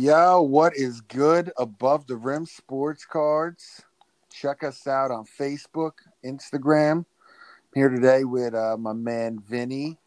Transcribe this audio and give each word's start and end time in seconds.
Yo, 0.00 0.40
what 0.42 0.76
is 0.76 1.00
good 1.00 1.50
above 1.58 2.06
the 2.06 2.14
rim 2.14 2.46
sports 2.46 3.04
cards? 3.04 3.82
Check 4.32 4.62
us 4.62 4.86
out 4.86 5.10
on 5.10 5.24
Facebook, 5.24 5.90
Instagram. 6.24 6.98
I'm 6.98 7.04
here 7.74 7.88
today 7.88 8.22
with 8.22 8.54
uh, 8.54 8.76
my 8.78 8.92
man 8.92 9.40
Vinny. 9.40 9.98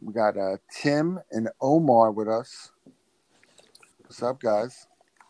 We 0.00 0.14
got 0.14 0.38
uh, 0.38 0.56
Tim 0.74 1.20
and 1.30 1.50
Omar 1.60 2.10
with 2.10 2.26
us. 2.26 2.70
What's 3.98 4.22
up, 4.22 4.40
guys? 4.40 4.86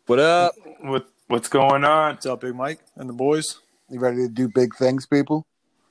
What 0.06 0.20
up? 0.20 0.54
What 0.82 1.08
what's 1.26 1.48
going 1.48 1.82
on? 1.82 2.14
What's 2.14 2.26
up, 2.26 2.42
Big 2.42 2.54
Mike 2.54 2.78
and 2.94 3.08
the 3.08 3.14
boys? 3.14 3.62
You 3.90 3.98
ready 3.98 4.18
to 4.18 4.28
do 4.28 4.48
big 4.48 4.76
things, 4.76 5.06
people? 5.06 5.44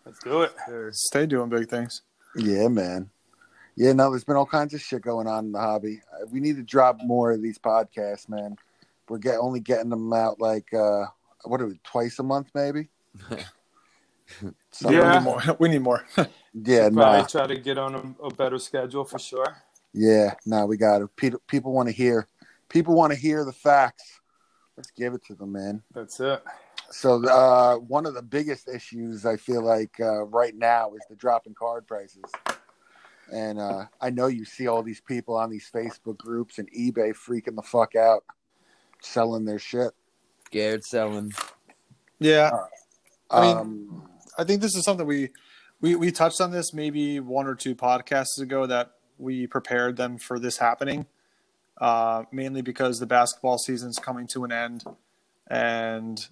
Let's 0.05 0.19
do 0.19 0.43
it. 0.43 0.53
Stay 0.95 1.25
doing 1.25 1.49
big 1.49 1.67
things. 1.67 2.03
Yeah, 2.37 2.69
man. 2.69 3.09
Yeah, 3.75 3.91
no, 3.93 4.09
there's 4.09 4.23
been 4.23 4.35
all 4.37 4.45
kinds 4.45 4.73
of 4.73 4.81
shit 4.81 5.01
going 5.01 5.27
on 5.27 5.45
in 5.45 5.51
the 5.51 5.59
hobby. 5.59 6.01
Uh, 6.13 6.25
We 6.31 6.39
need 6.39 6.55
to 6.55 6.63
drop 6.63 6.97
more 7.03 7.31
of 7.31 7.41
these 7.41 7.57
podcasts, 7.57 8.29
man. 8.29 8.55
We're 9.09 9.17
get 9.17 9.37
only 9.37 9.59
getting 9.59 9.89
them 9.89 10.11
out 10.13 10.39
like 10.39 10.73
uh 10.73 11.05
what 11.43 11.61
are 11.61 11.67
we, 11.67 11.79
twice 11.83 12.17
a 12.19 12.23
month, 12.23 12.49
maybe? 12.55 12.89
Something- 14.71 14.97
We 14.99 15.03
Yeah. 15.03 15.13
need 15.19 15.23
more. 15.23 15.41
We 15.59 15.69
need 15.69 15.81
more. 15.81 16.05
yeah, 16.53 16.89
Probably 16.89 17.19
nah, 17.19 17.23
try 17.25 17.45
to 17.47 17.55
get 17.59 17.77
on 17.77 17.95
a, 17.95 18.25
a 18.25 18.33
better 18.33 18.57
schedule 18.57 19.03
for 19.05 19.19
sure. 19.19 19.57
yeah, 19.93 20.33
no, 20.45 20.65
we 20.65 20.77
got 20.77 21.01
it. 21.01 21.15
People, 21.15 21.39
people 21.47 21.71
want 21.73 21.87
to 21.87 21.93
hear, 21.93 22.27
people 22.69 22.95
want 22.95 23.13
to 23.13 23.19
hear 23.19 23.45
the 23.45 23.53
facts. 23.53 24.19
Let's 24.75 24.89
give 24.91 25.13
it 25.13 25.23
to 25.25 25.35
them, 25.35 25.51
man. 25.53 25.83
That's 25.93 26.19
it. 26.19 26.43
So, 26.91 27.23
uh, 27.27 27.75
one 27.77 28.05
of 28.05 28.13
the 28.13 28.21
biggest 28.21 28.67
issues 28.67 29.25
I 29.25 29.37
feel 29.37 29.61
like 29.61 29.99
uh, 29.99 30.23
right 30.25 30.55
now 30.55 30.93
is 30.95 31.01
the 31.09 31.15
drop 31.15 31.45
in 31.47 31.53
card 31.53 31.87
prices. 31.87 32.23
And 33.31 33.59
uh, 33.59 33.85
I 33.99 34.09
know 34.11 34.27
you 34.27 34.45
see 34.45 34.67
all 34.67 34.83
these 34.83 35.01
people 35.01 35.35
on 35.35 35.49
these 35.49 35.69
Facebook 35.73 36.17
groups 36.17 36.59
and 36.59 36.71
eBay 36.71 37.13
freaking 37.13 37.55
the 37.55 37.63
fuck 37.63 37.95
out, 37.95 38.23
selling 39.01 39.45
their 39.45 39.59
shit. 39.59 39.91
Scared 40.45 40.83
selling. 40.83 41.33
yeah, 42.19 42.51
I 43.29 43.41
mean- 43.41 43.57
um, 43.57 44.09
I 44.37 44.43
think 44.43 44.61
this 44.61 44.75
is 44.75 44.83
something 44.83 45.07
we, 45.07 45.29
we 45.81 45.95
we 45.95 46.11
touched 46.11 46.41
on 46.41 46.51
this 46.51 46.73
maybe 46.73 47.19
one 47.19 47.47
or 47.47 47.55
two 47.55 47.73
podcasts 47.75 48.39
ago 48.39 48.65
that 48.65 48.91
we 49.17 49.47
prepared 49.47 49.95
them 49.97 50.17
for 50.17 50.39
this 50.39 50.57
happening. 50.57 51.05
Uh, 51.79 52.23
mainly 52.31 52.61
because 52.61 52.99
the 52.99 53.05
basketball 53.05 53.57
season's 53.57 53.97
coming 53.97 54.27
to 54.27 54.45
an 54.45 54.51
end, 54.51 54.83
and 55.49 56.27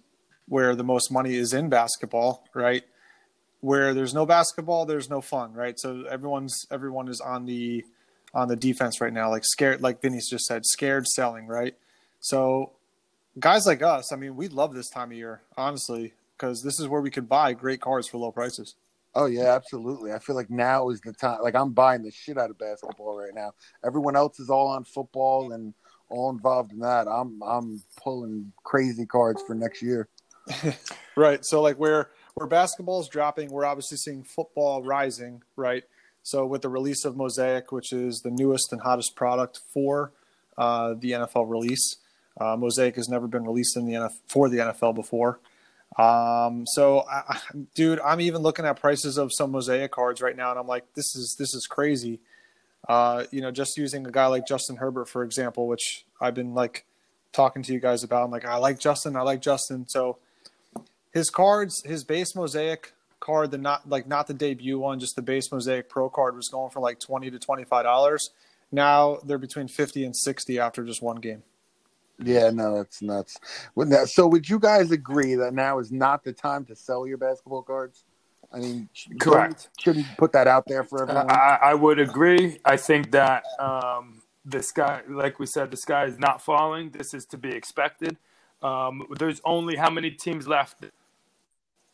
where 0.47 0.75
the 0.75 0.83
most 0.83 1.11
money 1.11 1.35
is 1.35 1.53
in 1.53 1.69
basketball, 1.69 2.45
right? 2.53 2.83
Where 3.63 3.93
there's 3.93 4.13
no 4.13 4.25
basketball, 4.25 4.85
there's 4.85 5.09
no 5.09 5.21
fun, 5.21 5.53
right? 5.53 5.79
So 5.79 6.03
everyone's 6.11 6.67
everyone 6.69 7.07
is 7.07 7.21
on 7.21 7.45
the 7.45 7.85
on 8.33 8.49
the 8.49 8.57
defense 8.57 8.99
right 8.99 9.13
now, 9.13 9.29
like 9.29 9.45
scared, 9.45 9.81
like 9.81 10.01
Vinny's 10.01 10.29
just 10.29 10.43
said, 10.43 10.65
scared 10.65 11.07
selling, 11.07 11.47
right? 11.47 11.73
So 12.19 12.73
guys 13.39 13.65
like 13.65 13.81
us, 13.81 14.11
I 14.11 14.17
mean, 14.17 14.35
we 14.35 14.49
love 14.49 14.73
this 14.73 14.89
time 14.89 15.11
of 15.11 15.17
year, 15.17 15.43
honestly, 15.55 16.11
because 16.35 16.61
this 16.61 16.77
is 16.77 16.89
where 16.89 16.99
we 16.99 17.09
could 17.09 17.29
buy 17.29 17.53
great 17.53 17.79
cars 17.79 18.05
for 18.09 18.17
low 18.17 18.33
prices. 18.33 18.75
oh 19.15 19.27
yeah, 19.27 19.55
absolutely. 19.55 20.11
I 20.11 20.19
feel 20.19 20.35
like 20.35 20.49
now 20.49 20.89
is 20.89 20.99
the 20.99 21.13
time. 21.13 21.39
Like 21.41 21.55
I'm 21.55 21.71
buying 21.71 22.03
the 22.03 22.11
shit 22.11 22.37
out 22.37 22.49
of 22.49 22.57
basketball 22.57 23.17
right 23.17 23.33
now. 23.33 23.53
Everyone 23.85 24.17
else 24.17 24.41
is 24.41 24.49
all 24.49 24.67
on 24.67 24.83
football 24.83 25.53
and 25.53 25.73
all 26.09 26.29
involved 26.31 26.73
in 26.73 26.79
that. 26.79 27.07
I'm 27.07 27.41
I'm 27.41 27.81
pulling 28.03 28.51
crazy 28.65 29.05
cards 29.05 29.41
for 29.47 29.55
next 29.55 29.81
year. 29.81 30.09
Right. 31.15 31.45
So 31.45 31.61
like 31.61 31.77
where 31.77 32.09
where 32.35 32.47
basketball 32.47 32.99
is 33.01 33.07
dropping, 33.07 33.51
we're 33.51 33.65
obviously 33.65 33.97
seeing 33.97 34.23
football 34.23 34.83
rising, 34.83 35.43
right? 35.55 35.83
So 36.23 36.45
with 36.45 36.61
the 36.61 36.69
release 36.69 37.05
of 37.05 37.17
Mosaic, 37.17 37.71
which 37.71 37.91
is 37.91 38.21
the 38.21 38.31
newest 38.31 38.71
and 38.71 38.81
hottest 38.81 39.15
product 39.15 39.59
for 39.73 40.11
uh, 40.57 40.95
the 40.97 41.11
NFL 41.11 41.49
release, 41.49 41.97
uh, 42.39 42.55
Mosaic 42.55 42.95
has 42.95 43.09
never 43.09 43.27
been 43.27 43.43
released 43.43 43.77
in 43.77 43.85
the 43.85 43.93
NFL 43.93 44.13
for 44.27 44.49
the 44.49 44.57
NFL 44.57 44.95
before. 44.95 45.39
Um, 45.97 46.65
so, 46.65 47.05
I, 47.07 47.39
dude, 47.75 47.99
I'm 47.99 48.21
even 48.21 48.41
looking 48.41 48.65
at 48.65 48.79
prices 48.79 49.17
of 49.17 49.31
some 49.33 49.51
Mosaic 49.51 49.91
cards 49.91 50.21
right 50.21 50.35
now, 50.35 50.49
and 50.49 50.59
I'm 50.59 50.67
like, 50.67 50.91
this 50.95 51.15
is 51.15 51.35
this 51.37 51.53
is 51.53 51.67
crazy. 51.67 52.19
Uh, 52.89 53.25
you 53.31 53.41
know, 53.41 53.51
just 53.51 53.77
using 53.77 54.05
a 54.05 54.11
guy 54.11 54.25
like 54.25 54.47
Justin 54.47 54.77
Herbert, 54.77 55.07
for 55.07 55.23
example, 55.23 55.67
which 55.67 56.05
I've 56.19 56.33
been 56.33 56.53
like 56.53 56.85
talking 57.31 57.63
to 57.63 57.73
you 57.73 57.79
guys 57.79 58.03
about. 58.03 58.23
I'm 58.23 58.31
like, 58.31 58.45
I 58.45 58.57
like 58.57 58.79
Justin, 58.79 59.15
I 59.15 59.21
like 59.21 59.41
Justin. 59.41 59.87
So 59.87 60.17
his 61.13 61.29
cards, 61.29 61.83
his 61.85 62.03
base 62.03 62.35
Mosaic 62.35 62.93
card, 63.19 63.51
the 63.51 63.57
not 63.57 63.87
like 63.87 64.07
not 64.07 64.27
the 64.27 64.33
debut 64.33 64.79
one, 64.79 64.99
just 64.99 65.15
the 65.15 65.21
base 65.21 65.51
Mosaic 65.51 65.89
Pro 65.89 66.09
card 66.09 66.35
was 66.35 66.49
going 66.49 66.71
for 66.71 66.79
like 66.79 66.99
twenty 66.99 67.31
to 67.31 67.39
twenty 67.39 67.63
five 67.63 67.83
dollars. 67.83 68.31
Now 68.71 69.19
they're 69.23 69.37
between 69.37 69.67
fifty 69.67 70.03
and 70.03 70.15
sixty 70.15 70.59
after 70.59 70.83
just 70.83 71.01
one 71.01 71.17
game. 71.17 71.43
Yeah, 72.19 72.51
no, 72.51 72.77
that's 72.77 73.01
nuts. 73.01 73.37
That, 73.75 74.07
so, 74.07 74.27
would 74.27 74.47
you 74.47 74.59
guys 74.59 74.91
agree 74.91 75.35
that 75.35 75.53
now 75.53 75.79
is 75.79 75.91
not 75.91 76.23
the 76.23 76.31
time 76.31 76.65
to 76.65 76.75
sell 76.75 77.07
your 77.07 77.17
basketball 77.17 77.63
cards? 77.63 78.03
I 78.51 78.59
mean, 78.59 78.87
Correct. 79.19 79.69
Shouldn't 79.79 80.05
you 80.05 80.11
put 80.17 80.31
that 80.33 80.47
out 80.47 80.65
there 80.67 80.83
for 80.83 81.01
everyone. 81.01 81.31
I, 81.31 81.57
I 81.61 81.73
would 81.73 81.99
agree. 81.99 82.59
I 82.63 82.77
think 82.77 83.11
that 83.11 83.43
um, 83.59 84.21
the 84.45 84.61
sky, 84.61 85.01
like 85.09 85.39
we 85.39 85.47
said, 85.47 85.71
the 85.71 85.77
sky 85.77 86.05
is 86.05 86.19
not 86.19 86.39
falling. 86.39 86.91
This 86.91 87.15
is 87.15 87.25
to 87.27 87.37
be 87.37 87.49
expected. 87.49 88.17
Um, 88.61 89.07
there's 89.17 89.41
only 89.43 89.75
how 89.75 89.89
many 89.89 90.11
teams 90.11 90.47
left? 90.47 90.85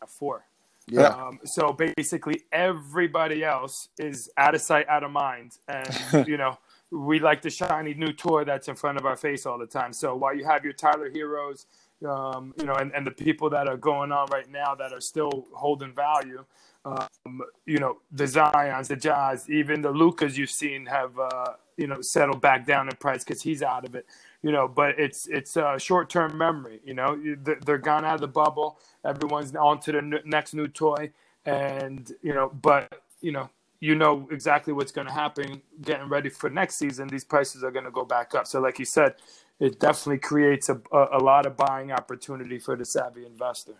Four. 0.07 0.45
yeah, 0.87 1.09
Um, 1.09 1.39
so 1.43 1.73
basically, 1.73 2.43
everybody 2.51 3.43
else 3.43 3.89
is 3.97 4.29
out 4.37 4.55
of 4.55 4.61
sight, 4.61 4.87
out 4.87 5.03
of 5.03 5.11
mind, 5.11 5.57
and 5.67 6.27
you 6.27 6.37
know 6.37 6.57
we 6.91 7.19
like 7.19 7.41
the 7.41 7.49
shiny 7.49 7.93
new 7.93 8.11
toy 8.11 8.43
that's 8.43 8.67
in 8.67 8.75
front 8.75 8.97
of 8.97 9.05
our 9.05 9.15
face 9.15 9.45
all 9.45 9.57
the 9.57 9.67
time. 9.67 9.93
So 9.93 10.15
while 10.15 10.35
you 10.35 10.43
have 10.45 10.63
your 10.63 10.73
Tyler 10.73 11.09
Herros, 11.11 11.65
um, 12.07 12.53
you 12.57 12.65
know, 12.65 12.73
and, 12.73 12.91
and 12.93 13.05
the 13.05 13.11
people 13.11 13.49
that 13.51 13.67
are 13.67 13.77
going 13.77 14.11
on 14.11 14.27
right 14.31 14.49
now 14.49 14.73
that 14.75 14.91
are 14.91 15.01
still 15.01 15.47
holding 15.53 15.93
value, 15.93 16.43
um, 16.85 17.41
you 17.65 17.77
know, 17.77 17.99
the 18.11 18.25
Zion's, 18.25 18.87
the 18.87 18.95
Jazz, 18.95 19.49
even 19.49 19.81
the 19.81 19.91
Luka's 19.91 20.37
you've 20.37 20.49
seen 20.49 20.85
have 20.85 21.17
uh, 21.19 21.53
you 21.77 21.87
know 21.87 22.01
settled 22.01 22.41
back 22.41 22.65
down 22.65 22.87
in 22.87 22.95
price 22.95 23.23
because 23.23 23.41
he's 23.41 23.61
out 23.61 23.85
of 23.85 23.95
it. 23.95 24.05
You 24.41 24.51
know, 24.51 24.67
but 24.67 24.97
it's 24.97 25.27
it's 25.27 25.57
a 25.57 25.77
short 25.77 26.09
term 26.09 26.37
memory. 26.37 26.79
You 26.85 26.93
know, 26.93 27.19
they're, 27.65 27.77
gone 27.77 28.05
out 28.05 28.15
of 28.15 28.21
the 28.21 28.27
bubble. 28.27 28.79
Everyone's 29.03 29.53
on 29.55 29.79
to 29.81 29.91
the 29.91 30.21
next 30.23 30.53
new 30.53 30.67
toy, 30.67 31.11
and 31.45 32.11
you 32.21 32.33
know, 32.33 32.49
but 32.49 33.01
you 33.19 33.33
know, 33.33 33.49
you 33.81 33.95
know 33.95 34.29
exactly 34.31 34.71
what's 34.71 34.93
going 34.93 35.07
to 35.07 35.13
happen. 35.13 35.61
Getting 35.81 36.07
ready 36.07 36.29
for 36.29 36.49
next 36.49 36.75
season, 36.75 37.09
these 37.09 37.25
prices 37.25 37.65
are 37.65 37.71
going 37.71 37.85
to 37.85 37.91
go 37.91 38.05
back 38.05 38.33
up. 38.33 38.47
So, 38.47 38.61
like 38.61 38.79
you 38.79 38.85
said, 38.85 39.15
it 39.59 39.79
definitely 39.79 40.19
creates 40.19 40.69
a, 40.69 40.81
a, 40.93 41.17
a 41.17 41.19
lot 41.19 41.45
of 41.45 41.57
buying 41.57 41.91
opportunity 41.91 42.59
for 42.59 42.77
the 42.77 42.85
savvy 42.85 43.25
investor. 43.25 43.75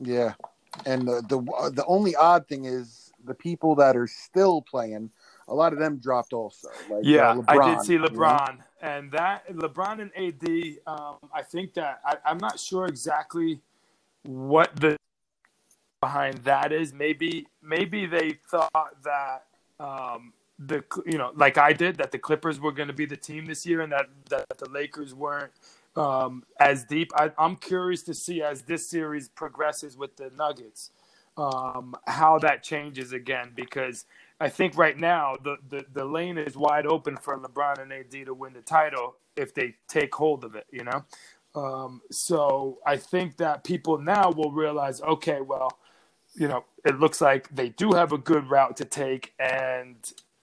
yeah. 0.00 0.34
And 0.86 1.06
the, 1.06 1.22
the 1.28 1.70
the 1.72 1.84
only 1.86 2.16
odd 2.16 2.48
thing 2.48 2.64
is 2.64 3.12
the 3.24 3.34
people 3.34 3.76
that 3.76 3.96
are 3.96 4.08
still 4.08 4.60
playing. 4.60 5.10
A 5.48 5.54
lot 5.54 5.72
of 5.72 5.78
them 5.78 5.98
dropped 5.98 6.32
also. 6.32 6.68
Like, 6.88 7.02
Yeah, 7.02 7.32
uh, 7.32 7.42
I 7.48 7.74
did 7.74 7.82
see 7.82 7.94
you 7.94 7.98
know? 7.98 8.06
LeBron, 8.06 8.58
and 8.80 9.12
that 9.12 9.48
LeBron 9.48 10.00
and 10.00 10.10
AD. 10.16 10.78
Um, 10.86 11.16
I 11.32 11.42
think 11.42 11.74
that 11.74 12.00
I, 12.04 12.16
I'm 12.24 12.38
not 12.38 12.58
sure 12.58 12.86
exactly 12.86 13.60
what 14.22 14.74
the 14.76 14.96
behind 16.00 16.38
that 16.38 16.72
is. 16.72 16.92
Maybe 16.92 17.46
maybe 17.62 18.06
they 18.06 18.38
thought 18.48 19.02
that 19.04 19.44
um, 19.78 20.32
the 20.58 20.84
you 21.06 21.18
know 21.18 21.32
like 21.34 21.58
I 21.58 21.72
did 21.72 21.96
that 21.96 22.12
the 22.12 22.18
Clippers 22.18 22.60
were 22.60 22.72
going 22.72 22.88
to 22.88 22.94
be 22.94 23.06
the 23.06 23.16
team 23.16 23.46
this 23.46 23.66
year, 23.66 23.80
and 23.82 23.92
that 23.92 24.08
that 24.30 24.46
the 24.58 24.68
Lakers 24.70 25.14
weren't 25.14 25.52
um, 25.96 26.44
as 26.58 26.84
deep. 26.84 27.10
I, 27.16 27.32
I'm 27.38 27.56
curious 27.56 28.02
to 28.04 28.14
see 28.14 28.42
as 28.42 28.62
this 28.62 28.88
series 28.88 29.28
progresses 29.28 29.96
with 29.96 30.16
the 30.16 30.30
Nuggets 30.36 30.90
um, 31.36 31.94
how 32.06 32.38
that 32.38 32.62
changes 32.62 33.12
again 33.12 33.52
because 33.54 34.06
I 34.40 34.48
think 34.48 34.76
right 34.76 34.98
now 34.98 35.36
the, 35.42 35.56
the, 35.68 35.86
the 35.92 36.04
lane 36.04 36.38
is 36.38 36.56
wide 36.56 36.86
open 36.86 37.16
for 37.16 37.38
LeBron 37.38 37.80
and 37.80 37.92
AD 37.92 38.26
to 38.26 38.34
win 38.34 38.52
the 38.52 38.60
title 38.60 39.16
if 39.36 39.54
they 39.54 39.76
take 39.88 40.14
hold 40.14 40.44
of 40.44 40.54
it, 40.54 40.66
you 40.70 40.84
know? 40.84 41.04
Um, 41.54 42.02
so 42.10 42.78
I 42.84 42.96
think 42.96 43.36
that 43.36 43.62
people 43.62 43.98
now 43.98 44.30
will 44.30 44.50
realize, 44.50 45.00
okay, 45.00 45.40
well, 45.40 45.78
you 46.34 46.48
know, 46.48 46.64
it 46.84 46.98
looks 46.98 47.20
like 47.20 47.48
they 47.54 47.68
do 47.68 47.92
have 47.92 48.12
a 48.12 48.18
good 48.18 48.50
route 48.50 48.76
to 48.78 48.84
take 48.84 49.32
and, 49.38 49.96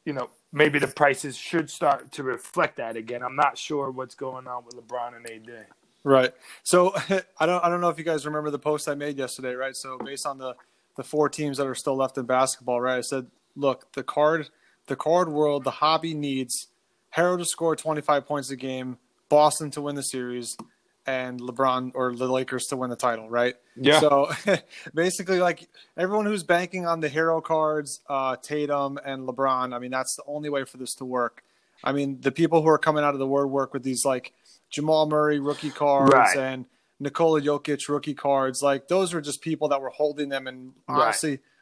you 0.05 0.13
know, 0.13 0.29
maybe 0.53 0.79
the 0.79 0.87
prices 0.87 1.35
should 1.35 1.69
start 1.69 2.11
to 2.13 2.23
reflect 2.23 2.77
that 2.77 2.95
again. 2.95 3.23
I'm 3.23 3.35
not 3.35 3.57
sure 3.57 3.91
what's 3.91 4.15
going 4.15 4.47
on 4.47 4.63
with 4.65 4.75
LeBron 4.75 5.17
and 5.17 5.29
AD. 5.29 5.65
Right. 6.03 6.33
So 6.63 6.93
I 7.39 7.45
don't 7.45 7.63
I 7.63 7.69
don't 7.69 7.81
know 7.81 7.89
if 7.89 7.97
you 7.97 8.03
guys 8.03 8.25
remember 8.25 8.49
the 8.49 8.59
post 8.59 8.87
I 8.87 8.95
made 8.95 9.17
yesterday, 9.17 9.53
right? 9.53 9.75
So 9.75 9.97
based 9.97 10.25
on 10.25 10.37
the 10.37 10.55
the 10.97 11.03
four 11.03 11.29
teams 11.29 11.57
that 11.57 11.67
are 11.67 11.75
still 11.75 11.95
left 11.95 12.17
in 12.17 12.25
basketball, 12.25 12.81
right? 12.81 12.97
I 12.97 13.01
said, 13.01 13.27
look, 13.55 13.93
the 13.93 14.03
card 14.03 14.49
the 14.87 14.95
card 14.95 15.29
world, 15.29 15.63
the 15.63 15.71
hobby 15.71 16.13
needs 16.13 16.67
Herro 17.15 17.37
to 17.37 17.45
score 17.45 17.75
25 17.75 18.25
points 18.25 18.49
a 18.49 18.55
game, 18.55 18.97
Boston 19.29 19.69
to 19.71 19.81
win 19.81 19.95
the 19.95 20.03
series, 20.03 20.57
and 21.05 21.39
LeBron 21.39 21.91
or 21.93 22.15
the 22.15 22.27
Lakers 22.27 22.65
to 22.67 22.77
win 22.77 22.89
the 22.89 22.95
title, 22.95 23.29
right? 23.29 23.55
Yeah. 23.75 23.99
So 23.99 24.31
basically, 24.93 25.39
like 25.39 25.69
everyone 25.97 26.25
who's 26.25 26.43
banking 26.43 26.85
on 26.87 26.99
the 26.99 27.09
Herro 27.09 27.41
cards, 27.43 28.01
uh, 28.09 28.35
Tatum 28.37 28.97
and 29.05 29.27
LeBron, 29.27 29.73
I 29.73 29.79
mean, 29.79 29.91
that's 29.91 30.15
the 30.15 30.23
only 30.27 30.49
way 30.49 30.65
for 30.65 30.77
this 30.77 30.93
to 30.95 31.05
work. 31.05 31.43
I 31.83 31.91
mean, 31.93 32.19
the 32.21 32.31
people 32.31 32.61
who 32.61 32.67
are 32.69 32.77
coming 32.77 33.03
out 33.03 33.13
of 33.13 33.19
the 33.19 33.27
woodwork 33.27 33.73
with 33.73 33.83
these 33.83 34.03
like 34.05 34.33
Jamal 34.69 35.07
Murray 35.07 35.39
rookie 35.39 35.71
cards 35.71 36.13
Right. 36.13 36.37
and 36.37 36.65
Nikola 36.99 37.41
Jokic 37.41 37.87
rookie 37.89 38.13
cards, 38.13 38.61
like 38.61 38.87
those 38.87 39.13
were 39.13 39.21
just 39.21 39.41
people 39.41 39.69
that 39.69 39.81
were 39.81 39.89
holding 39.89 40.29
them 40.29 40.47
and 40.47 40.73
Right. 40.87 40.97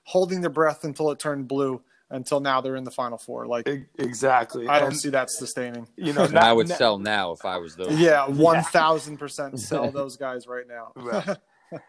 Honestly 0.10 0.20
holding 0.20 0.42
their 0.42 0.50
breath 0.50 0.84
until 0.84 1.12
it 1.12 1.20
turned 1.20 1.48
blue. 1.48 1.82
Until 2.12 2.40
now, 2.40 2.60
they're 2.60 2.76
in 2.76 2.86
the 2.86 2.92
final 2.92 3.20
four. 3.20 3.46
Like 3.46 3.70
Exactly. 4.00 4.68
I 4.68 4.80
don't 4.80 4.90
And, 4.90 4.98
see 5.00 5.10
that 5.10 5.30
sustaining. 5.30 5.88
You 5.96 6.14
know, 6.14 6.24
And 6.24 6.40
I 6.40 6.52
would 6.52 6.68
not- 6.68 6.78
sell 6.80 6.98
now 6.98 7.34
if 7.34 7.46
I 7.46 7.58
was 7.58 7.76
those. 7.76 7.92
Yeah, 8.00 8.28
one 8.28 8.64
thousand 8.64 9.18
percent 9.18 9.60
sell 9.60 9.92
those 10.00 10.18
guys 10.18 10.48
right 10.48 10.68
now. 10.68 10.92
Right. 10.96 11.38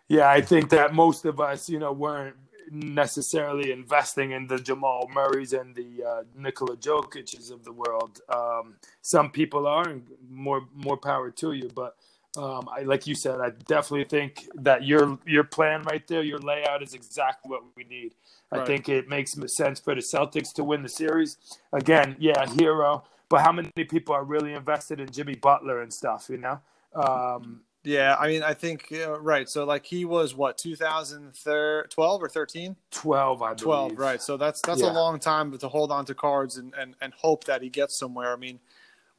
Yeah, 0.09 0.29
I 0.29 0.43
think 0.43 0.69
that 0.71 0.93
most 0.93 1.25
of 1.25 1.41
us, 1.41 1.71
you 1.71 1.79
know, 1.79 1.91
weren't 1.93 2.37
necessarily 2.71 3.73
investing 3.73 4.33
in 4.33 4.47
the 4.47 4.59
Jamal 4.59 5.09
Murrays 5.11 5.55
and 5.55 5.75
the 5.75 6.05
uh, 6.07 6.23
Nikola 6.37 6.77
Jokic's 6.77 7.51
of 7.51 7.65
the 7.65 7.73
world. 7.73 8.21
Um, 8.29 8.75
some 9.01 9.31
people 9.31 9.67
are, 9.67 9.89
and 9.89 10.07
more 10.29 10.69
more 10.75 10.99
power 10.99 11.31
to 11.31 11.53
you. 11.53 11.71
But 11.75 11.97
um, 12.37 12.69
I, 12.71 12.83
like 12.83 13.07
you 13.07 13.15
said, 13.15 13.41
I 13.41 13.51
definitely 13.67 14.05
think 14.05 14.49
that 14.55 14.85
your 14.85 15.19
your 15.27 15.45
plan 15.45 15.83
right 15.83 16.07
there, 16.07 16.23
your 16.23 16.39
layout 16.39 16.83
is 16.83 16.95
exactly 16.95 17.51
what 17.51 17.63
we 17.77 17.85
need. 17.85 18.15
I 18.53 18.59
Right. 18.59 18.67
think 18.67 18.89
it 18.89 19.09
makes 19.09 19.37
sense 19.55 19.81
for 19.81 19.95
the 19.95 20.01
Celtics 20.01 20.53
to 20.55 20.65
win 20.65 20.83
the 20.83 20.89
series. 20.89 21.37
Again, 21.73 22.17
yeah, 22.19 22.45
Herro. 22.47 23.03
But 23.29 23.43
how 23.43 23.53
many 23.53 23.71
people 23.89 24.15
are 24.15 24.25
really 24.25 24.55
invested 24.55 25.01
in 25.01 25.11
Jimmy 25.11 25.37
Butler 25.37 25.83
and 25.83 25.93
stuff? 25.93 26.29
You 26.31 26.39
know. 26.39 26.61
Um, 26.95 27.63
Yeah, 27.83 28.17
I 28.21 28.29
mean, 28.29 28.43
I 28.43 28.53
think 28.55 28.93
uh, 28.93 29.19
right. 29.21 29.49
So 29.49 29.65
like 29.65 29.87
he 29.87 30.05
was 30.05 30.35
what 30.35 30.59
2012 30.59 32.23
or 32.23 32.29
13? 32.29 32.77
12, 32.91 33.43
I 33.43 33.55
believe. 33.55 33.63
12, 33.63 33.99
right. 33.99 34.23
So 34.23 34.37
that's 34.37 34.61
that's 34.63 34.83
Yeah. 34.83 34.91
a 34.91 34.93
long 34.93 35.19
time 35.19 35.57
to 35.57 35.69
hold 35.69 35.91
on 35.91 36.05
to 36.07 36.15
cards 36.15 36.59
and, 36.59 36.75
and 36.75 36.95
and 37.01 37.13
hope 37.15 37.45
that 37.45 37.63
he 37.63 37.71
gets 37.71 37.97
somewhere. 37.99 38.33
I 38.33 38.37
mean, 38.37 38.61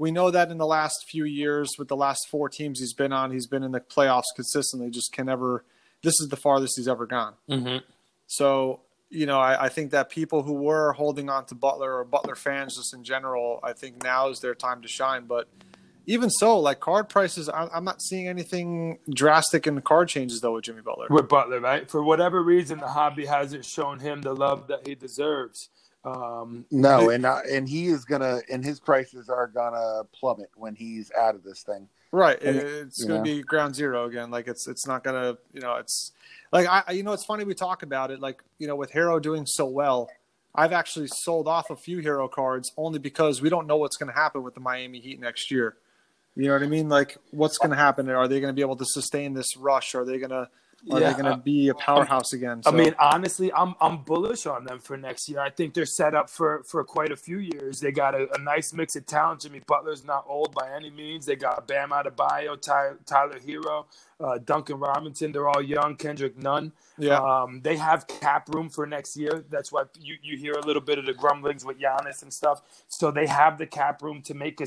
we 0.01 0.11
know 0.11 0.31
that 0.31 0.49
in 0.49 0.57
the 0.57 0.65
last 0.65 1.07
few 1.07 1.25
years 1.25 1.75
with 1.77 1.87
the 1.87 1.95
last 1.95 2.27
four 2.27 2.49
teams 2.49 2.79
he's 2.79 2.93
been 2.93 3.13
on, 3.13 3.31
he's 3.31 3.45
been 3.45 3.61
in 3.61 3.71
the 3.71 3.79
playoffs 3.79 4.33
consistently. 4.35 4.89
Just 4.89 5.13
can 5.13 5.27
never. 5.27 5.63
This 6.01 6.19
is 6.19 6.29
the 6.29 6.35
farthest 6.35 6.73
he's 6.75 6.87
ever 6.87 7.05
gone. 7.05 7.35
Mm-hmm. 7.47 7.77
So 8.25 8.81
you 9.11 9.27
know, 9.27 9.39
I, 9.39 9.65
I 9.65 9.69
think 9.69 9.91
that 9.91 10.09
people 10.09 10.41
who 10.41 10.53
were 10.53 10.93
holding 10.93 11.29
on 11.29 11.45
to 11.47 11.55
Butler 11.55 11.99
or 11.99 12.03
Butler 12.03 12.35
fans 12.35 12.77
just 12.77 12.95
in 12.95 13.03
general, 13.03 13.59
I 13.61 13.73
think 13.73 14.03
now 14.03 14.29
is 14.29 14.39
their 14.39 14.55
time 14.55 14.81
to 14.81 14.87
shine. 14.87 15.25
But 15.25 15.47
even 16.07 16.31
so, 16.31 16.57
like 16.57 16.79
card 16.79 17.07
prices, 17.07 17.47
I, 17.47 17.67
I'm 17.71 17.83
not 17.83 18.01
seeing 18.01 18.27
anything 18.27 18.97
drastic 19.13 19.67
in 19.67 19.75
the 19.75 19.81
card 19.81 20.07
changes 20.07 20.41
though 20.41 20.53
with 20.55 20.63
Jimmy 20.63 20.81
Butler. 20.81 21.07
with 21.11 21.29
Butler, 21.29 21.59
right? 21.59 21.87
For 21.87 22.01
whatever 22.01 22.41
reason, 22.41 22.79
the 22.79 22.87
hobby 22.87 23.27
hasn't 23.27 23.65
shown 23.65 23.99
him 23.99 24.23
the 24.23 24.33
love 24.33 24.67
that 24.69 24.87
he 24.87 24.95
deserves. 24.95 25.69
Um, 26.03 26.65
No, 26.71 27.09
and 27.11 27.25
uh, 27.25 27.41
and 27.49 27.69
he 27.69 27.87
is 27.87 28.05
gonna 28.05 28.41
and 28.51 28.63
his 28.65 28.79
prices 28.79 29.29
are 29.29 29.47
gonna 29.47 30.03
plummet 30.19 30.49
when 30.55 30.73
he's 30.75 31.11
out 31.11 31.35
of 31.35 31.43
this 31.43 31.61
thing. 31.63 31.87
Right. 32.11 32.41
And 32.41 32.57
It- 32.57 32.65
it- 32.65 32.87
it's 32.87 33.03
going 33.03 33.23
know. 33.23 33.29
to 33.29 33.37
be 33.37 33.43
ground 33.43 33.75
zero 33.75 34.05
again. 34.05 34.31
Like 34.31 34.47
it's 34.47 34.67
it's 34.67 34.85
not 34.87 35.03
going 35.03 35.15
to 35.21 35.39
you 35.53 35.61
know 35.61 35.75
it's 35.75 36.11
like 36.51 36.67
I 36.67 36.83
I- 36.87 36.91
you 36.93 37.03
know 37.03 37.13
it's 37.13 37.23
funny 37.25 37.43
we 37.43 37.53
talk 37.53 37.83
about 37.83 38.09
it 38.11 38.19
like 38.19 38.41
you 38.57 38.67
know 38.67 38.75
with 38.75 38.91
Herro 38.91 39.21
doing 39.21 39.45
so 39.45 39.65
well. 39.65 40.09
I've 40.53 40.73
actually 40.73 41.07
sold 41.07 41.47
off 41.47 41.69
a 41.69 41.77
few 41.77 41.99
Herro 42.01 42.29
cards 42.29 42.73
only 42.75 42.99
because 42.99 43.41
we 43.41 43.49
don't 43.49 43.67
know 43.67 43.77
what's 43.77 43.95
going 43.95 44.11
to 44.11 44.17
happen 44.17 44.43
with 44.43 44.53
the 44.53 44.59
Miami 44.59 44.99
Heat 44.99 45.17
next 45.21 45.49
year. 45.49 45.77
You 46.35 46.47
know 46.47 46.53
what 46.53 46.63
I 46.63 46.67
mean? 46.67 46.89
Like, 46.89 47.17
what's 47.31 47.57
going 47.57 47.69
to 47.71 47.77
happen? 47.77 48.09
Are 48.09 48.27
they 48.27 48.41
going 48.41 48.49
to 48.51 48.55
be 48.55 48.61
able 48.61 48.75
to 48.75 48.85
sustain 48.85 49.33
this 49.33 49.55
rush? 49.55 49.95
Are 49.95 50.03
they 50.03 50.17
going 50.17 50.31
to 50.31 50.49
are 50.89 51.01
Yeah, 51.01 51.03
they 51.03 51.13
going 51.13 51.25
to 51.25 51.33
uh, 51.33 51.37
be 51.37 51.69
a 51.69 51.75
powerhouse 51.75 52.33
again? 52.33 52.63
I 52.63 52.71
mean, 52.71 52.93
honestly, 52.99 53.51
I'm 53.53 53.73
I'm 53.81 54.03
bullish 54.03 54.45
on 54.45 54.65
them 54.65 54.79
for 54.79 54.95
next 54.95 55.27
year. 55.27 55.39
I 55.39 55.49
think 55.49 55.73
they're 55.73 55.85
set 55.85 56.13
up 56.13 56.29
for 56.29 56.63
for 56.63 56.83
quite 56.83 57.11
a 57.11 57.15
few 57.15 57.39
years. 57.39 57.79
They 57.79 57.91
got 57.91 58.13
a, 58.13 58.27
a 58.35 58.39
nice 58.39 58.71
mix 58.71 58.95
of 58.95 59.07
talent. 59.07 59.41
Jimmy 59.41 59.61
Butler's 59.65 60.05
not 60.05 60.25
old 60.27 60.53
by 60.53 60.69
any 60.75 60.91
means. 60.91 61.25
They 61.25 61.35
got 61.35 61.67
Bam 61.67 61.89
Adebayo, 61.89 62.61
Ty, 62.61 62.91
Tyler 63.05 63.39
Herro, 63.39 63.85
uh, 64.19 64.37
Duncan 64.45 64.77
Robinson. 64.79 65.31
They're 65.31 65.49
all 65.49 65.61
young. 65.63 65.95
Kendrick 65.95 66.37
Nunn. 66.37 66.71
yeah, 66.97 67.21
Um, 67.25 67.61
they 67.63 67.77
have 67.77 68.07
cap 68.07 68.47
room 68.49 68.69
for 68.69 68.85
next 68.85 69.17
year. 69.17 69.43
That's 69.49 69.71
why 69.71 69.83
you, 69.99 70.15
you 70.21 70.37
hear 70.37 70.53
a 70.53 70.65
little 70.65 70.81
bit 70.81 70.99
of 70.99 71.05
the 71.05 71.13
grumblings 71.13 71.65
with 71.65 71.79
Giannis 71.79 72.21
and 72.21 72.31
stuff. 72.31 72.61
So 72.87 73.11
they 73.11 73.27
have 73.27 73.57
the 73.57 73.67
cap 73.67 74.01
room 74.03 74.21
to 74.23 74.35
make 74.35 74.61
a 74.61 74.63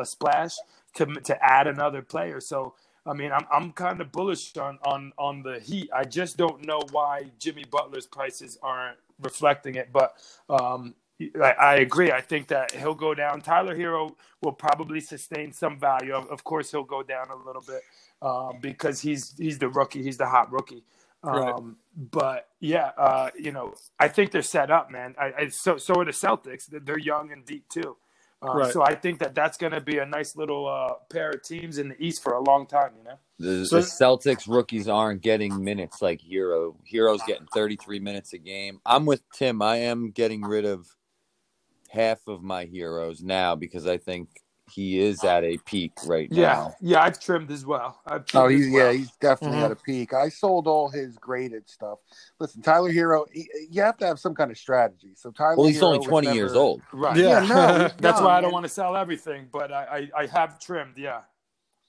a 0.00 0.06
splash 0.06 0.56
to 0.94 1.06
to 1.06 1.44
add 1.44 1.66
another 1.66 2.02
player. 2.02 2.40
So 2.40 2.74
I 3.06 3.14
mean, 3.14 3.32
I'm 3.32 3.46
I'm 3.52 3.72
kind 3.72 4.00
of 4.00 4.12
bullish 4.12 4.56
on 4.56 4.78
on 4.84 5.12
on 5.18 5.42
the 5.42 5.60
Heat. 5.60 5.90
I 5.94 6.04
just 6.04 6.36
don't 6.36 6.66
know 6.66 6.80
why 6.92 7.30
Jimmy 7.38 7.64
Butler's 7.70 8.06
prices 8.06 8.58
aren't 8.62 8.98
reflecting 9.20 9.74
it. 9.76 9.90
But 9.92 10.14
um, 10.48 10.94
I, 11.42 11.52
I 11.52 11.74
agree. 11.76 12.12
I 12.12 12.20
think 12.20 12.48
that 12.48 12.72
he'll 12.72 12.94
go 12.94 13.14
down. 13.14 13.42
Tyler 13.42 13.76
Herro 13.76 14.14
will 14.42 14.52
probably 14.52 15.00
sustain 15.00 15.52
some 15.52 15.78
value. 15.78 16.14
Of, 16.14 16.28
of 16.28 16.44
course, 16.44 16.70
he'll 16.70 16.84
go 16.84 17.02
down 17.02 17.28
a 17.30 17.36
little 17.36 17.62
bit 17.62 17.82
um, 18.22 18.58
because 18.60 19.00
he's 19.00 19.34
he's 19.38 19.58
the 19.58 19.68
rookie. 19.68 20.02
He's 20.02 20.18
the 20.18 20.26
hot 20.26 20.52
rookie. 20.52 20.84
Right. 21.22 21.54
Um, 21.54 21.76
but 21.96 22.48
yeah, 22.60 22.92
uh, 22.96 23.30
you 23.38 23.52
know, 23.52 23.74
I 23.98 24.08
think 24.08 24.30
they're 24.30 24.42
set 24.42 24.70
up, 24.70 24.90
man. 24.90 25.14
I, 25.20 25.32
I 25.38 25.48
so 25.48 25.76
so 25.76 25.94
are 26.00 26.04
the 26.04 26.12
Celtics. 26.12 26.66
They're 26.70 26.98
young 26.98 27.32
and 27.32 27.44
deep 27.44 27.68
too. 27.68 27.96
Uh, 28.46 28.54
Right. 28.54 28.72
So 28.72 28.82
I 28.82 28.94
think 28.94 29.18
that 29.20 29.34
that's 29.34 29.56
going 29.56 29.72
to 29.72 29.80
be 29.80 29.98
a 29.98 30.06
nice 30.06 30.36
little 30.36 30.66
uh, 30.68 30.94
pair 31.10 31.30
of 31.30 31.42
teams 31.42 31.78
in 31.78 31.88
the 31.90 32.02
East 32.04 32.22
for 32.22 32.34
a 32.34 32.40
long 32.42 32.66
time. 32.66 32.92
You 32.98 33.04
know. 33.04 33.18
The, 33.38 33.66
So- 33.66 33.76
the 33.76 33.82
Celtics 33.82 34.46
rookies 34.48 34.88
aren't 34.88 35.22
getting 35.22 35.62
minutes 35.64 36.02
like 36.02 36.20
Herro. 36.20 36.76
Herro's 36.92 37.22
getting 37.26 37.46
33 37.54 38.00
minutes 38.00 38.32
a 38.32 38.38
game. 38.38 38.80
I'm 38.84 39.06
with 39.06 39.22
Tim. 39.34 39.62
I 39.62 39.76
am 39.78 40.10
getting 40.10 40.42
rid 40.42 40.64
of 40.64 40.86
half 41.90 42.26
of 42.26 42.42
my 42.42 42.66
Herros 42.66 43.22
now 43.22 43.54
because 43.54 43.86
I 43.86 43.98
think 43.98 44.28
he 44.74 44.98
is 44.98 45.22
at 45.22 45.44
a 45.44 45.56
peak 45.58 45.92
right 46.06 46.28
Yeah, 46.32 46.46
now. 46.46 46.74
yeah, 46.80 46.98
yeah, 46.98 47.02
I've 47.04 47.20
trimmed 47.20 47.50
as 47.52 47.64
well. 47.64 48.00
I've 48.06 48.26
trimmed 48.26 48.44
Oh, 48.44 48.48
he's 48.48 48.66
as 48.66 48.72
well. 48.72 48.86
yeah, 48.92 48.98
he's 48.98 49.10
definitely 49.20 49.58
Mhm. 49.58 49.64
at 49.66 49.70
a 49.72 49.76
peak. 49.76 50.12
I 50.12 50.28
sold 50.28 50.66
all 50.66 50.88
his 50.88 51.16
graded 51.16 51.68
stuff. 51.68 52.00
Listen, 52.40 52.60
Tyler 52.62 52.90
Herro, 52.92 53.26
he, 53.32 53.48
you 53.70 53.82
have 53.82 53.96
to 53.98 54.06
have 54.06 54.18
some 54.18 54.34
kind 54.34 54.50
of 54.50 54.58
strategy. 54.58 55.12
So 55.14 55.30
Tyler, 55.30 55.56
Well, 55.56 55.66
he's 55.68 55.78
Herro 55.80 55.94
only 55.94 56.06
20 56.06 56.26
never- 56.26 56.36
years 56.36 56.54
old. 56.54 56.82
right. 56.92 57.16
Yeah. 57.16 57.42
Yeah, 57.42 57.46
no, 57.48 57.88
That's 57.98 58.02
young, 58.18 58.24
why 58.24 58.36
I 58.36 58.40
don't 58.40 58.52
want 58.52 58.64
to 58.64 58.68
sell 58.68 58.96
everything, 58.96 59.48
but 59.52 59.70
I, 59.72 60.08
I, 60.16 60.22
I 60.22 60.26
have 60.26 60.58
trimmed. 60.58 60.98
Yeah. 60.98 61.20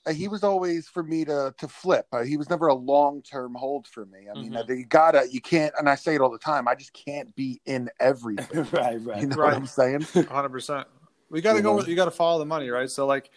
uh, 0.07 0.13
he 0.13 0.27
was 0.27 0.43
always 0.43 0.87
for 0.87 1.01
me 1.01 1.25
to 1.25 1.51
to 1.57 1.67
flip. 1.67 2.05
Uh, 2.13 2.21
he 2.21 2.37
was 2.37 2.47
never 2.47 2.67
a 2.67 2.75
long 2.75 3.23
term 3.23 3.55
hold 3.55 3.87
for 3.87 4.05
me. 4.05 4.27
I 4.29 4.39
mean, 4.39 4.51
Mhm. 4.51 4.69
uh, 4.69 4.73
you 4.73 4.85
gotta, 4.85 5.27
you 5.31 5.41
can't, 5.41 5.73
and 5.79 5.89
I 5.89 5.95
say 5.95 6.13
it 6.13 6.21
all 6.21 6.29
the 6.29 6.37
time. 6.37 6.67
I 6.67 6.75
just 6.75 6.93
can't 6.93 7.33
be 7.35 7.59
in 7.65 7.89
everything. 7.99 8.67
right, 8.71 9.01
right. 9.03 9.21
You 9.21 9.27
know 9.29 9.35
Right. 9.37 9.53
what 9.53 9.55
I'm 9.55 9.65
saying? 9.65 10.01
hundred 10.29 10.49
percent. 10.49 10.85
We 11.29 11.41
got 11.41 11.53
to 11.53 11.61
go. 11.61 11.75
With, 11.75 11.87
you 11.87 11.95
got 11.95 12.05
to 12.05 12.11
follow 12.11 12.39
the 12.39 12.45
money, 12.45 12.69
right? 12.69 12.89
So, 12.89 13.05
like, 13.05 13.31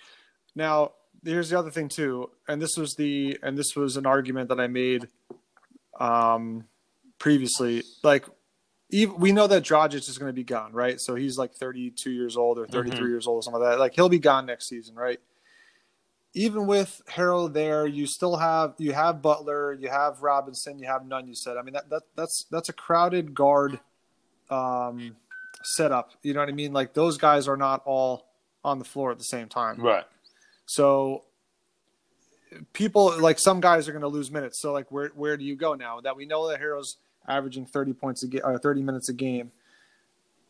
now 0.54 0.92
here's 1.24 1.50
the 1.50 1.58
other 1.58 1.70
thing 1.70 1.88
too, 1.88 2.30
and 2.46 2.60
this 2.60 2.76
was 2.76 2.94
the 2.94 3.38
and 3.42 3.56
this 3.56 3.74
was 3.74 3.96
an 3.96 4.06
argument 4.06 4.48
that 4.50 4.60
I 4.60 4.66
made, 4.66 5.08
um, 5.98 6.64
previously. 7.18 7.82
Like, 8.02 8.26
even, 8.90 9.18
we 9.18 9.32
know 9.32 9.46
that 9.46 9.62
Dragic 9.62 10.08
is 10.08 10.18
going 10.18 10.28
to 10.28 10.34
be 10.34 10.44
gone, 10.44 10.72
right? 10.72 11.00
So 11.00 11.14
he's 11.14 11.38
like 11.38 11.54
32 11.54 12.10
years 12.10 12.36
old 12.36 12.58
or 12.58 12.66
33 12.66 13.08
years 13.08 13.26
old 13.26 13.38
or 13.38 13.42
something 13.42 13.60
like 13.60 13.72
that. 13.72 13.78
Like, 13.78 13.94
he'll 13.94 14.08
be 14.08 14.18
gone 14.18 14.46
next 14.46 14.68
season, 14.68 14.94
right? 14.94 15.20
Even 16.34 16.66
with 16.66 17.02
Harold 17.08 17.54
there, 17.54 17.86
you 17.86 18.06
still 18.06 18.36
have 18.36 18.74
you 18.78 18.92
have 18.92 19.22
Butler, 19.22 19.72
you 19.74 19.88
have 19.88 20.22
Robinson, 20.22 20.78
you 20.78 20.86
have 20.86 21.06
Nunn. 21.06 21.26
You 21.26 21.34
said, 21.34 21.56
I 21.56 21.62
mean 21.62 21.74
that, 21.74 21.88
that 21.90 22.02
that's 22.14 22.44
that's 22.50 22.68
a 22.68 22.72
crowded 22.74 23.34
guard 23.34 23.80
um, 24.50 25.16
setup. 25.62 26.12
You 26.22 26.34
know 26.34 26.40
what 26.40 26.48
I 26.48 26.52
mean? 26.52 26.72
Like 26.72 26.94
those 26.94 27.18
guys 27.18 27.48
are 27.48 27.56
not 27.56 27.82
all 27.84 28.26
on 28.64 28.78
the 28.78 28.84
floor 28.84 29.10
at 29.12 29.18
the 29.18 29.24
same 29.24 29.48
time. 29.48 29.80
Right. 29.80 30.04
So 30.66 31.24
people 32.72 33.18
like 33.18 33.38
some 33.38 33.60
guys 33.60 33.88
are 33.88 33.92
going 33.92 34.02
to 34.02 34.08
lose 34.08 34.30
minutes. 34.30 34.58
So 34.60 34.72
like 34.72 34.90
where 34.90 35.08
where 35.14 35.36
do 35.36 35.44
you 35.44 35.56
go 35.56 35.74
now 35.74 36.00
that 36.00 36.16
we 36.16 36.26
know 36.26 36.48
that 36.48 36.58
Herro's 36.60 36.96
averaging 37.26 37.66
30 37.66 37.92
points 37.92 38.22
a 38.22 38.28
game 38.28 38.40
or 38.44 38.54
uh, 38.54 38.58
30 38.58 38.82
minutes 38.82 39.08
a 39.08 39.12
game. 39.12 39.52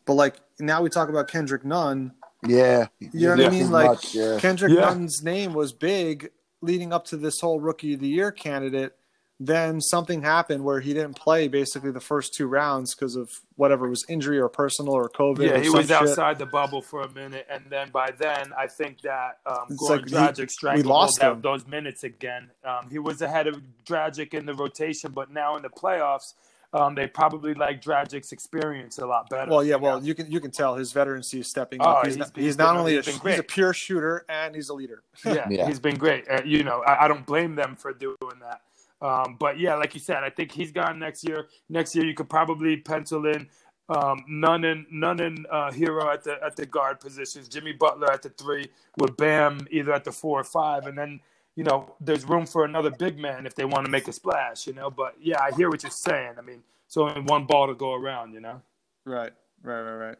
But 0.05 0.13
like 0.13 0.35
now 0.59 0.81
we 0.81 0.89
talk 0.89 1.09
about 1.09 1.27
Kendrick 1.27 1.65
Nunn. 1.65 2.13
Yeah, 2.47 2.87
You 2.99 3.09
know 3.13 3.29
what 3.31 3.39
Yeah. 3.39 3.47
I 3.47 3.49
mean? 3.49 3.69
Like 3.69 3.87
much, 3.87 4.15
yeah. 4.15 4.37
Kendrick 4.39 4.71
Yeah. 4.73 4.81
Nunn's 4.81 5.21
name 5.21 5.53
was 5.53 5.73
big 5.73 6.31
leading 6.61 6.93
up 6.93 7.05
to 7.05 7.17
this 7.17 7.41
whole 7.41 7.59
rookie 7.59 7.93
of 7.95 7.99
the 7.99 8.07
year 8.07 8.31
candidate. 8.31 8.95
Then 9.41 9.79
something 9.79 10.21
happened 10.21 10.65
where 10.65 10.81
he 10.81 10.93
didn't 10.93 11.15
play 11.15 11.47
basically 11.47 11.91
the 11.91 12.01
first 12.01 12.33
two 12.33 12.45
rounds 12.47 12.93
because 12.93 13.15
of 13.15 13.29
whatever 13.55 13.85
it 13.87 13.89
was 13.89 14.03
injury 14.09 14.37
or 14.37 14.49
personal 14.49 14.91
or 14.93 15.07
COVID. 15.09 15.39
Yeah, 15.45 15.51
or 15.51 15.59
he 15.59 15.65
some 15.67 15.77
was 15.77 15.87
shit. 15.87 15.95
outside 15.95 16.39
the 16.39 16.45
bubble 16.45 16.81
for 16.81 17.03
a 17.03 17.09
minute, 17.13 17.47
and 17.49 17.63
then 17.69 17.89
by 17.89 18.11
then, 18.17 18.51
I 18.57 18.67
think 18.67 18.99
that 19.03 19.39
um, 19.45 19.67
Goran 19.77 20.11
like 20.11 20.35
he- 20.37 20.43
Dragic 20.43 20.75
we 20.75 20.83
lost 20.83 21.23
out 21.23 21.37
him. 21.37 21.41
those 21.41 21.65
minutes 21.65 22.03
again. 22.03 22.49
Um, 22.65 22.89
he 22.91 22.99
was 22.99 23.21
ahead 23.21 23.47
of 23.47 23.61
Dragic 23.85 24.33
in 24.33 24.45
the 24.45 24.53
rotation, 24.53 25.13
but 25.13 25.31
now 25.31 25.55
in 25.55 25.61
the 25.61 25.69
playoffs, 25.69 26.33
um, 26.73 26.93
they 26.95 27.07
probably 27.07 27.53
like 27.53 27.81
Dragic's 27.81 28.33
experience 28.33 28.97
a 28.97 29.05
lot 29.07 29.29
better. 29.29 29.49
Well, 29.49 29.63
yeah, 29.63 29.77
you 29.77 29.81
well, 29.81 29.99
know? 30.01 30.05
you 30.05 30.15
can 30.15 30.29
you 30.29 30.41
can 30.41 30.51
tell 30.51 30.75
his 30.75 30.91
veterancy 30.91 31.39
is 31.39 31.49
stepping 31.49 31.79
Oh, 31.81 31.85
up. 31.91 32.05
He's, 32.05 32.15
he's 32.15 32.19
not, 32.19 32.31
he's 32.35 32.45
he's 32.45 32.57
not 32.57 32.75
only 32.75 32.97
a, 32.97 33.01
he's 33.03 33.21
he's 33.21 33.39
a 33.39 33.43
pure 33.43 33.73
shooter 33.73 34.25
and 34.27 34.53
he's 34.53 34.67
a 34.67 34.73
leader. 34.73 35.01
yeah, 35.25 35.47
Yeah. 35.49 35.65
he's 35.67 35.79
been 35.79 35.95
great. 35.95 36.29
Uh, 36.29 36.41
you 36.43 36.63
know, 36.65 36.81
I, 36.85 37.05
I 37.05 37.07
don't 37.07 37.25
blame 37.25 37.55
them 37.55 37.77
for 37.77 37.93
doing 37.93 38.17
that. 38.41 38.59
Um, 39.01 39.37
but 39.39 39.59
yeah, 39.59 39.75
like 39.75 39.93
you 39.93 39.99
said, 39.99 40.23
I 40.23 40.29
think 40.29 40.51
he's 40.51 40.71
gone 40.71 40.99
next 40.99 41.23
year. 41.27 41.47
Next 41.69 41.95
year, 41.95 42.05
you 42.05 42.13
could 42.15 42.29
probably 42.29 42.77
pencil 42.77 43.25
in 43.27 43.47
Um, 43.89 44.23
Nunn 44.27 44.65
in 44.65 44.85
Nunn 44.91 45.19
in 45.21 45.45
uh, 45.51 45.71
Herro 45.71 46.13
at 46.13 46.23
the 46.23 46.37
at 46.43 46.55
the 46.55 46.65
guard 46.65 46.99
positions. 46.99 47.47
Jimmy 47.49 47.73
Butler 47.73 48.11
at 48.11 48.21
the 48.21 48.29
three 48.29 48.67
with 48.97 49.17
Bam 49.17 49.67
either 49.71 49.93
at 49.93 50.03
the 50.03 50.11
four 50.11 50.39
or 50.39 50.43
five, 50.43 50.85
and 50.87 50.97
then 50.97 51.21
you 51.55 51.63
know 51.63 51.95
there's 52.01 52.25
room 52.25 52.45
for 52.45 52.65
another 52.65 52.91
big 52.91 53.17
man 53.19 53.45
if 53.47 53.55
they 53.55 53.65
want 53.65 53.85
to 53.85 53.91
make 53.91 54.07
a 54.07 54.13
splash. 54.13 54.67
You 54.67 54.73
know, 54.73 54.91
but 54.91 55.15
yeah, 55.21 55.41
I 55.41 55.51
hear 55.57 55.69
what 55.69 55.83
you're 55.83 55.91
saying. 55.91 56.35
I 56.37 56.41
mean, 56.41 56.63
it's 56.87 56.97
only 56.97 57.21
one 57.21 57.45
ball 57.45 57.67
to 57.67 57.75
go 57.75 57.93
around. 57.95 58.33
You 58.33 58.41
know. 58.41 58.61
Right, 59.05 59.33
right, 59.63 59.81
right, 59.81 60.07
right. 60.07 60.17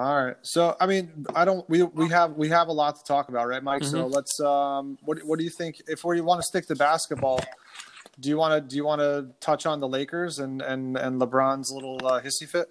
All 0.00 0.24
right. 0.24 0.36
So, 0.40 0.76
I 0.80 0.86
mean, 0.86 1.26
I 1.34 1.44
don't. 1.44 1.68
We 1.68 1.82
we 1.82 2.08
have 2.08 2.32
we 2.32 2.48
have 2.48 2.68
a 2.68 2.72
lot 2.72 2.96
to 2.96 3.04
talk 3.04 3.28
about, 3.28 3.46
right, 3.48 3.62
Mike? 3.62 3.84
So 3.84 3.98
Mhm. 3.98 4.14
let's. 4.14 4.40
Um, 4.40 4.96
what 5.04 5.18
what 5.24 5.38
do 5.38 5.44
you 5.44 5.50
think? 5.50 5.82
If 5.86 6.04
we 6.04 6.22
want 6.22 6.40
to 6.40 6.42
stick 6.42 6.66
to 6.68 6.74
basketball, 6.74 7.40
do 8.18 8.30
you 8.30 8.38
want 8.38 8.54
to 8.54 8.66
do 8.66 8.76
you 8.76 8.84
want 8.86 9.02
to 9.02 9.28
touch 9.40 9.66
on 9.66 9.78
the 9.78 9.88
Lakers 9.88 10.38
and 10.38 10.62
and 10.62 10.96
and 10.96 11.20
LeBron's 11.20 11.70
little 11.70 11.98
uh, 12.06 12.22
hissy 12.22 12.48
fit? 12.48 12.70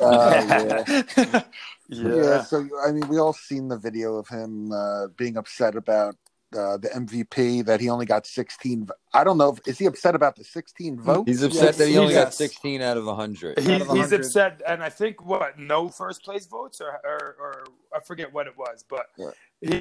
Uh, 0.00 0.84
yeah. 1.24 1.42
Yeah. 1.92 2.14
Yeah, 2.14 2.42
so 2.42 2.68
I 2.86 2.92
mean, 2.92 3.08
we 3.08 3.18
all 3.18 3.32
seen 3.32 3.66
the 3.68 3.76
video 3.76 4.16
of 4.16 4.28
him 4.28 4.72
uh, 4.72 5.08
being 5.16 5.36
upset 5.36 5.74
about 5.74 6.14
uh, 6.56 6.76
the 6.76 6.88
MVP 6.88 7.64
that 7.66 7.80
he 7.80 7.88
only 7.88 8.06
got 8.06 8.26
16. 8.26 8.88
I 9.14 9.24
don't 9.24 9.38
know 9.38 9.50
if 9.52 9.66
is 9.66 9.78
he 9.78 9.86
upset 9.86 10.14
about 10.14 10.36
the 10.36 10.44
16 10.44 11.00
votes? 11.00 11.28
He's 11.28 11.42
upset 11.42 11.62
Yes, 11.62 11.76
that 11.78 11.88
he 11.88 11.98
only 11.98 12.14
got 12.14 12.34
16 12.34 12.82
out 12.82 12.96
of 12.96 13.06
100. 13.06 13.58
He, 13.58 13.72
Out 13.72 13.82
of 13.82 13.96
he's 13.96 14.12
upset, 14.12 14.60
and 14.66 14.82
I 14.82 14.88
think 14.88 15.24
what 15.24 15.58
no 15.58 15.88
first 15.88 16.24
place 16.24 16.46
votes, 16.46 16.80
or 16.80 17.00
or, 17.04 17.36
or 17.40 17.64
I 17.94 18.00
forget 18.00 18.32
what 18.32 18.46
it 18.46 18.56
was, 18.56 18.84
but 18.88 19.06
Yeah. 19.16 19.30
he 19.60 19.80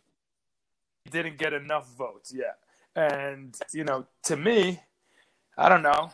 didn't 1.10 1.38
get 1.38 1.54
enough 1.54 1.88
votes 1.98 2.34
yet. 2.34 2.58
And 2.96 3.56
you 3.74 3.84
know, 3.84 4.06
to 4.24 4.38
me, 4.38 4.80
I 5.58 5.70
don't 5.70 5.84
know. 5.84 6.12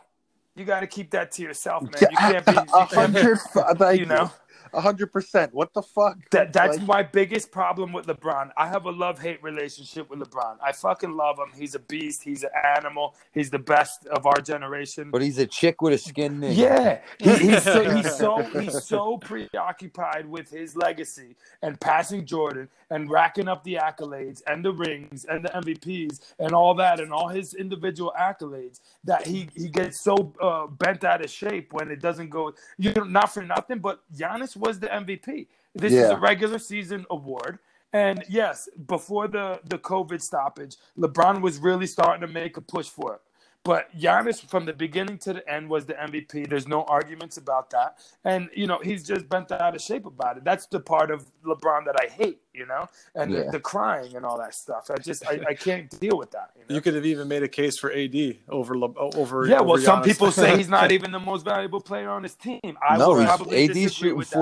You 0.55 0.63
got 0.63 0.81
to 0.81 0.87
keep 0.87 1.11
that 1.11 1.33
to 1.33 1.41
yourself, 1.41 1.83
man. 1.83 2.07
You 2.11 2.17
can't 2.17 2.45
be. 2.45 2.51
You 2.53 2.85
can't 2.89 3.13
be 3.13 3.21
hundred. 3.21 3.39
Thank 3.77 3.99
you 3.99 4.05
know. 4.05 4.31
A 4.75 4.81
hundred 4.81 5.11
percent. 5.11 5.53
What 5.53 5.73
the 5.73 5.81
fuck? 5.81 6.17
That 6.31 6.53
that's 6.53 6.77
Like, 6.77 6.87
my 6.87 7.03
biggest 7.03 7.51
problem 7.51 7.93
with 7.93 8.07
LeBron. 8.07 8.51
I 8.57 8.67
have 8.67 8.85
a 8.85 8.91
love 8.91 9.19
hate 9.19 9.41
relationship 9.43 10.09
with 10.09 10.19
LeBron. 10.19 10.57
I 10.61 10.71
fucking 10.73 11.15
love 11.15 11.37
him. 11.39 11.47
He's 11.57 11.75
a 11.75 11.79
beast. 11.79 12.23
He's 12.23 12.43
an 12.43 12.51
animal. 12.77 13.15
He's 13.33 13.49
the 13.49 13.59
best 13.59 14.05
of 14.07 14.25
our 14.25 14.41
generation. 14.41 15.09
But 15.11 15.21
he's 15.21 15.37
a 15.39 15.47
chick 15.47 15.81
with 15.81 15.93
a 15.93 15.97
skin 15.97 16.39
knee. 16.39 16.53
Yeah, 16.53 16.99
he, 17.19 17.35
he's 17.37 17.63
so 17.63 17.89
he's 17.89 18.15
so 18.15 18.43
he's 18.43 18.83
so 18.83 19.17
preoccupied 19.17 20.27
with 20.27 20.49
his 20.49 20.75
legacy 20.75 21.35
and 21.61 21.79
passing 21.79 22.25
Jordan 22.25 22.69
and 22.89 23.09
racking 23.09 23.47
up 23.47 23.63
the 23.63 23.75
accolades 23.75 24.41
and 24.47 24.63
the 24.63 24.71
rings 24.71 25.25
and 25.25 25.45
the 25.45 25.49
MVPs 25.49 26.19
and 26.39 26.51
all 26.53 26.73
that 26.75 26.99
and 26.99 27.11
all 27.13 27.29
his 27.29 27.53
individual 27.53 28.13
accolades 28.19 28.81
that 29.03 29.25
he 29.25 29.49
he 29.55 29.69
gets 29.69 30.03
so 30.03 30.33
uh, 30.41 30.67
bent 30.67 31.03
out 31.03 31.23
of 31.23 31.29
shape 31.29 31.73
when 31.73 31.89
it 31.91 32.01
doesn't 32.01 32.29
go. 32.29 32.53
You 32.77 32.93
know, 32.93 33.03
not 33.03 33.33
for 33.33 33.43
nothing, 33.43 33.79
but 33.79 34.01
Giannis 34.15 34.55
was 34.65 34.79
the 34.79 34.87
MVP. 34.87 35.47
This 35.73 35.93
is 35.93 36.09
a 36.09 36.17
regular 36.17 36.59
season 36.59 37.05
award. 37.09 37.59
And 37.93 38.23
yes, 38.27 38.67
before 38.87 39.27
the, 39.27 39.61
the 39.69 39.77
COVID 39.77 40.21
stoppage, 40.21 40.75
LeBron 40.97 41.41
was 41.41 41.59
really 41.59 41.87
starting 41.87 42.27
to 42.27 42.33
make 42.33 42.57
a 42.57 42.61
push 42.61 42.89
for 42.89 43.13
it. 43.15 43.21
But 43.65 43.93
Giannis, 43.97 44.47
from 44.47 44.65
the 44.65 44.73
beginning 44.73 45.17
to 45.19 45.33
the 45.33 45.49
end, 45.51 45.67
was 45.69 45.87
the 45.87 45.93
MVP. 45.95 46.47
There's 46.47 46.67
no 46.67 46.83
arguments 46.83 47.37
about 47.37 47.71
that. 47.71 47.97
And, 48.23 48.47
you 48.55 48.67
know, 48.67 48.79
he's 48.83 49.03
just 49.03 49.27
bent 49.27 49.51
out 49.51 49.75
of 49.75 49.81
shape 49.81 50.05
about 50.05 50.37
it. 50.37 50.43
That's 50.43 50.67
the 50.67 50.79
part 50.79 51.09
of 51.09 51.25
LeBron 51.43 51.85
that 51.85 51.95
I 51.99 52.05
hate, 52.07 52.39
you 52.53 52.67
know, 52.67 52.87
and 53.15 53.31
Yeah. 53.31 53.45
the, 53.45 53.53
the 53.53 53.59
crying 53.59 54.15
and 54.15 54.23
all 54.23 54.37
that 54.37 54.53
stuff. 54.53 54.91
I 54.91 54.97
just, 54.97 55.25
I, 55.27 55.41
I 55.49 55.53
can't 55.55 55.89
deal 55.99 56.15
with 56.15 56.29
that. 56.31 56.51
You 56.55 56.61
know? 56.69 56.75
You 56.75 56.81
could 56.81 56.93
have 56.93 57.07
even 57.07 57.27
made 57.27 57.41
a 57.41 57.47
case 57.47 57.79
for 57.79 57.91
AD 57.91 58.37
over 58.49 58.77
Le- 58.77 58.93
over. 59.15 59.47
yeah, 59.47 59.61
well, 59.61 59.73
over 59.73 59.81
some 59.81 60.03
people 60.03 60.31
say 60.31 60.55
he's 60.57 60.69
not 60.69 60.91
even 60.97 61.11
the 61.11 61.19
most 61.19 61.43
valuable 61.43 61.81
player 61.81 62.09
on 62.11 62.21
his 62.21 62.35
team. 62.35 62.61
I 62.87 62.97
no, 62.97 63.09
would 63.09 63.21
he's 63.21 63.25
probably 63.25 63.63
AD's 63.65 63.73
disagree 63.73 63.89
shooting 63.89 64.17
with 64.17 64.29
that. 64.29 64.37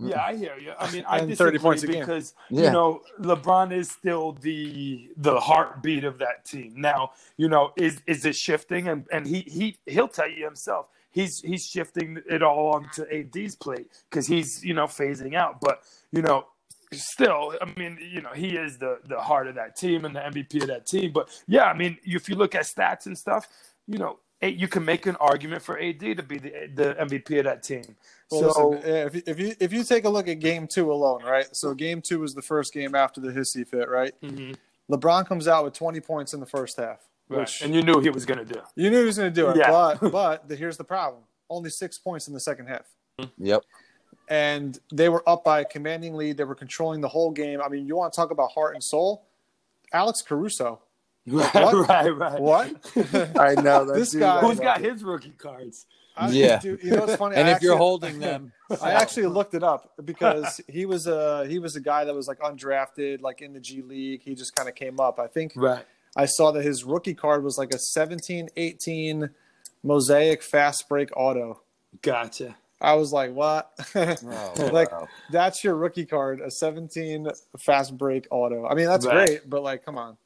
48%. 0.00 0.10
Yeah, 0.10 0.22
I 0.22 0.36
hear 0.36 0.56
you. 0.58 0.72
I 0.78 0.90
mean, 0.92 1.04
I 1.08 1.20
And 1.20 1.28
disagree 1.28 1.58
30 1.58 1.58
points 1.60 1.84
because 1.84 2.34
Yeah. 2.50 2.62
you 2.62 2.70
know 2.70 3.02
LeBron 3.20 3.72
is 3.72 3.90
still 3.90 4.32
the 4.32 5.10
the 5.16 5.40
heartbeat 5.40 6.04
of 6.04 6.18
that 6.18 6.44
team. 6.46 6.74
Now, 6.76 7.12
you 7.36 7.48
know, 7.48 7.72
is 7.76 8.02
is 8.06 8.24
it 8.26 8.36
shifting? 8.36 8.88
And 8.88 9.06
and 9.12 9.26
he 9.26 9.40
he 9.42 9.78
he'll 9.86 10.08
tell 10.08 10.30
you 10.30 10.44
himself. 10.44 10.88
He's 11.10 11.40
he's 11.40 11.66
shifting 11.66 12.20
it 12.28 12.42
all 12.42 12.74
onto 12.74 13.04
AD's 13.12 13.56
plate 13.56 13.88
because 14.10 14.26
he's 14.26 14.64
you 14.64 14.74
know 14.74 14.86
phasing 14.86 15.34
out. 15.36 15.60
But 15.60 15.82
you 16.12 16.22
know, 16.22 16.46
still, 16.92 17.54
I 17.62 17.72
mean, 17.78 17.98
you 18.02 18.22
know, 18.22 18.32
he 18.34 18.56
is 18.56 18.78
the 18.78 19.00
the 19.08 19.20
heart 19.20 19.48
of 19.48 19.56
that 19.56 19.76
team 19.76 20.04
and 20.06 20.16
the 20.16 20.20
MVP 20.20 20.62
of 20.62 20.68
that 20.68 20.86
team. 20.86 21.12
But 21.12 21.30
yeah, 21.48 21.64
I 21.64 21.74
mean, 21.76 21.98
if 22.04 22.28
you 22.28 22.36
look 22.36 22.54
at 22.54 22.64
stats 22.66 23.06
and 23.06 23.18
stuff, 23.18 23.48
you 23.88 23.98
know, 23.98 24.18
you 24.42 24.68
can 24.68 24.84
make 24.84 25.06
an 25.06 25.16
argument 25.16 25.62
for 25.62 25.78
AD 25.78 26.00
to 26.00 26.22
be 26.22 26.38
the 26.38 26.70
the 26.74 26.94
MVP 26.98 27.38
of 27.38 27.44
that 27.44 27.62
team. 27.62 27.96
Well, 28.30 28.52
so 28.54 28.68
listen, 28.70 28.90
if, 28.90 29.14
you- 29.14 29.22
if 29.26 29.38
you 29.38 29.54
if 29.60 29.72
you 29.72 29.84
take 29.84 30.04
a 30.04 30.08
look 30.08 30.28
at 30.28 30.38
game 30.40 30.66
two 30.66 30.90
alone, 30.92 31.22
right? 31.24 31.54
So 31.54 31.74
game 31.74 32.00
two 32.00 32.20
was 32.20 32.34
the 32.34 32.42
first 32.42 32.72
game 32.72 32.94
after 32.94 33.20
the 33.20 33.28
hissy 33.32 33.66
fit, 33.66 33.88
right? 33.88 34.12
Mhm. 34.22 34.56
LeBron 34.90 35.26
comes 35.26 35.46
out 35.46 35.62
with 35.64 35.74
20 35.74 36.00
points 36.00 36.32
in 36.34 36.40
the 36.40 36.46
first 36.46 36.76
half, 36.76 36.98
Right. 37.28 37.40
which 37.40 37.62
And 37.62 37.72
you 37.74 37.82
knew 37.82 38.00
he 38.00 38.10
was 38.10 38.24
going 38.26 38.44
to 38.44 38.44
do. 38.44 38.60
you 38.74 38.90
knew 38.90 39.00
he 39.00 39.04
was 39.06 39.18
going 39.18 39.32
to 39.32 39.40
do 39.40 39.48
it. 39.50 39.56
Yeah. 39.56 39.70
But 40.00 40.10
but 40.12 40.48
the, 40.48 40.56
here's 40.56 40.76
the 40.78 40.84
problem: 40.84 41.22
only 41.48 41.70
six 41.70 41.98
points 41.98 42.26
in 42.26 42.34
the 42.34 42.40
second 42.40 42.66
half, 42.66 42.86
Yep. 43.38 43.62
and 44.28 44.78
they 44.92 45.08
were 45.08 45.22
up 45.28 45.44
by 45.44 45.60
a 45.60 45.64
commanding 45.64 46.14
lead. 46.14 46.36
They 46.38 46.44
were 46.44 46.54
controlling 46.54 47.00
the 47.00 47.08
whole 47.08 47.30
game. 47.30 47.60
I 47.62 47.68
mean, 47.68 47.86
you 47.86 47.94
want 47.96 48.12
to 48.12 48.16
talk 48.16 48.30
about 48.30 48.52
heart 48.52 48.74
and 48.74 48.82
soul? 48.82 49.26
Alex 49.92 50.22
Caruso. 50.22 50.80
Right, 51.26 51.54
What? 51.54 51.88
right, 51.88 52.08
right. 52.16 52.40
What? 52.40 52.92
I 53.38 53.54
know 53.54 53.84
that 53.84 53.92
This 53.94 54.10
dude, 54.12 54.20
guy- 54.20 54.36
I 54.38 54.40
Who's 54.40 54.56
love 54.56 54.60
got 54.60 54.80
it. 54.84 54.90
his 54.92 55.04
rookie 55.04 55.30
cards? 55.36 55.86
I, 56.16 56.30
Yeah. 56.30 56.58
dude, 56.58 56.82
you 56.82 56.90
know 56.92 57.00
what's 57.02 57.16
funny? 57.16 57.36
And 57.36 57.46
I 57.48 57.52
if 57.52 57.62
you're 57.62 57.76
holding 57.76 58.18
them, 58.18 58.52
I 58.82 58.92
actually 58.92 59.26
looked 59.26 59.54
it 59.54 59.62
up 59.62 59.92
because 60.04 60.60
he 60.68 60.86
was 60.86 61.06
a 61.06 61.46
he 61.46 61.58
was 61.58 61.76
a 61.76 61.80
guy 61.80 62.04
that 62.04 62.14
was 62.14 62.26
like 62.26 62.40
undrafted, 62.40 63.20
like 63.22 63.42
in 63.42 63.52
the 63.52 63.60
G 63.60 63.82
League. 63.82 64.22
He 64.22 64.34
just 64.34 64.54
kind 64.56 64.68
of 64.68 64.74
came 64.74 64.98
up. 64.98 65.18
I 65.20 65.26
think 65.28 65.52
Right. 65.56 65.84
I 66.16 66.24
saw 66.26 66.50
that 66.52 66.64
his 66.64 66.84
rookie 66.84 67.14
card 67.14 67.44
was 67.44 67.56
like 67.58 67.72
a 67.72 67.78
17, 67.78 68.48
18 68.56 69.30
mosaic 69.84 70.42
fast 70.42 70.88
break 70.88 71.10
auto. 71.16 71.60
Gotcha. 72.02 72.56
I 72.80 72.94
was 72.94 73.12
like, 73.12 73.32
what? 73.34 73.70
Oh, 73.94 74.54
like 74.72 74.90
wow. 74.90 75.06
that's 75.30 75.62
your 75.62 75.76
rookie 75.76 76.06
card, 76.06 76.40
a 76.40 76.50
17 76.50 77.28
fast 77.60 77.96
break 77.96 78.26
auto. 78.30 78.66
I 78.66 78.74
mean, 78.74 78.86
that's 78.86 79.06
Right. 79.06 79.26
great, 79.26 79.48
but 79.50 79.62
like, 79.62 79.84
come 79.84 79.98
on. 79.98 80.16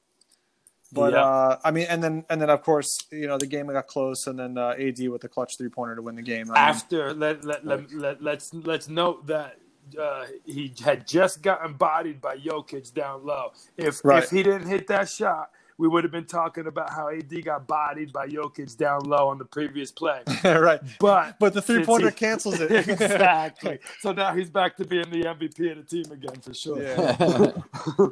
But 0.94 1.12
Yeah. 1.12 1.24
uh, 1.24 1.58
I 1.64 1.70
mean, 1.72 1.86
and 1.90 2.02
then 2.02 2.24
and 2.30 2.40
then 2.40 2.50
of 2.50 2.62
course, 2.62 2.96
you 3.12 3.26
know, 3.26 3.38
the 3.38 3.46
game 3.46 3.66
got 3.66 3.86
close, 3.88 4.26
and 4.28 4.38
then 4.38 4.56
uh, 4.58 4.74
AD 4.78 5.08
with 5.08 5.22
the 5.22 5.28
clutch 5.28 5.58
three 5.58 5.68
pointer 5.68 5.96
to 5.96 6.02
win 6.02 6.16
the 6.16 6.22
game. 6.22 6.50
I 6.50 6.54
mean, 6.54 6.68
After 6.70 7.12
let 7.12 7.44
let, 7.44 7.66
let, 7.66 7.92
let 7.92 8.22
let's 8.22 8.54
let's 8.54 8.88
note 8.88 9.26
that 9.26 9.56
uh, 10.00 10.26
he 10.46 10.72
had 10.84 11.06
just 11.06 11.42
gotten 11.42 11.74
bodied 11.74 12.20
by 12.20 12.36
Jokic 12.38 12.94
down 12.94 13.26
low. 13.26 13.52
If 13.76 14.00
Right. 14.04 14.22
if 14.22 14.30
he 14.30 14.42
didn't 14.42 14.68
hit 14.68 14.86
that 14.88 15.08
shot, 15.10 15.50
we 15.76 15.88
would 15.88 16.04
have 16.04 16.12
been 16.12 16.26
talking 16.26 16.66
about 16.68 16.90
how 16.90 17.08
AD 17.10 17.44
got 17.44 17.66
bodied 17.66 18.12
by 18.12 18.28
Jokic 18.28 18.76
down 18.76 19.00
low 19.04 19.28
on 19.28 19.38
the 19.38 19.44
previous 19.44 19.90
play. 19.92 20.22
right. 20.44 20.80
But 21.00 21.36
But 21.40 21.52
the 21.54 21.60
three 21.62 21.84
pointer 21.84 22.10
he- 22.10 22.14
cancels 22.16 22.60
it. 22.60 22.70
exactly. 22.88 23.80
So 24.00 24.12
now 24.12 24.34
he's 24.34 24.50
back 24.50 24.76
to 24.76 24.84
being 24.84 25.10
the 25.10 25.22
MVP 25.24 25.70
of 25.72 25.78
the 25.78 25.82
team 26.02 26.12
again 26.12 26.40
for 26.40 26.54
sure. 26.54 26.80
Yeah. 26.82 27.50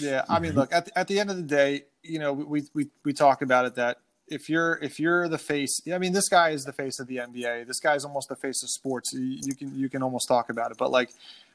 Yeah, 0.00 0.24
I 0.28 0.38
mean, 0.40 0.52
look 0.54 0.72
at 0.72 0.86
the, 0.86 0.98
at 0.98 1.08
the 1.08 1.18
end 1.20 1.30
of 1.30 1.36
the 1.36 1.42
day, 1.42 1.82
you 2.02 2.18
know, 2.18 2.32
we 2.32 2.62
we 2.74 2.88
we 3.04 3.12
talk 3.12 3.42
about 3.42 3.64
it 3.66 3.74
that 3.76 3.98
if 4.28 4.48
you're 4.48 4.74
if 4.82 4.98
you're 4.98 5.28
the 5.28 5.38
face, 5.38 5.80
I 5.92 5.98
mean, 5.98 6.12
this 6.12 6.28
guy 6.28 6.50
is 6.50 6.64
the 6.64 6.72
face 6.72 6.98
of 6.98 7.06
the 7.06 7.16
NBA. 7.18 7.66
This 7.66 7.80
guy's 7.80 8.04
almost 8.04 8.28
the 8.28 8.36
face 8.36 8.62
of 8.62 8.70
sports. 8.70 9.12
You, 9.12 9.38
you 9.42 9.54
can 9.54 9.78
you 9.78 9.88
can 9.88 10.02
almost 10.02 10.28
talk 10.28 10.50
about 10.50 10.70
it, 10.70 10.76
but 10.78 10.90
like, 10.90 11.10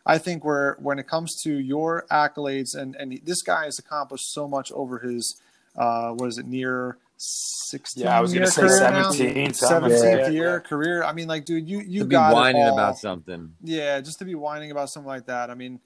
I 0.05 0.17
think 0.17 0.43
where 0.45 0.77
when 0.79 0.98
it 1.00 1.07
comes 1.07 1.36
to 1.43 1.53
your 1.53 2.05
accolades 2.12 2.75
and 2.75 2.95
and 2.95 3.19
this 3.24 3.41
guy 3.41 3.65
has 3.65 3.77
accomplished 3.79 4.31
so 4.33 4.48
much 4.48 4.71
over 4.71 5.00
his 5.00 5.39
uh 5.77 6.12
what 6.12 6.27
is 6.27 6.38
it 6.38 6.45
near 6.48 6.98
16 7.17 8.03
Yeah, 8.03 8.17
I 8.17 8.21
was 8.21 8.33
gonna 8.33 8.48
say 8.48 8.62
career 8.62 8.79
now? 8.89 9.12
17, 9.12 9.53
something. 9.53 9.91
17th 9.91 10.17
Yeah. 10.17 10.27
year 10.29 10.60
career. 10.60 11.03
I 11.03 11.13
mean, 11.13 11.27
like, 11.27 11.45
dude, 11.45 11.67
you 11.69 11.79
you 11.81 12.00
to 12.00 12.05
be 12.05 12.12
got 12.13 12.31
it 12.31 12.36
whining 12.36 12.63
all. 12.63 12.74
about 12.74 12.98
something. 12.98 13.53
Yeah, 13.63 14.00
just 14.01 14.19
to 14.19 14.25
be 14.25 14.36
whining 14.36 14.71
about 14.71 14.89
something 14.89 15.07
like 15.07 15.27
that. 15.27 15.50
I 15.50 15.53
mean, 15.55 15.79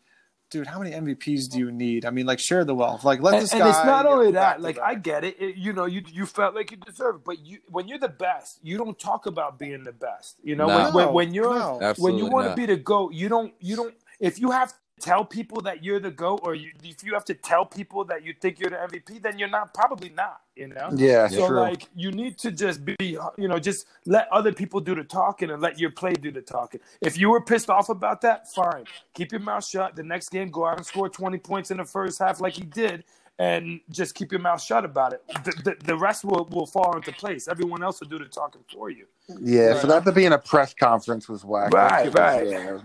dude, 0.49 0.67
how 0.67 0.79
many 0.79 0.91
MVPs 0.91 1.49
do 1.49 1.59
you 1.59 1.71
need? 1.71 2.05
I 2.05 2.09
mean, 2.11 2.25
like 2.25 2.39
share 2.39 2.63
the 2.65 2.75
wealth. 2.75 3.03
Like 3.03 3.21
let 3.21 3.33
and, 3.35 3.43
this 3.43 3.51
and 3.53 3.61
guy. 3.61 3.69
it's 3.69 3.85
not 3.85 4.05
only 4.05 4.31
that 4.31 4.57
to 4.57 4.63
like 4.63 4.79
i 4.79 4.95
get 4.95 5.23
it. 5.23 5.35
It- 5.39 5.55
you 5.57 5.73
know 5.73 5.85
you 5.85 6.01
you 6.11 6.25
felt 6.25 6.55
like 6.55 6.71
you 6.71 6.77
deserve 6.77 7.15
it 7.15 7.21
but 7.25 7.39
you 7.45 7.59
when 7.69 7.87
you're 7.87 7.97
the 7.99 8.09
best 8.09 8.59
you 8.63 8.77
don't 8.77 8.97
talk 8.99 9.25
about 9.25 9.57
being 9.59 9.83
the 9.83 9.91
best 9.93 10.35
you 10.43 10.55
know 10.55 10.67
No. 10.67 10.77
when, 10.85 10.93
when, 10.93 11.13
when 11.13 11.33
you're 11.33 11.53
No. 11.53 11.93
when 11.97 12.17
you 12.17 12.25
want 12.27 12.45
to 12.45 12.49
not. 12.49 12.55
be 12.57 12.65
the 12.65 12.77
goat 12.77 13.13
you 13.13 13.29
don't 13.29 13.53
you 13.59 13.75
don't 13.75 13.93
if 14.19 14.39
you 14.39 14.51
have 14.51 14.69
to 14.69 14.75
tell 15.01 15.25
people 15.25 15.61
that 15.61 15.83
you're 15.83 15.99
the 15.99 16.11
goat 16.11 16.39
or 16.43 16.55
you, 16.55 16.71
if 16.83 17.03
you 17.03 17.13
have 17.13 17.25
to 17.25 17.33
tell 17.33 17.65
people 17.65 18.05
that 18.05 18.23
you 18.23 18.33
think 18.39 18.59
you're 18.59 18.69
the 18.69 18.77
mvp 18.77 19.21
then 19.21 19.37
you're 19.37 19.49
not 19.49 19.73
probably 19.73 20.09
not 20.09 20.41
you 20.55 20.67
know 20.67 20.89
Yeah, 20.95 21.27
so 21.27 21.47
true. 21.47 21.59
like 21.59 21.87
you 21.95 22.11
need 22.11 22.37
to 22.39 22.51
just 22.51 22.85
be 22.85 22.95
you 22.99 23.47
know 23.47 23.59
just 23.59 23.87
let 24.05 24.27
other 24.31 24.53
people 24.53 24.79
do 24.79 24.95
the 24.95 25.03
talking 25.03 25.49
and 25.51 25.61
let 25.61 25.77
your 25.79 25.91
play 25.91 26.13
do 26.13 26.31
the 26.31 26.41
talking. 26.41 26.79
If 27.01 27.17
you 27.17 27.29
were 27.29 27.41
pissed 27.41 27.69
off 27.69 27.89
about 27.89 28.21
that, 28.21 28.51
fine. 28.53 28.85
Keep 29.13 29.33
your 29.33 29.41
mouth 29.41 29.65
shut. 29.65 29.95
The 29.95 30.03
next 30.03 30.29
game 30.29 30.49
go 30.49 30.65
out 30.65 30.77
and 30.77 30.85
score 30.85 31.09
20 31.09 31.37
points 31.39 31.71
in 31.71 31.77
the 31.77 31.85
first 31.85 32.19
half 32.19 32.39
like 32.39 32.53
he 32.53 32.63
did 32.63 33.03
and 33.37 33.81
just 33.89 34.15
keep 34.15 34.31
your 34.31 34.39
mouth 34.39 34.61
shut 34.61 34.85
about 34.85 35.11
it. 35.11 35.21
The, 35.43 35.51
the, 35.65 35.75
the 35.83 35.97
rest 35.97 36.23
will, 36.23 36.45
will 36.51 36.65
fall 36.65 36.95
into 36.95 37.11
place. 37.11 37.49
Everyone 37.49 37.83
else 37.83 37.99
will 37.99 38.07
do 38.07 38.17
the 38.17 38.25
talking 38.25 38.61
for 38.73 38.89
you. 38.89 39.07
Yeah, 39.41 39.71
Right. 39.71 39.81
for 39.81 39.87
that 39.87 40.05
to 40.05 40.13
be 40.13 40.23
in 40.23 40.31
a 40.31 40.37
press 40.39 40.73
conference 40.73 41.27
was 41.27 41.43
whack. 41.43 41.73
Right, 41.73 42.13
right. 42.13 42.47
yeah. 42.47 42.77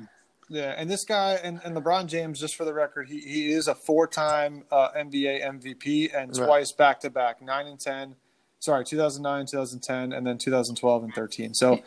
Yeah, 0.52 0.74
and 0.76 0.90
this 0.90 1.04
guy 1.04 1.34
and, 1.44 1.60
and 1.64 1.76
LeBron 1.76 2.06
James, 2.06 2.40
just 2.40 2.56
for 2.56 2.64
the 2.64 2.74
record, 2.74 3.08
he, 3.08 3.20
he 3.20 3.52
is 3.52 3.68
a 3.68 3.74
four-time 3.74 4.64
uh, 4.72 4.88
NBA 4.96 5.44
MVP 5.46 6.10
and 6.12 6.36
Right. 6.36 6.44
twice 6.46 6.72
back-to-back, 6.72 7.40
nine 7.40 7.68
and 7.68 7.78
ten. 7.78 8.16
Sorry, 8.58 8.84
2009, 8.84 9.46
2010, 9.46 10.12
and 10.12 10.26
then 10.26 10.36
2012 10.38 11.04
and 11.04 11.14
13. 11.14 11.54
So 11.54 11.78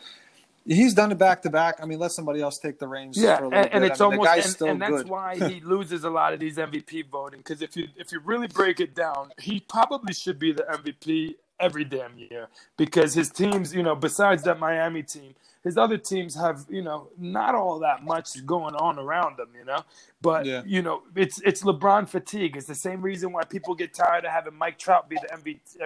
he's 0.66 0.94
done 0.94 1.12
it 1.12 1.18
back-to-back. 1.18 1.76
I 1.82 1.84
mean, 1.84 1.98
let 1.98 2.12
somebody 2.12 2.40
else 2.40 2.58
take 2.58 2.78
the 2.78 2.88
reins. 2.88 3.18
Yeah, 3.18 3.36
for 3.36 3.44
a 3.44 3.48
little 3.48 3.64
and, 3.64 3.72
and 3.74 3.84
it's 3.84 4.00
I 4.00 4.08
mean, 4.08 4.18
almost 4.18 4.60
and, 4.62 4.70
and 4.70 4.82
that's 4.82 5.02
good. 5.02 5.08
why 5.10 5.36
he 5.36 5.60
loses 5.62 6.04
a 6.04 6.10
lot 6.10 6.32
of 6.32 6.40
these 6.40 6.56
MVP 6.56 7.10
voting. 7.10 7.40
Because 7.40 7.60
if 7.60 7.76
you 7.76 7.88
if 7.96 8.12
you 8.12 8.20
really 8.24 8.48
break 8.48 8.80
it 8.80 8.94
down, 8.94 9.30
he 9.38 9.60
probably 9.60 10.14
should 10.14 10.38
be 10.38 10.52
the 10.52 10.62
MVP 10.62 11.34
every 11.60 11.84
damn 11.84 12.18
year. 12.18 12.48
Because 12.76 13.14
his 13.14 13.30
teams, 13.30 13.74
you 13.74 13.82
know, 13.82 13.94
besides 13.96 14.42
that 14.44 14.58
Miami 14.60 15.02
team, 15.02 15.34
his 15.64 15.78
other 15.78 15.98
teams 15.98 16.34
have 16.36 16.66
you 16.68 16.82
know 16.82 17.08
not 17.18 17.54
all 17.54 17.78
that 17.80 18.04
much 18.04 18.44
going 18.46 18.74
on 18.76 18.98
around 18.98 19.38
them. 19.38 19.48
You 19.58 19.64
know, 19.66 19.80
but 20.22 20.46
Yeah. 20.46 20.62
you 20.66 20.82
know 20.82 21.02
it's 21.16 21.40
it's 21.42 21.62
LeBron 21.62 22.08
fatigue. 22.08 22.56
It's 22.56 22.66
the 22.66 22.74
same 22.74 23.02
reason 23.02 23.32
why 23.32 23.44
people 23.44 23.74
get 23.74 23.94
tired 23.94 24.24
of 24.24 24.32
having 24.32 24.54
Mike 24.56 24.78
Trout 24.78 25.08
be 25.08 25.16
the 25.16 25.28
MVP 25.36 25.80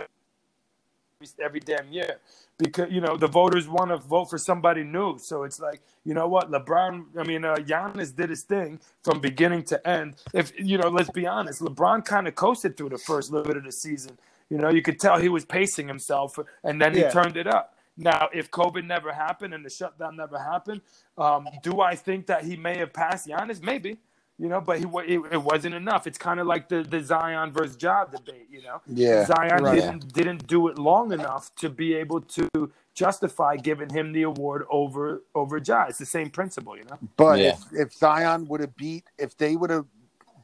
every, 1.40 1.60
damn 1.60 1.92
year 1.92 2.18
because 2.58 2.90
you 2.92 3.00
know 3.00 3.16
the 3.16 3.26
voters 3.28 3.68
want 3.68 3.90
to 3.90 3.98
vote 3.98 4.26
for 4.30 4.38
somebody 4.38 4.84
new. 4.84 5.18
So 5.18 5.44
it's 5.44 5.60
like 5.60 5.80
you 6.04 6.14
know 6.14 6.28
what, 6.28 6.50
LeBron. 6.50 7.06
I 7.18 7.24
mean, 7.24 7.44
uh, 7.44 7.56
Giannis 7.56 8.14
did 8.14 8.30
his 8.30 8.42
thing 8.44 8.80
from 9.04 9.20
beginning 9.20 9.64
to 9.64 9.88
end. 9.88 10.16
If 10.34 10.52
you 10.58 10.78
know, 10.78 10.88
let's 10.88 11.10
be 11.10 11.26
honest, 11.26 11.60
LeBron 11.62 12.04
kind 12.04 12.28
of 12.28 12.34
coasted 12.36 12.76
through 12.76 12.90
the 12.90 12.98
first 12.98 13.32
little 13.32 13.46
bit 13.48 13.56
of 13.58 13.64
the 13.64 13.72
season. 13.72 14.18
You 14.50 14.58
know, 14.58 14.70
you 14.70 14.82
could 14.82 14.98
tell 14.98 15.18
he 15.18 15.28
was 15.28 15.44
pacing 15.44 15.88
himself, 15.88 16.38
and 16.64 16.80
then 16.80 16.94
he 16.94 17.00
Yeah. 17.00 17.10
turned 17.10 17.36
it 17.36 17.46
up. 17.46 17.74
Now, 17.96 18.28
if 18.32 18.50
COVID 18.50 18.86
never 18.86 19.12
happened 19.12 19.52
and 19.54 19.64
the 19.64 19.70
shutdown 19.70 20.16
never 20.16 20.38
happened, 20.38 20.82
um, 21.18 21.48
do 21.62 21.80
I 21.80 21.96
think 21.96 22.26
that 22.26 22.44
he 22.44 22.56
may 22.56 22.76
have 22.78 22.92
passed 22.92 23.26
Giannis? 23.26 23.62
Maybe. 23.62 23.98
You 24.40 24.48
know, 24.48 24.60
but 24.60 24.78
he 24.78 24.84
it, 24.84 25.20
it 25.32 25.42
wasn't 25.42 25.74
enough. 25.74 26.06
It's 26.06 26.16
kind 26.16 26.38
of 26.38 26.46
like 26.46 26.68
the, 26.68 26.84
the 26.84 27.00
Zion 27.02 27.50
versus 27.50 27.76
Ja 27.82 28.04
debate. 28.04 28.46
You 28.48 28.62
know, 28.62 28.80
Yeah. 28.86 29.24
Zion 29.26 29.64
Right. 29.64 29.74
didn't 29.74 30.12
didn't 30.12 30.46
do 30.46 30.68
it 30.68 30.78
long 30.78 31.12
enough 31.12 31.52
to 31.56 31.68
be 31.68 31.94
able 31.94 32.20
to 32.20 32.48
justify 32.94 33.56
giving 33.56 33.90
him 33.90 34.12
the 34.12 34.22
award 34.22 34.64
over 34.70 35.22
over 35.34 35.58
Ja. 35.58 35.86
It's 35.88 35.98
the 35.98 36.06
same 36.06 36.30
principle, 36.30 36.76
you 36.76 36.84
know. 36.84 36.98
But 37.16 37.40
Yeah. 37.40 37.54
if, 37.54 37.64
if 37.72 37.92
Zion 37.94 38.46
would 38.46 38.60
have 38.60 38.76
beat, 38.76 39.04
if 39.18 39.36
they 39.36 39.56
would 39.56 39.70
have 39.70 39.86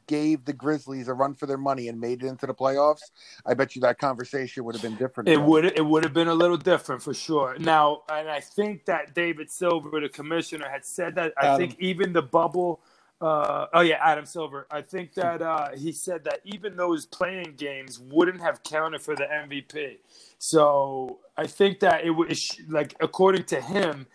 gave 0.06 0.44
the 0.44 0.52
Grizzlies 0.52 1.08
a 1.08 1.14
run 1.14 1.34
for 1.34 1.46
their 1.46 1.58
money 1.58 1.88
and 1.88 2.00
made 2.00 2.22
it 2.22 2.26
into 2.26 2.46
the 2.46 2.54
playoffs, 2.54 3.10
I 3.46 3.54
bet 3.54 3.74
you 3.74 3.82
that 3.82 3.98
conversation 3.98 4.64
would 4.64 4.74
have 4.74 4.82
been 4.82 4.96
different. 4.96 5.28
It 5.28 5.40
would 5.40 5.64
it 5.64 5.84
would 5.84 6.04
have 6.04 6.12
been 6.12 6.28
a 6.28 6.34
little 6.34 6.56
different 6.56 7.02
for 7.02 7.14
sure. 7.14 7.56
Now, 7.58 8.02
and 8.10 8.28
I 8.28 8.40
think 8.40 8.84
that 8.86 9.14
David 9.14 9.50
Silver, 9.50 10.00
the 10.00 10.08
commissioner, 10.08 10.68
had 10.68 10.84
said 10.84 11.14
that. 11.16 11.32
I 11.40 11.46
Adam. 11.46 11.58
think 11.58 11.80
even 11.80 12.12
the 12.12 12.22
bubble. 12.22 12.80
Uh, 13.20 13.66
oh 13.72 13.80
yeah, 13.80 13.98
Adam 14.02 14.26
Silver. 14.26 14.66
I 14.70 14.82
think 14.82 15.14
that 15.14 15.40
uh, 15.40 15.70
he 15.76 15.92
said 15.92 16.24
that 16.24 16.40
even 16.44 16.76
those 16.76 17.06
playing 17.06 17.54
games 17.56 17.98
wouldn't 17.98 18.40
have 18.40 18.62
counted 18.62 19.00
for 19.00 19.14
the 19.14 19.24
MVP. 19.24 19.98
So 20.38 21.20
I 21.36 21.46
think 21.46 21.80
that 21.80 22.04
it 22.04 22.10
was 22.10 22.56
like 22.68 22.94
according 23.00 23.44
to 23.44 23.60
him, 23.60 24.06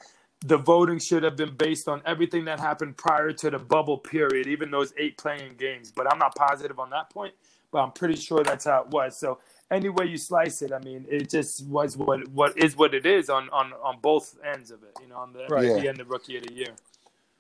the 0.46 0.58
voting 0.58 1.00
should 1.00 1.24
have 1.24 1.36
been 1.36 1.56
based 1.56 1.88
on 1.88 2.02
everything 2.06 2.46
that 2.46 2.60
happened 2.60 2.96
prior 2.98 3.32
to 3.34 3.50
the 3.50 3.60
bubble 3.60 3.98
period, 3.98 4.48
even 4.48 4.72
those 4.72 4.94
eight 4.98 5.18
playing 5.18 5.56
games. 5.58 5.92
But 5.92 6.12
I'm 6.12 6.18
not 6.20 6.34
positive 6.36 6.80
on 6.80 6.90
that 6.92 7.10
point. 7.10 7.34
But 7.72 7.80
I'm 7.84 7.92
pretty 7.92 8.16
sure 8.16 8.44
that's 8.44 8.66
how 8.66 8.82
it 8.82 8.88
was. 8.88 9.20
So 9.20 9.40
any 9.70 9.90
way 9.90 10.06
you 10.06 10.18
slice 10.18 10.62
it, 10.64 10.72
I 10.72 10.80
mean, 10.80 11.06
it 11.08 11.30
just 11.30 11.68
was 11.68 11.96
what 11.98 12.28
what 12.30 12.58
is 12.58 12.76
what 12.76 12.96
it 12.96 13.06
is 13.06 13.30
on 13.30 13.48
on 13.52 13.74
on 13.84 14.00
both 14.02 14.36
ends 14.44 14.72
of 14.72 14.82
it. 14.84 14.98
You 15.02 15.08
know, 15.10 15.18
on 15.18 15.34
the 15.34 15.46
Right. 15.50 15.66
MVP 15.66 15.84
Yeah. 15.84 15.90
and 15.92 16.00
the 16.00 16.06
rookie 16.06 16.38
of 16.38 16.48
the 16.48 16.54
year. 16.54 16.74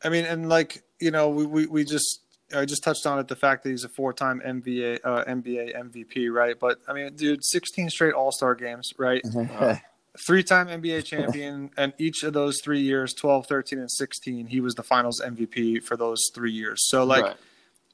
I 0.03 0.09
mean, 0.09 0.25
and 0.25 0.47
like 0.47 0.83
you 0.99 1.09
know, 1.11 1.29
we, 1.29 1.45
we, 1.47 1.65
we 1.65 1.83
just 1.83 2.21
I 2.53 2.65
just 2.65 2.83
touched 2.83 3.05
on 3.07 3.17
it 3.19 3.27
the 3.27 3.35
fact 3.35 3.63
that 3.63 3.69
he's 3.71 3.83
a 3.85 3.89
four 3.89 4.13
time 4.13 4.39
NBA 4.45 4.99
uh, 5.03 5.23
NBA 5.25 5.75
MVP, 5.75 6.31
right? 6.31 6.55
But 6.59 6.79
I 6.87 6.93
mean, 6.93 7.15
dude, 7.15 7.43
sixteen 7.43 7.89
straight 7.89 8.13
All 8.13 8.31
Star 8.31 8.53
games, 8.53 8.91
right? 8.99 9.23
Three 10.25 10.43
time 10.43 10.67
NBA 10.67 11.05
champion, 11.05 11.69
and 11.77 11.93
each 11.97 12.23
of 12.23 12.33
those 12.33 12.61
three 12.63 12.81
years 12.81 13.13
12, 13.13 13.45
13, 13.47 13.79
and 13.79 13.91
16, 13.91 14.47
he 14.47 14.59
was 14.61 14.75
the 14.75 14.83
finals 14.83 15.21
MVP 15.23 15.83
for 15.83 15.95
those 15.95 16.29
three 16.33 16.51
years. 16.51 16.87
So, 16.89 17.03
like, 17.03 17.23
Right. 17.23 17.37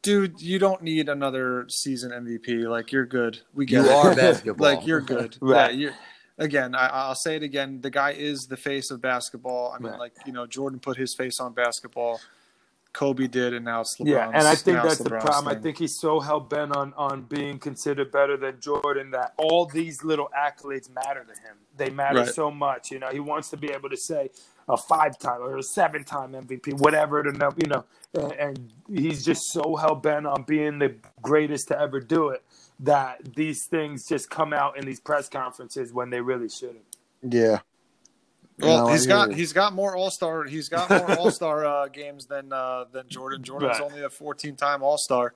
dude, 0.01 0.39
you 0.41 0.57
don't 0.59 0.81
need 0.81 1.09
another 1.09 1.65
season 1.69 2.11
MVP. 2.11 2.67
Like, 2.69 2.91
you're 2.91 3.05
good. 3.05 3.39
We 3.53 3.65
get 3.65 3.83
You 3.83 3.89
it. 3.91 3.93
are 3.93 4.15
basketball. 4.15 4.65
like, 4.75 4.87
you're 4.87 5.01
good. 5.01 5.37
Right. 5.41 5.71
Yeah, 5.73 5.77
you're, 5.77 5.93
again, 6.37 6.73
I, 6.75 6.87
I'll 6.87 7.15
say 7.15 7.35
it 7.35 7.43
again. 7.43 7.81
The 7.81 7.89
guy 7.91 8.11
is 8.11 8.47
the 8.47 8.57
face 8.57 8.91
of 8.91 9.01
basketball. 9.01 9.71
I 9.77 9.79
mean, 9.81 9.91
Right. 9.91 9.99
like, 9.99 10.13
you 10.25 10.31
know, 10.31 10.45
Jordan 10.47 10.79
put 10.79 10.95
his 10.97 11.13
face 11.15 11.39
on 11.39 11.53
basketball. 11.53 12.19
Kobe 12.95 13.27
did, 13.27 13.53
and 13.53 13.65
now 13.65 13.81
it's 13.81 13.97
LeBron's. 13.97 14.09
Yeah, 14.09 14.31
and 14.33 14.47
I 14.47 14.55
think 14.55 14.77
now 14.77 14.85
it's 14.85 14.97
that's 14.99 15.09
the 15.09 15.15
LeBron's 15.15 15.25
problem. 15.25 15.57
I 15.57 15.59
think 15.59 15.77
he's 15.77 15.99
so 15.99 16.21
hell 16.21 16.39
bent 16.39 16.75
on 16.75 16.93
on 16.95 17.23
being 17.23 17.59
considered 17.59 18.09
better 18.11 18.37
than 18.37 18.59
Jordan 18.61 19.11
that 19.11 19.33
all 19.37 19.65
these 19.65 20.03
little 20.03 20.29
accolades 20.37 20.89
matter 20.89 21.23
to 21.25 21.41
him. 21.41 21.57
They 21.75 21.89
matter 21.89 22.19
Right. 22.19 22.27
so 22.33 22.49
much. 22.49 22.91
You 22.91 22.99
know, 22.99 23.09
he 23.09 23.19
wants 23.19 23.49
to 23.49 23.57
be 23.57 23.69
able 23.69 23.89
to 23.89 23.97
say 23.97 24.29
a 24.69 24.77
five 24.77 25.19
time 25.19 25.41
or 25.41 25.57
a 25.57 25.63
seven 25.63 26.05
time 26.05 26.31
MVP, 26.31 26.79
whatever 26.79 27.21
the 27.21 27.33
number. 27.37 27.57
You 27.61 27.67
know, 27.67 27.85
and, 28.13 28.31
and 28.31 28.73
he's 28.89 29.25
just 29.25 29.41
so 29.51 29.75
hell 29.75 29.95
bent 29.95 30.25
on 30.25 30.43
being 30.43 30.79
the 30.79 30.95
greatest 31.21 31.67
to 31.67 31.79
ever 31.79 31.99
do 31.99 32.29
it 32.29 32.43
that 32.79 33.35
these 33.35 33.65
things 33.65 34.07
just 34.07 34.29
come 34.29 34.53
out 34.53 34.77
in 34.77 34.85
these 34.85 35.01
press 35.01 35.27
conferences 35.27 35.91
when 35.93 36.09
they 36.11 36.21
really 36.21 36.49
shouldn't. 36.49 36.85
Yeah. 37.21 37.59
Well, 38.59 38.77
No, 38.83 38.87
I 38.87 38.91
he's 38.93 39.05
hear 39.05 39.15
got 39.15 39.33
he's 39.33 39.53
got 39.53 39.73
more 39.73 39.95
All 39.95 40.09
Star 40.11 40.43
he's 40.45 40.69
got 40.69 40.89
more 40.89 41.11
All 41.19 41.31
Star 41.31 41.65
uh, 41.65 41.87
games 41.87 42.25
than 42.25 42.53
uh, 42.53 42.85
than 42.91 43.07
Jordan. 43.09 43.43
Jordan's 43.43 43.79
Right. 43.79 43.81
only 43.91 44.03
a 44.03 44.09
14 44.09 44.55
time 44.55 44.81
All 44.81 44.97
Star, 44.97 45.33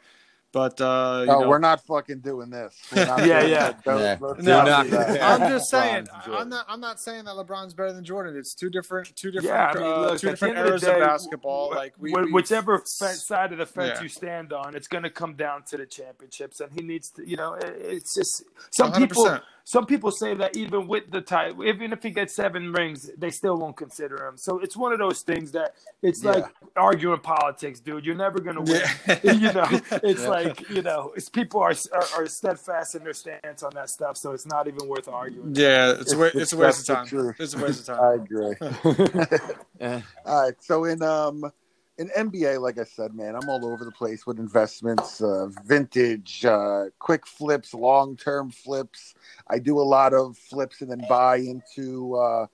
but 0.54 0.80
uh, 0.80 1.24
you 1.28 1.32
Oh, 1.34 1.42
know, 1.42 1.50
we're 1.50 1.60
not 1.60 1.86
fucking 1.86 2.20
doing 2.22 2.50
this. 2.50 2.74
Not 2.96 3.20
Yeah, 3.28 3.40
doing 3.42 3.52
yeah. 3.52 3.74
Don't- 3.84 4.00
Yeah. 4.00 4.18
let's 4.22 4.42
No, 4.44 4.64
not 4.64 4.84
do 4.86 4.90
do 4.92 4.98
that. 4.98 5.20
not. 5.20 5.42
I'm 5.42 5.50
just 5.52 5.70
saying. 5.72 6.08
I'm 6.28 6.48
not. 6.50 6.66
I'm 6.70 6.80
not 6.80 7.00
saying 7.02 7.26
that 7.26 7.36
LeBron's 7.36 7.74
better 7.74 7.92
than 7.92 8.06
Jordan. 8.06 8.38
It's 8.38 8.56
two 8.56 8.70
different, 8.70 9.14
two 9.18 9.32
different, 9.32 9.54
Yeah, 9.54 9.72
I 9.76 9.76
mean, 9.76 9.84
uh, 9.84 10.08
two 10.18 10.30
at 10.30 10.32
different 10.32 10.56
the 10.56 10.60
end 10.62 10.70
eras 10.70 10.84
of, 10.84 10.88
the 10.88 10.94
of 10.94 11.00
day, 11.02 11.06
basketball. 11.06 11.72
wh- 11.74 11.76
Like 11.76 11.94
we, 12.00 12.12
wh- 12.14 12.34
whichever 12.34 12.78
fe- 13.00 13.14
side 13.16 13.52
of 13.52 13.58
the 13.58 13.66
fence 13.66 13.94
Yeah. 13.98 14.02
you 14.04 14.08
stand 14.10 14.54
on, 14.54 14.76
it's 14.76 14.88
going 14.88 15.04
to 15.04 15.10
come 15.10 15.36
down 15.36 15.64
to 15.72 15.78
the 15.78 15.86
championships, 15.86 16.62
and 16.62 16.72
he 16.72 16.82
needs 16.82 17.10
to. 17.12 17.28
You 17.30 17.36
know, 17.36 17.54
it- 17.56 17.76
it's 17.80 18.16
just 18.16 18.44
some 18.72 18.94
people. 18.94 19.40
100%. 19.70 19.72
Some 19.72 19.86
people 19.86 20.12
say 20.12 20.34
that 20.34 20.58
even 20.58 20.88
with 20.88 21.12
the 21.12 21.22
title, 21.22 21.64
even 21.64 21.94
if 21.94 22.02
he 22.02 22.10
gets 22.10 22.34
seven 22.34 22.72
rings, 22.74 23.10
they 23.18 23.30
still 23.30 23.56
won't 23.58 23.78
consider 23.78 24.26
him. 24.28 24.36
So 24.38 24.60
it's 24.60 24.76
one 24.76 24.92
of 24.94 25.00
those 25.00 25.22
things 25.22 25.52
that 25.52 25.76
it's 26.02 26.24
Yeah. 26.24 26.32
like 26.32 26.46
arguing 26.76 27.20
politics, 27.20 27.80
dude. 27.80 28.06
You're 28.06 28.16
never 28.16 28.40
going 28.40 28.56
to 28.56 28.72
win. 28.72 28.82
Yeah. 29.08 29.32
you 29.34 29.54
know, 29.54 29.68
it's 30.04 30.24
Yeah. 30.24 30.28
like 30.30 30.70
you 30.70 30.82
know, 30.82 31.14
it's 31.16 31.30
people 31.30 31.62
are, 31.62 31.74
are 31.94 32.06
are 32.24 32.28
steadfast 32.28 32.96
in 32.96 33.04
their 33.04 33.14
stance 33.14 33.62
on 33.64 33.72
that 33.76 33.90
stuff, 33.90 34.18
so 34.18 34.32
it's 34.32 34.46
not 34.48 34.68
even 34.68 34.88
worth 34.88 35.08
arguing. 35.08 35.54
Yeah, 35.56 35.92
it's 36.00 36.14
a, 36.14 36.18
wa- 36.18 36.26
It's- 36.26 36.42
it's 36.44 36.54
a 36.54 36.58
waste 36.58 36.90
of 36.90 37.10
the 37.10 37.22
time. 37.22 37.36
It's 37.40 37.54
a 37.54 37.58
waste 37.64 37.90
of 37.90 37.98
time. 37.98 38.04
I 38.04 38.14
agree. 38.16 40.02
All 40.26 40.44
right. 40.46 40.54
So 40.62 40.84
in 40.86 41.02
um 41.04 41.52
in 42.00 42.08
NBA, 42.32 42.62
like 42.62 42.80
I 42.80 42.86
said, 42.86 43.14
man, 43.14 43.36
I'm 43.36 43.50
all 43.50 43.66
over 43.66 43.84
the 43.84 43.92
place 43.92 44.26
with 44.26 44.40
investments, 44.40 45.22
uh, 45.22 45.48
vintage, 45.66 46.46
uh, 46.46 46.86
quick 46.98 47.28
flips, 47.28 47.74
long 47.74 48.16
term 48.16 48.52
flips. 48.52 49.16
I 49.50 49.60
do 49.60 49.80
a 49.80 49.84
lot 49.84 50.14
of 50.14 50.38
flips 50.38 50.82
and 50.82 50.90
then 50.90 51.04
buy 51.10 51.38
into 51.38 52.16
uh, 52.16 52.48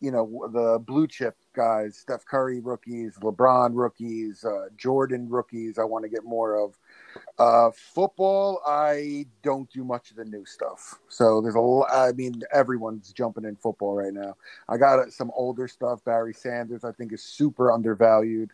you 0.00 0.10
know 0.10 0.48
the 0.52 0.80
blue 0.80 1.06
chip 1.06 1.36
guys, 1.54 1.96
Steph 1.96 2.24
Curry 2.24 2.58
rookies, 2.58 3.16
LeBron 3.22 3.70
rookies, 3.74 4.44
uh, 4.44 4.66
Jordan 4.76 5.28
rookies. 5.28 5.78
I 5.78 5.84
want 5.84 6.02
to 6.02 6.08
get 6.08 6.24
more 6.24 6.56
of. 6.56 6.76
Uh, 7.38 7.70
football, 7.70 8.60
I 8.66 9.26
don't 9.42 9.70
do 9.70 9.82
much 9.82 10.10
of 10.10 10.16
the 10.16 10.24
new 10.24 10.44
stuff. 10.44 10.98
So 11.08 11.40
there's 11.40 11.54
a 11.54 11.60
lot. 11.60 11.88
I 11.90 12.12
mean, 12.12 12.42
everyone's 12.52 13.12
jumping 13.12 13.44
in 13.44 13.56
football 13.56 13.94
right 13.94 14.12
now. 14.12 14.36
I 14.68 14.76
got 14.76 14.98
uh, 14.98 15.10
some 15.10 15.30
older 15.34 15.66
stuff. 15.66 16.04
Barry 16.04 16.34
Sanders, 16.34 16.84
I 16.84 16.92
think, 16.92 17.12
is 17.12 17.22
super 17.22 17.72
undervalued. 17.72 18.50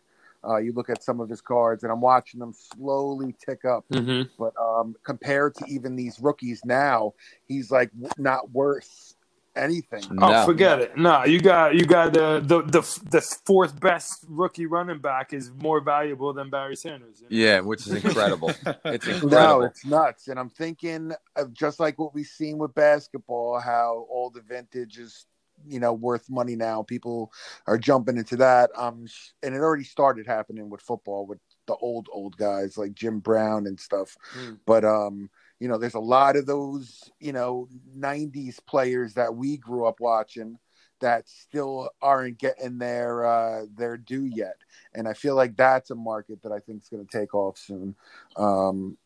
Uh, 0.47 0.59
you 0.59 0.73
look 0.73 0.89
at 0.89 1.03
some 1.03 1.19
of 1.19 1.29
his 1.29 1.41
cards, 1.41 1.83
and 1.83 1.91
I'm 1.91 2.01
watching 2.01 2.39
them 2.39 2.53
slowly 2.53 3.35
tick 3.45 3.65
up. 3.65 3.85
Mm-hmm. 3.93 4.29
But 4.39 4.53
um, 4.57 4.95
compared 5.03 5.57
to 5.57 5.65
even 5.67 5.97
these 5.97 6.21
rookies 6.21 6.65
now, 6.65 7.15
he's 7.47 7.73
like 7.73 7.91
not 8.17 8.53
worth 8.53 9.16
anything. 9.57 10.03
Oh, 10.21 10.31
No. 10.31 10.45
forget 10.47 10.81
it. 10.81 10.97
No, 10.97 11.25
you 11.25 11.41
got 11.41 11.75
you 11.75 11.85
got 11.87 12.13
the, 12.13 12.41
the 12.41 12.63
the 12.63 13.01
the 13.11 13.21
fourth 13.47 13.81
best 13.81 14.25
rookie 14.29 14.67
running 14.67 14.99
back 14.99 15.33
is 15.33 15.51
more 15.63 15.81
valuable 15.81 16.33
than 16.33 16.51
Barry 16.51 16.77
Sanders. 16.77 17.23
you 17.23 17.25
know? 17.31 17.45
Yeah, 17.45 17.61
which 17.61 17.87
is 17.87 18.05
incredible. 18.05 18.53
It's 18.85 19.07
incredible. 19.07 19.29
No, 19.31 19.63
it's 19.63 19.85
nuts. 19.85 20.29
And 20.29 20.39
I'm 20.39 20.51
thinking 20.51 21.13
of 21.37 21.53
just 21.53 21.81
like 21.81 21.99
what 21.99 22.15
we've 22.15 22.27
seen 22.27 22.59
with 22.59 22.75
basketball, 22.75 23.59
how 23.61 24.07
all 24.11 24.31
the 24.31 24.43
vintage 24.43 24.99
is, 24.99 25.27
you 25.67 25.81
know, 25.81 25.93
worth 25.93 26.29
money 26.31 26.55
now. 26.57 26.83
People 26.83 27.33
are 27.67 27.79
jumping 27.79 28.17
into 28.17 28.37
that. 28.37 28.71
Um, 28.77 29.07
and 29.43 29.55
it 29.55 29.59
already 29.59 29.85
started 29.85 30.27
happening 30.27 30.69
with 30.71 30.81
football 30.83 31.27
with 31.27 31.39
the 31.67 31.75
old 31.77 32.09
old 32.13 32.37
guys 32.37 32.79
like 32.79 32.95
Jim 32.95 33.19
Brown 33.19 33.67
and 33.67 33.81
stuff. 33.81 34.17
Mm. 34.39 34.59
But 34.67 34.85
um, 34.85 35.31
you 35.61 35.69
know, 35.69 35.79
there's 35.79 35.95
a 35.95 36.01
lot 36.01 36.37
of 36.37 36.47
those 36.47 37.11
you 37.21 37.33
know 37.33 37.69
'90s 37.97 38.59
players 38.67 39.15
that 39.15 39.35
we 39.35 39.57
grew 39.57 39.87
up 39.87 40.01
watching 40.01 40.59
that 41.01 41.29
still 41.29 41.91
aren't 42.01 42.39
getting 42.39 42.79
their 42.79 43.25
uh, 43.27 43.67
their 43.77 43.97
due 43.97 44.25
yet, 44.25 44.57
and 44.95 45.07
I 45.09 45.13
feel 45.13 45.35
like 45.37 45.57
that's 45.57 45.91
a 45.91 45.95
market 45.95 46.43
that 46.43 46.53
I 46.53 46.61
think 46.61 46.83
is 46.83 46.89
going 46.89 47.07
to 47.07 47.19
take 47.19 47.35
off 47.35 47.59
soon. 47.59 47.95
Um, 48.37 48.97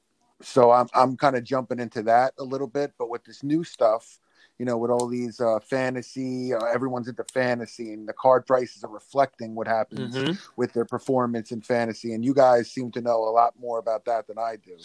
so 0.42 0.70
I'm 0.70 0.88
I'm 0.94 1.16
kind 1.16 1.36
of 1.36 1.44
jumping 1.44 1.78
into 1.80 2.02
that 2.04 2.34
a 2.38 2.44
little 2.44 2.66
bit, 2.66 2.92
but 2.98 3.10
with 3.10 3.24
this 3.24 3.42
new 3.42 3.62
stuff, 3.64 4.18
you 4.58 4.64
know, 4.64 4.78
with 4.78 4.90
all 4.90 5.06
these 5.06 5.40
uh, 5.40 5.58
fantasy, 5.60 6.54
uh, 6.54 6.64
everyone's 6.64 7.08
into 7.08 7.24
fantasy, 7.24 7.92
and 7.92 8.08
the 8.08 8.12
card 8.12 8.46
prices 8.46 8.82
are 8.84 8.90
reflecting 8.90 9.54
what 9.54 9.66
happens 9.66 10.14
Mhm. 10.14 10.38
with 10.56 10.72
their 10.72 10.84
performance 10.84 11.52
in 11.52 11.60
fantasy. 11.60 12.14
And 12.14 12.24
you 12.24 12.34
guys 12.34 12.70
seem 12.70 12.90
to 12.92 13.00
know 13.00 13.16
a 13.24 13.30
lot 13.30 13.58
more 13.58 13.78
about 13.78 14.04
that 14.06 14.26
than 14.26 14.38
I 14.38 14.56
do. 14.56 14.76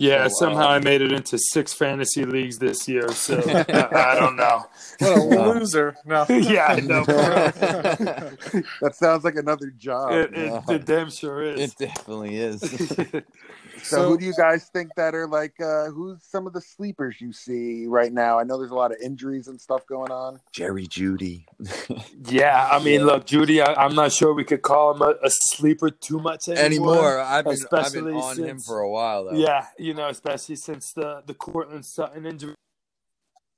Yeah, 0.00 0.28
So, 0.28 0.46
somehow 0.46 0.64
uh, 0.68 0.72
I 0.76 0.78
made 0.78 1.02
it 1.02 1.12
into 1.12 1.36
six 1.38 1.74
fantasy 1.74 2.24
leagues 2.24 2.58
this 2.58 2.88
year, 2.88 3.12
so 3.12 3.36
I, 3.46 4.14
I 4.14 4.18
don't 4.18 4.36
know. 4.36 4.64
What 4.98 5.18
a 5.18 5.52
loser! 5.58 5.94
No. 6.06 6.24
yeah, 6.30 6.66
I 6.68 6.80
know. 6.80 7.04
That 8.80 8.94
sounds 8.94 9.24
like 9.24 9.36
another 9.36 9.70
job. 9.70 10.12
It, 10.12 10.30
it, 10.34 10.62
it 10.68 10.84
damn 10.86 11.10
sure 11.10 11.42
is. 11.42 11.60
It 11.60 11.78
definitely 11.78 12.36
is. 12.36 12.60
So, 12.60 13.22
So- 13.82 14.08
who 14.08 14.18
do 14.18 14.24
you 14.26 14.34
guys 14.36 14.68
think 14.72 14.94
that 14.96 15.14
are 15.14 15.26
like? 15.26 15.54
Uh, 15.60 15.86
who's 15.90 16.22
some 16.22 16.46
of 16.46 16.52
the 16.52 16.60
sleepers 16.60 17.20
you 17.20 17.32
see 17.32 17.86
right 17.86 18.12
now? 18.12 18.38
I 18.38 18.42
know 18.44 18.58
there's 18.58 18.70
a 18.70 18.74
lot 18.74 18.92
of 18.92 18.98
injuries 19.02 19.48
and 19.48 19.60
stuff 19.60 19.86
going 19.86 20.10
on. 20.10 20.40
Jerry 20.52 20.86
Jeudy. 20.86 21.44
yeah, 22.28 22.68
I 22.70 22.82
mean, 22.82 23.00
Yeah. 23.00 23.06
look, 23.06 23.26
Jeudy, 23.26 23.62
I, 23.66 23.74
I'm 23.74 23.94
not 23.94 24.12
sure 24.12 24.34
we 24.34 24.44
could 24.44 24.62
call 24.62 24.94
him 24.94 25.02
a, 25.02 25.14
a 25.22 25.30
sleeper 25.30 25.90
too 25.90 26.18
much 26.20 26.48
anymore. 26.48 26.94
Anymore. 26.96 27.20
I've 27.20 27.44
been, 27.44 27.58
I've 27.72 27.92
been 27.92 28.14
on 28.14 28.38
him 28.38 28.58
for 28.60 28.80
a 28.80 28.90
while 28.90 29.24
though. 29.24 29.32
Yeah, 29.36 29.66
you 29.90 29.94
know, 29.94 30.08
especially 30.08 30.54
since 30.54 30.92
the 30.92 31.20
the 31.26 31.34
Courtland 31.34 31.84
Sutton 31.84 32.24
injury 32.24 32.54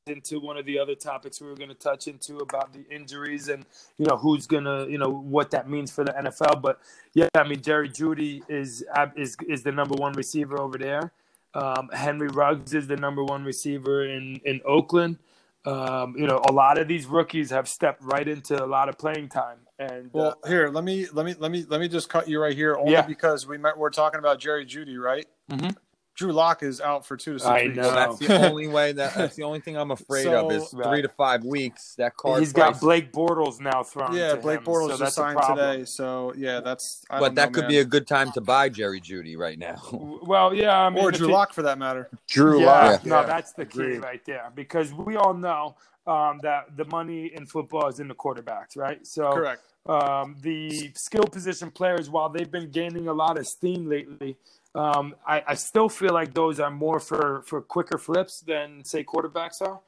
into 0.07 0.41
one 0.41 0.57
of 0.57 0.65
the 0.65 0.79
other 0.79 0.95
topics 0.95 1.41
we 1.43 1.47
were 1.47 1.55
going 1.55 1.69
to 1.69 1.75
touch 1.75 2.09
into 2.09 2.39
about 2.39 2.73
the 2.73 2.85
injuries 2.91 3.49
and 3.51 3.67
you 3.99 4.07
know 4.07 4.17
who's 4.17 4.47
going 4.47 4.65
to 4.65 4.87
you 4.91 4.97
know 4.99 5.11
what 5.11 5.51
that 5.51 5.69
means 5.69 5.93
for 5.93 6.05
the 6.05 6.11
NFL 6.13 6.61
but 6.63 6.81
yeah 7.15 7.29
I 7.35 7.45
mean 7.45 7.61
Jerry 7.61 7.89
Jeudy 7.91 8.43
is 8.49 8.83
is 9.15 9.37
is 9.47 9.63
the 9.63 9.71
number 9.71 9.95
one 9.95 10.15
receiver 10.15 10.59
over 10.59 10.77
there 10.79 11.13
um, 11.55 11.89
Henry 11.93 12.29
Ruggs 12.29 12.73
is 12.75 12.89
the 12.89 12.97
number 12.97 13.23
one 13.23 13.45
receiver 13.45 14.05
in 14.07 14.41
in 14.45 14.61
Oakland 14.65 15.19
um, 15.67 16.17
you 16.17 16.27
know 16.27 16.41
a 16.49 16.53
lot 16.53 16.79
of 16.79 16.89
these 16.89 17.07
rookies 17.07 17.51
have 17.51 17.69
stepped 17.69 18.03
right 18.03 18.27
into 18.27 18.61
a 18.61 18.67
lot 18.67 18.89
of 18.89 18.99
playing 18.99 19.29
time 19.29 19.59
and 19.79 20.11
Well, 20.13 20.37
uh, 20.43 20.49
here, 20.49 20.69
let 20.69 20.85
me 20.85 21.07
let 21.13 21.27
me 21.27 21.35
let 21.39 21.51
me 21.53 21.65
let 21.69 21.81
me 21.81 21.89
just 21.89 22.09
cut 22.09 22.29
you 22.29 22.41
right 22.41 22.57
here, 22.57 22.77
only 22.77 22.93
Yeah. 22.93 23.03
because 23.03 23.47
we 23.47 23.59
met, 23.59 23.77
we're 23.77 23.91
talking 23.91 24.19
about 24.19 24.39
Jerry 24.39 24.65
Jeudy, 24.67 24.97
right? 25.01 25.27
Mhm. 25.51 25.77
Drew 26.15 26.33
Lock 26.33 26.63
is 26.63 26.81
out 26.81 27.07
for 27.07 27.17
two 27.17 27.35
to 27.35 27.39
six 27.39 27.49
I 27.49 27.63
weeks. 27.65 27.77
know. 27.77 27.83
Well, 27.85 27.95
that's 27.95 28.19
the 28.19 28.49
only 28.51 28.69
way 28.69 28.93
that 28.93 29.15
that's 29.15 29.35
the 29.35 29.45
only 29.45 29.61
thing 29.61 29.77
I'm 29.77 29.91
afraid 29.93 30.27
of 30.27 30.53
is 30.53 30.69
three 30.69 31.01
to 31.03 31.09
five 31.09 31.43
weeks. 31.45 31.95
That 31.97 32.17
card 32.17 32.41
he's 32.41 32.53
price, 32.53 32.73
got 32.75 32.81
Blake 32.81 33.13
Bortles 33.13 33.61
now 33.61 33.83
thrown 33.83 34.15
Yeah, 34.15 34.33
to 34.35 34.37
Blake 34.37 34.59
him, 34.59 34.65
Bortles 34.67 34.91
so 34.91 34.99
just 34.99 35.17
signed 35.17 35.41
today, 35.49 35.85
so 35.87 36.35
yeah, 36.37 36.61
that's. 36.61 37.05
I 37.09 37.19
but 37.19 37.27
don't 37.29 37.35
that 37.37 37.49
know, 37.49 37.55
could 37.55 37.63
man. 37.63 37.71
be 37.71 37.79
a 37.79 37.85
good 37.85 38.07
time 38.07 38.31
to 38.33 38.41
buy 38.43 38.69
Jerry 38.69 39.01
Jeudy 39.01 39.37
right 39.37 39.59
now. 39.59 39.81
Well, 40.23 40.55
yeah, 40.55 40.79
I 40.79 40.89
mean, 40.91 41.03
or 41.03 41.11
Drew 41.11 41.27
you- 41.29 41.33
Lock 41.33 41.53
for 41.53 41.63
that 41.63 41.79
matter. 41.79 42.09
Drew 42.29 42.61
yeah, 42.61 42.67
Lock. 42.93 43.05
no, 43.07 43.27
that's 43.27 43.53
the 43.53 43.65
key 43.67 43.81
Agreed. 43.81 43.99
right 44.03 44.25
there 44.25 44.51
because 44.55 44.93
we 44.93 45.17
all 45.17 45.35
know 45.35 45.75
um, 46.07 46.39
that 46.43 46.77
the 46.77 46.85
money 46.87 47.33
in 47.35 47.47
football 47.47 47.89
is 47.89 48.01
in 48.01 48.07
the 48.09 48.15
quarterbacks, 48.15 48.77
right? 48.77 49.05
So 49.07 49.33
Correct. 49.33 49.63
um, 49.87 50.37
the 50.41 50.93
skill 50.95 51.25
position 51.25 51.71
players, 51.71 52.09
while 52.11 52.29
they've 52.29 52.51
been 52.51 52.71
gaining 52.71 53.09
a 53.09 53.13
lot 53.13 53.37
of 53.39 53.47
steam 53.47 53.89
lately, 53.89 54.37
um, 54.75 55.15
I, 55.27 55.43
I 55.49 55.55
still 55.55 55.89
feel 55.89 56.15
like 56.15 56.33
those 56.35 56.59
are 56.61 56.71
more 56.71 56.99
for, 56.99 57.43
for 57.47 57.61
quicker 57.61 57.99
flips 57.99 58.41
than 58.41 58.85
say 58.85 59.05
quarterbacks 59.05 59.61
are. 59.61 59.81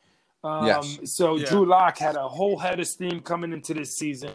Um, 0.45 0.67
Yes. 0.67 0.99
So 1.15 1.37
Yeah. 1.37 1.47
Drew 1.47 1.65
Lock 1.65 1.97
had 1.97 2.17
a 2.17 2.29
whole 2.29 2.59
head 2.59 2.79
of 2.79 2.87
steam 2.87 3.21
coming 3.21 3.53
into 3.53 3.73
this 3.73 3.97
season. 3.97 4.35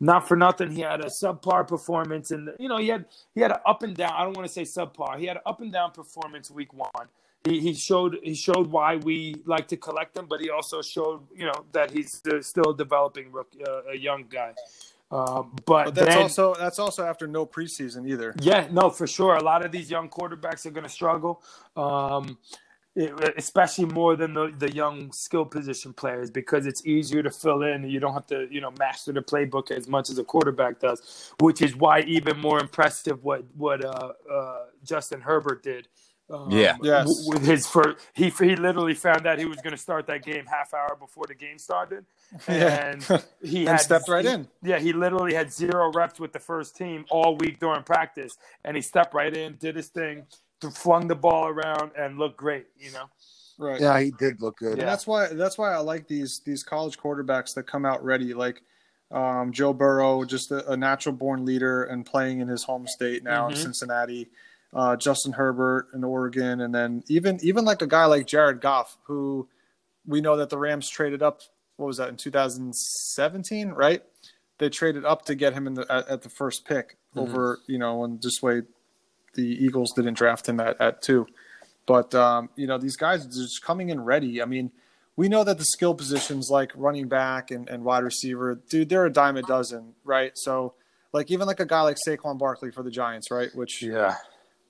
Not 0.00 0.26
for 0.26 0.36
nothing, 0.36 0.72
he 0.72 0.80
had 0.80 1.00
a 1.00 1.06
subpar 1.06 1.66
performance, 1.68 2.32
and 2.32 2.50
you 2.58 2.68
know 2.68 2.78
he 2.78 2.88
had 2.88 3.04
he 3.36 3.40
had 3.40 3.52
an 3.52 3.58
up 3.64 3.84
and 3.84 3.94
down. 3.94 4.12
I 4.12 4.24
don't 4.24 4.36
want 4.36 4.48
to 4.48 4.52
say 4.52 4.62
subpar. 4.62 5.16
He 5.18 5.26
had 5.26 5.36
an 5.36 5.42
up 5.46 5.60
and 5.60 5.72
down 5.72 5.92
performance 5.92 6.50
week 6.50 6.74
one. 6.74 7.06
He, 7.44 7.60
he 7.60 7.74
showed 7.74 8.18
he 8.22 8.34
showed 8.34 8.66
why 8.66 8.96
we 8.96 9.36
like 9.46 9.68
to 9.68 9.76
collect 9.76 10.16
him, 10.16 10.26
but 10.26 10.40
he 10.40 10.50
also 10.50 10.82
showed 10.82 11.20
you 11.36 11.46
know 11.46 11.64
that 11.72 11.92
he's 11.92 12.20
uh, 12.32 12.42
still 12.42 12.70
a 12.70 12.76
developing 12.76 13.30
rookie, 13.30 13.64
uh, 13.64 13.82
a 13.92 13.96
young 13.96 14.24
guy. 14.28 14.54
Um, 15.10 15.56
but, 15.66 15.84
But 15.84 15.94
that's 15.94 16.16
then, 16.16 16.18
also 16.18 16.54
that's 16.54 16.78
also 16.78 17.04
after 17.06 17.26
no 17.26 17.46
preseason 17.46 18.08
either. 18.08 18.34
yeah, 18.40 18.68
no, 18.72 18.90
for 18.90 19.06
sure. 19.06 19.36
A 19.36 19.42
lot 19.42 19.64
of 19.64 19.72
these 19.72 19.90
young 19.90 20.08
quarterbacks 20.10 20.66
are 20.66 20.70
going 20.72 20.84
to 20.84 20.90
struggle, 20.90 21.42
um, 21.76 22.38
it- 22.96 23.34
especially 23.38 23.86
more 23.86 24.16
than 24.16 24.34
the, 24.34 24.52
the 24.58 24.72
young 24.74 25.12
skill 25.12 25.44
position 25.46 25.94
players 25.94 26.30
because 26.30 26.66
it's 26.66 26.86
easier 26.86 27.22
to 27.22 27.30
fill 27.30 27.62
in. 27.62 27.84
You 27.88 28.00
don't 28.00 28.14
have 28.14 28.26
to, 28.28 28.48
you 28.50 28.60
know, 28.60 28.72
master 28.78 29.12
the 29.12 29.22
playbook 29.22 29.70
as 29.70 29.88
much 29.88 30.10
as 30.10 30.18
a 30.18 30.24
quarterback 30.24 30.80
does, 30.80 31.32
which 31.40 31.62
is 31.62 31.76
why 31.76 32.00
even 32.02 32.38
more 32.40 32.60
impressive 32.60 33.22
what 33.24 33.44
what 33.56 33.84
uh, 33.84 34.12
uh, 34.32 34.58
Justin 34.84 35.20
Herbert 35.22 35.62
did. 35.62 35.88
Um, 36.30 36.50
Yeah. 36.50 36.76
Yes. 36.82 37.06
w- 37.06 37.30
With 37.30 37.44
his 37.46 37.66
first, 37.66 37.98
he 38.14 38.30
he 38.30 38.56
literally 38.56 38.94
found 38.94 39.26
out 39.26 39.38
he 39.38 39.44
was 39.44 39.58
going 39.58 39.72
to 39.72 39.76
start 39.78 40.06
that 40.06 40.24
game 40.24 40.46
half 40.46 40.72
hour 40.72 40.96
before 40.98 41.26
the 41.26 41.34
game 41.34 41.58
started, 41.58 42.06
Yeah. 42.48 42.86
and 42.92 43.02
he 43.42 43.60
And 43.60 43.68
had 43.68 43.80
stepped 43.80 44.08
right 44.08 44.24
he- 44.24 44.30
in. 44.30 44.48
yeah, 44.62 44.78
he 44.78 44.92
literally 44.92 45.34
had 45.34 45.52
zero 45.52 45.92
reps 45.92 46.18
with 46.18 46.32
the 46.32 46.38
first 46.38 46.76
team 46.76 47.04
all 47.10 47.36
week 47.36 47.60
during 47.60 47.82
practice, 47.82 48.38
and 48.64 48.74
he 48.76 48.82
stepped 48.82 49.12
right 49.12 49.36
in, 49.36 49.56
did 49.56 49.76
his 49.76 49.88
thing, 49.88 50.26
flung 50.72 51.08
the 51.08 51.14
ball 51.14 51.46
around, 51.48 51.90
and 51.96 52.18
looked 52.18 52.38
great. 52.38 52.66
You 52.78 52.92
know, 52.92 53.10
Right. 53.58 53.80
Yeah, 53.80 54.00
he 54.00 54.10
did 54.10 54.40
look 54.40 54.56
good. 54.58 54.78
And 54.78 54.88
that's 54.88 55.06
why 55.06 55.28
that's 55.28 55.58
why 55.58 55.72
I 55.74 55.78
like 55.78 56.08
these 56.08 56.40
these 56.40 56.62
college 56.64 56.98
quarterbacks 56.98 57.54
that 57.54 57.64
come 57.66 57.84
out 57.84 58.02
ready, 58.02 58.32
like 58.34 58.62
um, 59.12 59.52
Joe 59.52 59.72
Burrow, 59.74 60.24
just 60.24 60.50
a, 60.50 60.68
a 60.72 60.76
natural 60.76 61.14
born 61.14 61.44
leader 61.44 61.84
and 61.84 62.04
playing 62.04 62.40
in 62.40 62.48
his 62.48 62.64
home 62.64 62.86
state 62.88 63.22
now 63.22 63.46
in 63.48 63.54
Mhm. 63.54 63.58
Cincinnati. 63.58 64.30
Uh, 64.74 64.96
Justin 64.96 65.32
Herbert 65.32 65.88
in 65.94 66.02
Oregon, 66.02 66.60
and 66.60 66.74
then 66.74 67.04
even 67.08 67.38
even 67.42 67.64
like 67.64 67.80
a 67.80 67.86
guy 67.86 68.06
like 68.06 68.26
Jared 68.26 68.60
Goff, 68.60 68.98
who 69.04 69.48
we 70.06 70.20
know 70.20 70.36
that 70.36 70.50
the 70.50 70.58
Rams 70.58 70.88
traded 70.88 71.22
up. 71.22 71.42
What 71.76 71.86
was 71.86 71.96
that 71.98 72.08
in 72.08 72.16
2017? 72.16 73.70
Right? 73.70 74.02
They 74.58 74.68
traded 74.68 75.04
up 75.04 75.26
to 75.26 75.34
get 75.34 75.52
him 75.52 75.66
in 75.66 75.74
the 75.74 75.86
at, 75.90 76.08
at 76.08 76.22
the 76.22 76.28
first 76.28 76.64
pick 76.66 76.96
over 77.16 77.60
you 77.66 77.78
know, 77.78 78.04
and 78.04 78.20
this 78.20 78.42
way 78.42 78.62
the 79.34 79.42
Eagles 79.42 79.92
didn't 79.92 80.14
draft 80.14 80.48
him 80.48 80.60
at, 80.60 80.80
at 80.80 81.02
two. 81.02 81.26
But 81.86 82.14
um, 82.14 82.50
you 82.56 82.66
know, 82.66 82.78
these 82.78 82.96
guys 82.96 83.24
are 83.24 83.30
just 83.30 83.62
coming 83.62 83.90
in 83.90 84.00
ready. 84.00 84.42
I 84.42 84.46
mean, 84.46 84.72
we 85.16 85.28
know 85.28 85.44
that 85.44 85.58
the 85.58 85.64
skill 85.64 85.94
positions 85.94 86.48
like 86.50 86.72
running 86.74 87.08
back 87.08 87.50
and, 87.50 87.68
and 87.68 87.84
wide 87.84 88.04
receiver, 88.04 88.60
dude, 88.68 88.88
they're 88.88 89.06
a 89.06 89.12
dime 89.12 89.36
a 89.36 89.42
dozen, 89.42 89.94
right? 90.04 90.32
So 90.34 90.74
like 91.12 91.30
even 91.30 91.46
like 91.46 91.60
a 91.60 91.66
guy 91.66 91.82
like 91.82 91.96
Saquon 92.06 92.38
Barkley 92.38 92.70
for 92.70 92.82
the 92.82 92.90
Giants, 92.90 93.30
right? 93.30 93.54
Which 93.54 93.82
yeah, 93.82 94.16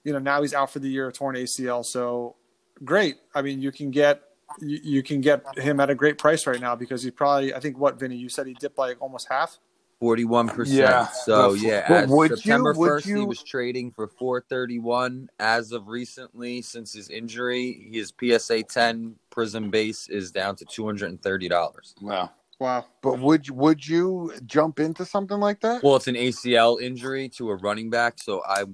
you 0.05 0.13
know, 0.13 0.19
now 0.19 0.43
he's 0.43 0.55
out 0.55 0.71
for 0.71 0.79
the 0.79 0.89
year, 0.89 1.11
torn 1.11 1.35
ACL. 1.37 1.85
So 1.85 2.37
great. 2.85 3.17
I 3.35 3.43
mean, 3.43 3.61
you 3.61 3.73
can 3.73 3.91
get 3.91 4.23
you, 4.61 4.79
you 4.83 5.03
can 5.03 5.21
get 5.21 5.43
him 5.59 5.81
at 5.81 5.91
a 5.91 5.95
great 5.95 6.19
price 6.19 6.47
right 6.47 6.61
now 6.61 6.77
because 6.77 7.03
he 7.03 7.11
probably 7.11 7.55
I 7.55 7.61
think 7.61 7.79
what 7.79 7.99
Vinny, 7.99 8.17
you 8.17 8.29
said 8.29 8.47
he 8.47 8.55
dipped 8.55 8.79
like 8.79 9.01
almost 9.01 9.27
half. 9.31 9.59
Forty-one 10.01 10.49
percent. 10.49 10.79
Yeah. 10.81 11.07
So 11.07 11.55
yeah, 11.55 11.87
as 11.89 12.09
would 12.11 12.31
you- 12.31 12.37
September 12.37 12.75
would 12.75 12.87
first, 12.89 13.07
he 13.07 13.15
was 13.15 13.43
trading 13.43 13.91
for 13.93 14.07
four 14.09 14.43
thirty-one. 14.43 15.31
As 15.39 15.73
of 15.73 15.89
recently, 15.89 16.61
since 16.63 16.93
his 16.93 17.09
injury, 17.09 17.89
his 17.91 18.13
PSA 18.21 18.65
ten 18.65 19.15
Prism 19.31 19.71
base 19.71 20.09
is 20.09 20.31
down 20.31 20.57
to 20.57 20.65
two 20.67 20.85
hundred 20.85 21.11
and 21.11 21.23
thirty 21.23 21.49
dollars. 21.49 21.95
wow. 22.03 22.31
Wow. 22.65 22.87
But 23.03 23.19
would 23.19 23.51
would 23.51 23.87
you 23.87 24.33
jump 24.47 24.81
into 24.81 25.05
something 25.05 25.39
like 25.39 25.61
that? 25.61 25.85
Well, 25.85 25.97
it's 25.97 26.09
an 26.09 26.15
ACL 26.15 26.81
injury 26.81 27.29
to 27.37 27.51
a 27.51 27.57
running 27.57 27.91
back, 27.91 28.15
so 28.19 28.43
I, 28.49 28.65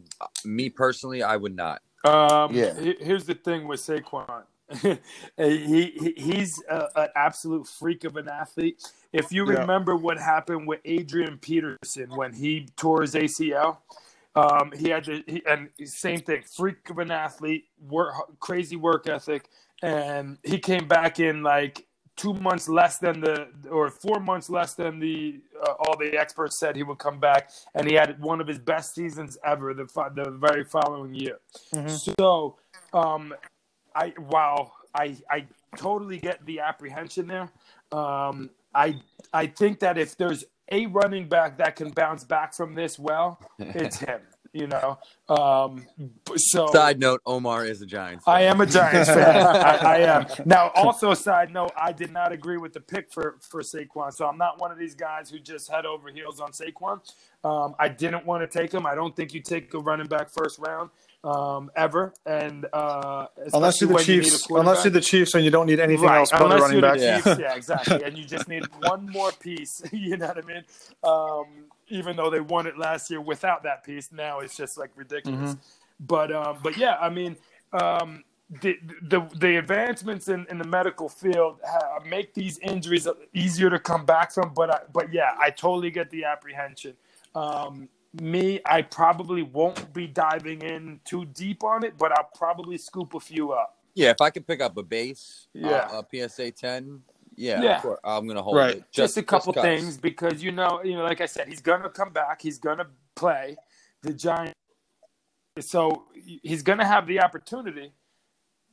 me 0.44 0.70
personally, 0.70 1.24
I 1.24 1.36
would 1.36 1.56
not. 1.56 1.82
Um, 2.04 2.54
Yeah. 2.54 2.74
Here's 3.00 3.24
the 3.24 3.34
thing 3.34 3.66
with 3.66 3.80
Saquon. 3.80 4.44
he, 5.36 5.86
he 5.98 6.14
he's 6.16 6.62
a, 6.70 6.86
an 6.94 7.08
absolute 7.16 7.66
freak 7.66 8.04
of 8.04 8.16
an 8.16 8.28
athlete. 8.28 8.80
If 9.12 9.32
you 9.32 9.44
Yeah. 9.44 9.62
remember 9.62 9.96
what 9.96 10.18
happened 10.18 10.68
with 10.68 10.80
Adrian 10.84 11.38
Peterson 11.38 12.10
when 12.14 12.32
he 12.32 12.68
tore 12.76 13.02
his 13.02 13.14
ACL, 13.14 13.78
um, 14.36 14.70
he 14.70 14.90
had 14.90 15.02
to, 15.04 15.24
he, 15.26 15.42
and 15.46 15.70
same 15.84 16.20
thing, 16.20 16.44
freak 16.44 16.88
of 16.90 16.98
an 17.00 17.10
athlete, 17.10 17.64
work, 17.80 18.14
crazy 18.38 18.76
work 18.76 19.08
ethic, 19.08 19.46
and 19.82 20.38
he 20.44 20.60
came 20.60 20.86
back 20.86 21.18
in 21.18 21.42
like 21.42 21.88
two 22.20 22.34
months 22.34 22.68
less 22.68 22.98
than 22.98 23.20
the 23.20 23.48
or 23.70 23.90
four 23.90 24.20
months 24.20 24.50
less 24.50 24.74
than 24.74 24.98
the 24.98 25.40
uh, 25.62 25.72
all 25.80 25.96
the 25.96 26.18
experts 26.18 26.58
said 26.58 26.76
he 26.76 26.82
would 26.82 26.98
come 26.98 27.18
back, 27.18 27.50
and 27.74 27.88
he 27.88 27.94
had 27.94 28.20
one 28.20 28.40
of 28.40 28.46
his 28.46 28.58
best 28.58 28.94
seasons 28.94 29.38
ever 29.44 29.72
the 29.72 29.86
the 30.14 30.30
very 30.30 30.64
following 30.64 31.14
year. 31.14 31.38
So, 31.88 32.58
um, 32.92 33.34
I 33.94 34.12
wow, 34.18 34.72
I 34.94 35.16
I 35.30 35.46
totally 35.76 36.18
get 36.18 36.44
the 36.44 36.60
apprehension 36.60 37.26
there. 37.26 37.50
Um, 37.90 38.50
I 38.74 39.00
I 39.32 39.46
think 39.46 39.80
that 39.80 39.96
if 39.96 40.16
there's 40.16 40.44
a 40.70 40.86
running 40.86 41.26
back 41.28 41.56
that 41.58 41.74
can 41.76 41.90
bounce 41.90 42.24
back 42.24 42.54
from 42.54 42.74
this 42.74 42.98
well, 42.98 43.40
it's 43.58 43.98
him. 44.10 44.20
You 44.52 44.66
know, 44.66 44.98
um, 45.28 45.86
so 46.36 46.66
Side 46.72 46.98
note: 46.98 47.20
Omar 47.24 47.64
is 47.64 47.82
a 47.82 47.86
Giants. 47.86 48.24
Fan. 48.24 48.34
I 48.34 48.42
am 48.42 48.60
a 48.60 48.66
Giants 48.66 49.08
fan. 49.08 49.46
I, 49.46 49.76
I 49.76 49.96
am. 49.98 50.26
Now, 50.44 50.70
also, 50.74 51.14
side 51.14 51.52
note, 51.52 51.70
I 51.80 51.92
did 51.92 52.10
not 52.12 52.32
agree 52.32 52.56
with 52.56 52.72
the 52.72 52.80
pick 52.80 53.12
for 53.12 53.36
for 53.48 53.62
Saquon, 53.62 54.12
so 54.12 54.26
I'm 54.26 54.38
not 54.38 54.60
one 54.60 54.72
of 54.72 54.78
these 54.78 54.96
guys 54.96 55.30
who 55.30 55.38
just 55.38 55.70
head 55.70 55.86
over 55.86 56.08
heels 56.10 56.40
on 56.40 56.50
Saquon. 56.50 57.00
Um, 57.44 57.76
I 57.78 57.88
didn't 57.88 58.26
want 58.26 58.42
to 58.50 58.58
take 58.58 58.72
him. 58.72 58.86
I 58.86 58.96
don't 58.96 59.14
think 59.14 59.32
you 59.34 59.40
take 59.40 59.72
a 59.72 59.78
running 59.78 60.08
back 60.08 60.30
first 60.30 60.58
round 60.58 60.90
um, 61.22 61.70
ever, 61.76 62.12
and 62.26 62.66
uh, 62.72 63.26
unless 63.52 63.80
you're 63.80 63.88
the 63.88 63.94
especially 63.96 64.14
when 64.16 64.24
you 64.24 64.30
Chiefs, 64.30 64.46
unless 64.50 64.84
you're 64.84 64.90
the 64.90 65.00
Chiefs 65.00 65.34
and 65.34 65.44
you 65.44 65.50
don't 65.50 65.66
need 65.66 65.80
anything 65.80 66.06
Right, 66.06 66.18
else 66.18 66.30
but 66.30 66.40
a 66.40 66.44
unless 66.44 66.60
running 66.62 66.80
back. 66.80 66.98
Yeah. 66.98 67.20
Chiefs, 67.20 67.38
yeah, 67.40 67.54
exactly. 67.54 68.02
And 68.02 68.18
you 68.18 68.24
just 68.24 68.48
need 68.48 68.64
one 68.82 69.08
more 69.08 69.32
piece. 69.32 69.82
You 69.92 70.16
know 70.16 70.28
what 70.28 70.38
I 70.38 70.46
mean? 70.46 70.64
Um, 71.04 71.66
even 71.90 72.16
though 72.16 72.30
they 72.30 72.40
won 72.40 72.66
it 72.66 72.78
last 72.78 73.10
year 73.10 73.20
without 73.20 73.62
that 73.64 73.84
piece, 73.84 74.10
now 74.12 74.40
it's 74.40 74.56
just 74.56 74.78
like 74.78 74.90
ridiculous. 74.96 75.52
Mm-hmm. 75.52 76.06
But 76.06 76.32
um, 76.32 76.58
but 76.62 76.76
yeah, 76.76 76.96
I 76.98 77.10
mean, 77.10 77.36
um, 77.72 78.24
the 78.62 78.78
the 79.02 79.28
the 79.36 79.56
advancements 79.56 80.28
in, 80.28 80.46
in 80.50 80.58
the 80.58 80.64
medical 80.64 81.08
field 81.08 81.58
ha 81.64 82.00
make 82.06 82.34
these 82.34 82.58
injuries 82.58 83.06
easier 83.34 83.70
to 83.70 83.78
come 83.78 84.04
back 84.04 84.32
from. 84.32 84.52
But 84.54 84.70
I, 84.70 84.80
but 84.92 85.12
yeah, 85.12 85.32
I 85.38 85.50
totally 85.50 85.90
get 85.90 86.10
the 86.10 86.24
apprehension. 86.24 86.94
Um, 87.34 87.88
me, 88.20 88.60
I 88.64 88.82
probably 88.82 89.42
won't 89.42 89.92
be 89.92 90.06
diving 90.06 90.62
in 90.62 91.00
too 91.04 91.26
deep 91.26 91.62
on 91.62 91.84
it, 91.84 91.96
but 91.96 92.10
I'll 92.12 92.30
probably 92.34 92.76
scoop 92.76 93.14
a 93.14 93.20
few 93.20 93.52
up. 93.52 93.76
Yeah, 93.94 94.10
if 94.10 94.20
I 94.20 94.30
could 94.30 94.46
pick 94.46 94.60
up 94.60 94.76
a 94.76 94.82
base, 94.82 95.48
Yeah. 95.52 95.88
uh, 95.92 96.02
a 96.02 96.28
PSA 96.28 96.52
ten, 96.52 97.02
yeah, 97.40 97.62
Yeah. 97.62 97.76
of 97.76 97.82
course, 97.82 98.00
I'm 98.04 98.26
gonna 98.28 98.42
hold 98.42 98.56
Right. 98.56 98.76
it. 98.76 98.84
just, 98.92 99.16
a 99.16 99.22
couple 99.22 99.52
cuts. 99.52 99.64
things 99.64 99.96
because 99.98 100.42
you 100.42 100.52
know, 100.52 100.82
you 100.84 100.94
know, 100.94 101.04
like 101.04 101.20
I 101.20 101.26
said, 101.26 101.48
he's 101.48 101.62
gonna 101.62 101.90
come 101.90 102.12
back. 102.12 102.42
He's 102.42 102.58
gonna 102.58 102.88
play 103.14 103.56
the 104.02 104.12
Giants, 104.14 104.54
so 105.60 106.04
he's 106.14 106.62
gonna 106.62 106.86
have 106.86 107.06
the 107.06 107.20
opportunity. 107.22 107.92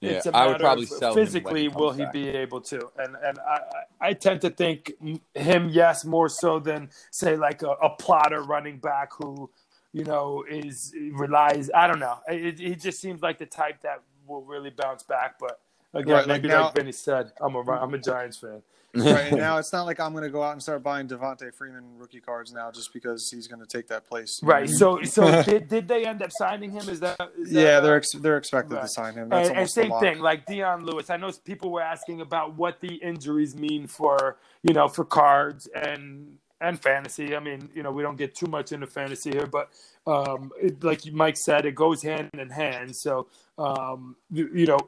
Yeah, 0.01 0.11
it's 0.11 0.27
a 0.27 0.35
I 0.35 0.47
would 0.47 0.59
probably 0.59 0.83
of 0.83 0.89
sell 0.89 1.13
physically 1.15 1.63
he 1.63 1.67
will 1.69 1.91
he 1.93 2.03
back. 2.03 2.13
be 2.13 2.27
able 2.29 2.61
to, 2.61 2.91
and 2.97 3.15
and 3.23 3.39
I 3.39 3.59
I 4.01 4.09
I 4.09 4.13
tend 4.13 4.41
to 4.41 4.49
think 4.51 4.93
him 5.33 5.69
yes 5.69 6.05
more 6.05 6.29
so 6.29 6.59
than 6.59 6.89
say 7.11 7.35
like 7.37 7.63
a, 7.63 7.71
a 7.71 7.89
plotter 7.91 8.43
running 8.43 8.79
back 8.79 9.11
who 9.13 9.49
you 9.93 10.03
know 10.03 10.43
is 10.49 10.93
relies. 11.13 11.71
I 11.73 11.87
don't 11.87 11.99
know. 11.99 12.19
It, 12.27 12.59
it 12.59 12.79
just 12.81 12.99
seems 13.01 13.21
like 13.23 13.39
the 13.39 13.47
type 13.47 13.81
that 13.81 14.01
will 14.27 14.43
really 14.43 14.69
bounce 14.71 15.03
back, 15.03 15.39
but. 15.39 15.59
Again, 15.93 16.13
Right, 16.13 16.27
like 16.27 16.41
maybe 16.41 16.47
now- 16.49 16.65
like 16.65 16.75
Vinny 16.75 16.91
said, 16.91 17.31
I'm 17.41 17.55
a 17.55 17.59
I'm 17.71 17.93
a 17.93 17.97
Giants 17.97 18.37
fan. 18.39 18.61
right 18.95 19.27
and 19.31 19.37
now 19.37 19.57
it's 19.57 19.73
not 19.73 19.83
like 19.85 19.99
I'm 19.99 20.13
going 20.13 20.23
to 20.23 20.29
go 20.29 20.41
out 20.41 20.53
and 20.53 20.63
start 20.63 20.81
buying 20.81 21.07
Devonta 21.09 21.53
Freeman 21.53 21.83
rookie 21.97 22.21
cards 22.21 22.53
now 22.53 22.71
just 22.71 22.93
because 22.93 23.29
he's 23.29 23.45
going 23.45 23.59
to 23.59 23.65
take 23.67 23.87
that 23.89 24.07
place. 24.07 24.39
you 24.41 24.47
know 24.47 24.53
what 24.53 24.57
I 24.57 24.59
Right. 24.61 24.69
So, 24.69 25.01
so 25.03 25.41
did, 25.43 25.67
did 25.67 25.87
they 25.89 26.05
end 26.05 26.21
up 26.23 26.31
signing 26.31 26.71
him? 26.71 26.87
Is 26.89 27.01
that? 27.01 27.19
Is 27.37 27.51
that 27.51 27.61
yeah, 27.61 27.79
they're 27.81 27.95
uh, 27.95 27.97
ex- 27.97 28.13
they're 28.13 28.37
expected 28.37 28.75
Right. 28.75 28.81
to 28.83 28.87
sign 28.87 29.13
him. 29.15 29.29
That's 29.29 29.49
and, 29.49 29.57
and 29.59 29.69
same 29.69 29.91
thing, 29.99 30.19
like 30.19 30.45
Dion 30.45 30.85
Lewis. 30.85 31.09
I 31.09 31.17
know 31.17 31.31
people 31.43 31.69
were 31.69 31.81
asking 31.81 32.21
about 32.21 32.55
what 32.55 32.79
the 32.79 32.95
injuries 32.95 33.55
mean 33.55 33.87
for 33.87 34.37
you 34.63 34.73
know 34.73 34.87
for 34.87 35.03
cards 35.03 35.67
and 35.75 36.37
and 36.61 36.81
fantasy. 36.81 37.35
I 37.35 37.39
mean, 37.39 37.69
you 37.73 37.83
know, 37.83 37.91
we 37.91 38.01
don't 38.03 38.17
get 38.17 38.33
too 38.35 38.47
much 38.47 38.71
into 38.71 38.87
fantasy 38.87 39.31
here, 39.31 39.45
but 39.47 39.69
um, 40.07 40.51
it, 40.61 40.83
like 40.83 41.05
Mike 41.11 41.37
said, 41.37 41.65
it 41.65 41.75
goes 41.75 42.01
hand 42.01 42.29
in 42.33 42.49
hand. 42.49 42.95
So, 42.95 43.27
um, 43.57 44.15
you, 44.31 44.49
you 44.53 44.65
know, 44.65 44.79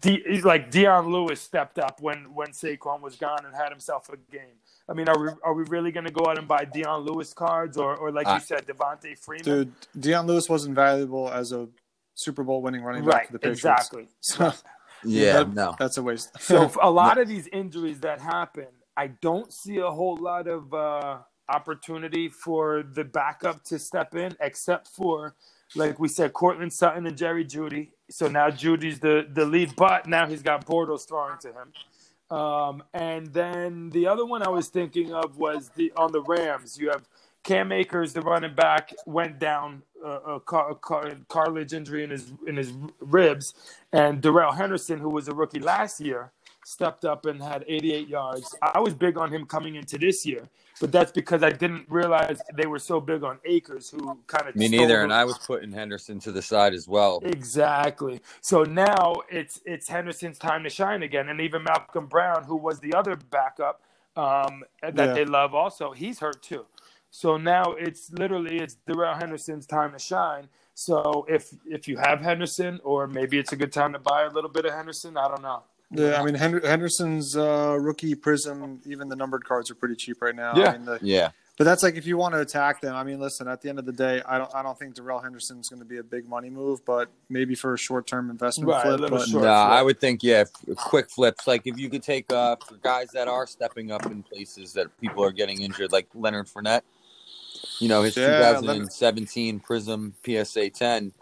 D, 0.00 0.40
like 0.42 0.70
Dion 0.70 1.08
Lewis 1.10 1.40
stepped 1.40 1.78
up 1.78 2.00
when 2.00 2.32
when 2.34 2.48
Saquon 2.48 3.00
was 3.00 3.16
gone 3.16 3.44
and 3.44 3.54
had 3.54 3.70
himself 3.70 4.08
a 4.12 4.16
game. 4.32 4.56
I 4.88 4.94
mean, 4.94 5.08
are 5.08 5.18
we 5.20 5.28
are 5.42 5.52
we 5.54 5.64
really 5.64 5.90
going 5.92 6.06
to 6.06 6.12
go 6.12 6.26
out 6.30 6.38
and 6.38 6.46
buy 6.48 6.64
Dion 6.64 7.02
Lewis 7.02 7.32
cards 7.34 7.76
or 7.76 7.96
or 7.96 8.10
like 8.10 8.26
I- 8.26 8.34
you 8.34 8.40
said, 8.40 8.66
Devonta 8.66 9.18
Freeman? 9.18 9.44
Dude, 9.44 9.72
Dion 9.98 10.26
Lewis 10.26 10.48
wasn't 10.48 10.74
valuable 10.74 11.28
as 11.30 11.52
a 11.52 11.68
Super 12.14 12.42
Bowl 12.42 12.62
winning 12.62 12.82
running 12.82 13.04
back 13.04 13.14
right, 13.14 13.26
for 13.26 13.32
the 13.34 13.38
Patriots. 13.38 13.60
exactly. 13.60 14.08
So, 14.20 14.52
Yeah, 15.04 15.32
that- 15.44 15.54
no. 15.54 15.76
that's 15.78 15.96
a 15.98 16.02
waste. 16.02 16.30
So 16.40 16.70
a 16.82 16.90
lot 17.02 17.18
of 17.18 17.28
these 17.28 17.46
injuries 17.48 18.00
that 18.00 18.20
happen, 18.20 18.66
I 18.98 19.06
don't 19.22 19.52
see 19.52 19.76
a 19.76 19.88
whole 19.88 20.16
lot 20.16 20.48
of 20.48 20.74
uh, 20.74 21.18
opportunity 21.48 22.28
for 22.28 22.82
the 22.82 23.04
backup 23.04 23.62
to 23.66 23.78
step 23.78 24.16
in, 24.16 24.36
except 24.40 24.88
for, 24.88 25.36
like 25.76 26.00
we 26.00 26.08
said, 26.08 26.32
Courtland 26.32 26.72
Sutton 26.72 27.06
and 27.06 27.16
Jerry 27.16 27.44
Jeudy. 27.44 27.90
So 28.10 28.26
now 28.26 28.50
Jeudy's 28.50 28.98
the, 28.98 29.24
the 29.32 29.44
lead, 29.44 29.76
but 29.76 30.08
now 30.08 30.26
he's 30.26 30.42
got 30.42 30.66
Bortles 30.66 31.06
throwing 31.06 31.38
to 31.42 31.48
him. 31.48 32.36
Um, 32.36 32.82
and 32.92 33.28
then 33.28 33.90
the 33.90 34.08
other 34.08 34.26
one 34.26 34.42
I 34.42 34.48
was 34.48 34.66
thinking 34.66 35.14
of 35.14 35.38
was 35.38 35.70
the 35.76 35.92
on 35.96 36.10
the 36.10 36.20
Rams. 36.20 36.76
You 36.76 36.90
have 36.90 37.06
Cam 37.44 37.70
Akers, 37.70 38.12
the 38.12 38.20
running 38.20 38.54
back, 38.54 38.92
went 39.06 39.38
down 39.38 39.82
uh, 40.04 40.34
a, 40.34 40.40
car, 40.40 40.72
a 40.72 40.74
car, 40.74 41.12
cartilage 41.28 41.72
injury 41.72 42.04
in 42.04 42.10
his 42.10 42.32
in 42.46 42.56
his 42.56 42.72
ribs, 43.00 43.54
and 43.92 44.20
Darrell 44.20 44.52
Henderson, 44.52 44.98
who 44.98 45.08
was 45.08 45.28
a 45.28 45.34
rookie 45.34 45.60
last 45.60 46.00
year, 46.00 46.32
stepped 46.68 47.04
up 47.06 47.24
and 47.24 47.42
had 47.42 47.64
88 47.66 48.08
yards. 48.08 48.54
I 48.60 48.78
was 48.78 48.92
big 48.92 49.16
on 49.16 49.32
him 49.32 49.46
coming 49.46 49.76
into 49.76 49.96
this 49.96 50.26
year, 50.26 50.46
but 50.80 50.92
that's 50.92 51.10
because 51.10 51.42
I 51.42 51.50
didn't 51.50 51.86
realize 51.88 52.40
they 52.54 52.66
were 52.66 52.78
so 52.78 53.00
big 53.00 53.24
on 53.24 53.38
Akers, 53.46 53.88
who 53.88 54.18
kind 54.26 54.46
of 54.48 54.54
Me 54.54 54.68
neither, 54.68 55.02
and 55.02 55.12
I 55.12 55.24
was 55.24 55.38
putting 55.38 55.72
Henderson 55.72 56.20
to 56.20 56.32
the 56.32 56.42
side 56.42 56.74
as 56.74 56.86
well. 56.86 57.20
Exactly. 57.24 58.20
So 58.42 58.64
now 58.64 59.14
it's 59.30 59.60
it's 59.64 59.88
Henderson's 59.88 60.38
time 60.38 60.62
to 60.64 60.70
shine 60.70 61.02
again, 61.02 61.30
and 61.30 61.40
even 61.40 61.64
Malcolm 61.64 62.06
Brown, 62.06 62.44
who 62.44 62.56
was 62.56 62.80
the 62.80 62.92
other 62.92 63.16
backup 63.16 63.80
um, 64.16 64.62
that 64.82 64.94
Yeah. 64.94 65.14
they 65.14 65.24
love, 65.24 65.54
also 65.54 65.92
he's 65.92 66.18
hurt 66.20 66.42
too. 66.42 66.66
So 67.10 67.38
now 67.38 67.72
it's 67.78 68.12
literally 68.12 68.58
it's 68.58 68.74
Darrell 68.74 69.14
Henderson's 69.14 69.66
time 69.66 69.92
to 69.92 69.98
shine. 69.98 70.48
So 70.74 71.24
if 71.30 71.54
if 71.64 71.88
you 71.88 71.96
have 71.96 72.20
Henderson, 72.20 72.78
or 72.84 73.06
maybe 73.06 73.38
it's 73.38 73.52
a 73.52 73.56
good 73.56 73.72
time 73.72 73.94
to 73.94 73.98
buy 73.98 74.24
a 74.24 74.30
little 74.30 74.50
bit 74.50 74.66
of 74.66 74.74
Henderson, 74.74 75.16
I 75.16 75.28
don't 75.28 75.42
know. 75.42 75.62
Yeah, 75.90 76.20
I 76.20 76.24
mean 76.24 76.34
Henderson's 76.34 77.36
uh, 77.36 77.76
rookie 77.80 78.14
prism, 78.14 78.80
even 78.86 79.08
the 79.08 79.16
numbered 79.16 79.44
cards 79.44 79.70
are 79.70 79.74
pretty 79.74 79.96
cheap 79.96 80.20
right 80.20 80.34
now. 80.34 80.54
Yeah. 80.56 80.68
I 80.68 80.72
mean, 80.72 80.84
the, 80.84 80.98
Yeah, 81.00 81.30
but 81.56 81.64
that's 81.64 81.82
like 81.82 81.96
if 81.96 82.06
you 82.06 82.16
want 82.16 82.34
to 82.34 82.40
attack 82.40 82.80
them. 82.80 82.94
I 82.94 83.02
mean, 83.04 83.18
listen, 83.18 83.48
at 83.48 83.62
the 83.62 83.68
end 83.68 83.78
of 83.78 83.86
the 83.86 83.92
day, 83.92 84.22
I 84.26 84.38
don't 84.38 84.54
I 84.54 84.62
don't 84.62 84.78
think 84.78 84.94
Darrell 84.94 85.20
Henderson's 85.20 85.68
going 85.68 85.80
to 85.80 85.86
be 85.86 85.96
a 85.98 86.02
big 86.02 86.28
money 86.28 86.50
move, 86.50 86.84
but 86.84 87.08
maybe 87.28 87.54
for 87.54 87.74
a 87.74 87.78
short 87.78 88.06
term 88.06 88.30
investment 88.30 88.68
Right, 88.70 88.82
flip. 88.82 89.00
little 89.00 89.18
But 89.18 89.28
short. 89.28 89.42
no, 89.44 89.48
flip. 89.48 89.70
I 89.78 89.82
would 89.82 89.98
think 90.00 90.22
yeah, 90.22 90.44
quick 90.76 91.10
flips. 91.10 91.46
Like 91.46 91.66
if 91.66 91.78
you 91.78 91.88
could 91.88 92.02
take 92.02 92.30
uh 92.32 92.56
for 92.66 92.74
guys 92.76 93.08
that 93.14 93.26
are 93.28 93.46
stepping 93.46 93.90
up 93.90 94.04
in 94.06 94.22
places 94.22 94.72
that 94.74 94.88
people 95.00 95.24
are 95.24 95.32
getting 95.32 95.62
injured, 95.62 95.90
like 95.90 96.08
Leonard 96.14 96.46
Fournette. 96.46 96.82
You 97.80 97.88
know 97.88 98.02
his 98.02 98.16
Yeah, 98.16 98.52
2017 98.54 99.60
Prism 99.60 100.14
PSA 100.24 100.70
10 100.70 101.12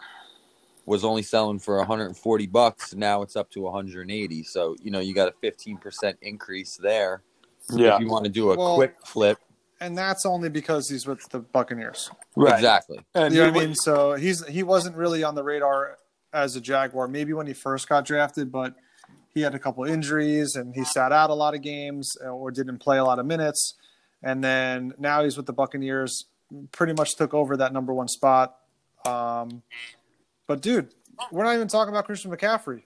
was 0.87 1.05
only 1.05 1.23
selling 1.23 1.59
for 1.59 1.77
140 1.79 2.47
bucks. 2.47 2.95
Now 2.95 3.23
it's 3.23 3.37
up 3.37 3.51
to 3.51 3.61
180. 3.61 4.43
So 4.45 4.77
you 4.83 4.91
know 4.91 5.01
you 5.01 5.15
got 5.15 5.29
a 5.29 5.35
15 5.41 5.77
percent 5.79 6.17
increase 6.23 6.77
there. 6.77 7.23
Yeah. 7.71 7.97
If 7.97 8.01
you 8.01 8.09
want 8.09 8.25
to 8.25 8.31
do 8.31 8.53
a 8.53 8.57
Well, 8.57 8.77
quick 8.77 8.95
flip, 9.05 9.39
and 9.81 9.99
that's 9.99 10.25
only 10.25 10.49
because 10.49 10.89
he's 10.89 11.07
with 11.07 11.29
the 11.31 11.41
Buccaneers. 11.41 12.11
Right. 12.37 12.55
exactly. 12.55 13.05
And 13.15 13.35
You 13.35 13.43
know 13.43 13.51
what 13.51 13.63
I 13.63 13.67
mean? 13.67 13.75
So 13.75 14.15
he's 14.15 14.47
he 14.47 14.63
wasn't 14.63 14.97
really 14.97 15.23
on 15.25 15.35
the 15.35 15.43
radar 15.43 15.99
as 16.33 16.57
a 16.57 16.61
Jaguar. 16.61 17.09
Maybe 17.09 17.33
when 17.33 17.47
he 17.47 17.53
first 17.53 17.89
got 17.89 18.05
drafted, 18.05 18.53
but 18.53 18.75
he 19.35 19.41
had 19.43 19.55
a 19.55 19.59
couple 19.59 19.85
injuries 19.85 20.55
and 20.57 20.75
he 20.75 20.85
sat 20.85 21.13
out 21.13 21.29
a 21.31 21.35
lot 21.35 21.55
of 21.55 21.61
games 21.61 22.17
uh, 22.25 22.29
or 22.29 22.51
didn't 22.51 22.79
play 22.79 22.99
a 22.99 23.05
lot 23.05 23.19
of 23.19 23.27
minutes. 23.27 23.75
And 24.23 24.43
then 24.43 24.95
now 24.99 25.25
he's 25.25 25.37
with 25.37 25.47
the 25.47 25.53
Buccaneers. 25.53 26.25
Pretty 26.73 26.95
much 26.95 27.17
took 27.17 27.35
over 27.35 27.57
that 27.59 27.73
number 27.73 27.93
one 27.93 28.09
spot. 28.09 28.57
Um, 29.05 29.63
but 30.47 30.63
dude, 30.63 30.95
we're 31.31 31.45
not 31.45 31.55
even 31.55 31.69
talking 31.69 31.93
about 31.93 32.05
Christian 32.07 32.31
McCaffrey. 32.31 32.83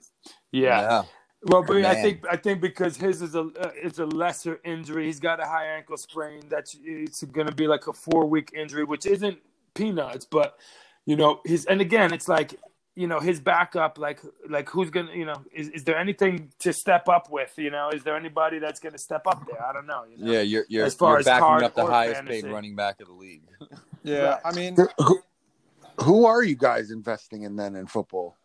yeah. 0.51 1.03
Well, 1.43 1.63
but 1.63 1.77
I 1.77 1.95
think 1.95 2.23
I 2.29 2.35
think 2.35 2.61
because 2.61 2.97
his 2.97 3.21
is 3.23 3.33
a 3.33 3.41
uh, 3.41 3.71
it's 3.75 3.97
a 3.97 4.05
lesser 4.05 4.59
injury. 4.63 5.07
He's 5.07 5.19
got 5.19 5.39
a 5.39 5.45
high 5.45 5.65
ankle 5.75 5.97
sprain. 5.97 6.43
That's 6.49 6.77
it's 6.83 7.23
going 7.23 7.47
to 7.47 7.53
be 7.53 7.65
like 7.65 7.87
a 7.87 7.93
four 7.93 8.27
week 8.27 8.51
injury, 8.55 8.83
which 8.83 9.07
isn't 9.07 9.39
peanuts. 9.73 10.25
But 10.25 10.55
you 11.05 11.15
know, 11.15 11.41
his 11.43 11.65
and 11.65 11.81
again, 11.81 12.13
it's 12.13 12.27
like 12.27 12.59
you 12.93 13.07
know 13.07 13.19
his 13.19 13.39
backup. 13.39 13.97
Like 13.97 14.19
like 14.47 14.69
who's 14.69 14.91
gonna 14.91 15.13
you 15.15 15.25
know 15.25 15.41
is, 15.51 15.69
is 15.69 15.83
there 15.83 15.97
anything 15.97 16.51
to 16.59 16.71
step 16.73 17.09
up 17.09 17.31
with? 17.31 17.53
You 17.57 17.71
know, 17.71 17.89
is 17.89 18.03
there 18.03 18.15
anybody 18.15 18.59
that's 18.59 18.79
going 18.79 18.93
to 18.93 18.99
step 18.99 19.25
up 19.25 19.43
there? 19.47 19.65
I 19.65 19.73
don't 19.73 19.87
know. 19.87 20.03
You 20.03 20.23
know? 20.23 20.31
Yeah, 20.31 20.41
you're 20.41 20.65
you're, 20.69 20.85
As 20.85 20.93
far 20.93 21.13
you're 21.13 21.19
as 21.21 21.25
backing 21.25 21.63
up 21.63 21.73
the 21.73 21.87
highest 21.87 22.17
fantasy. 22.17 22.43
paid 22.43 22.51
running 22.51 22.75
back 22.75 23.01
of 23.01 23.07
the 23.07 23.13
league. 23.13 23.41
Yeah, 24.03 24.23
Right. 24.29 24.39
I 24.45 24.51
mean, 24.53 24.77
Who, 25.99 26.03
who 26.05 26.25
are 26.25 26.43
you 26.43 26.55
guys 26.55 26.91
investing 26.91 27.43
in 27.43 27.55
then 27.55 27.75
in 27.75 27.87
football? 27.87 28.37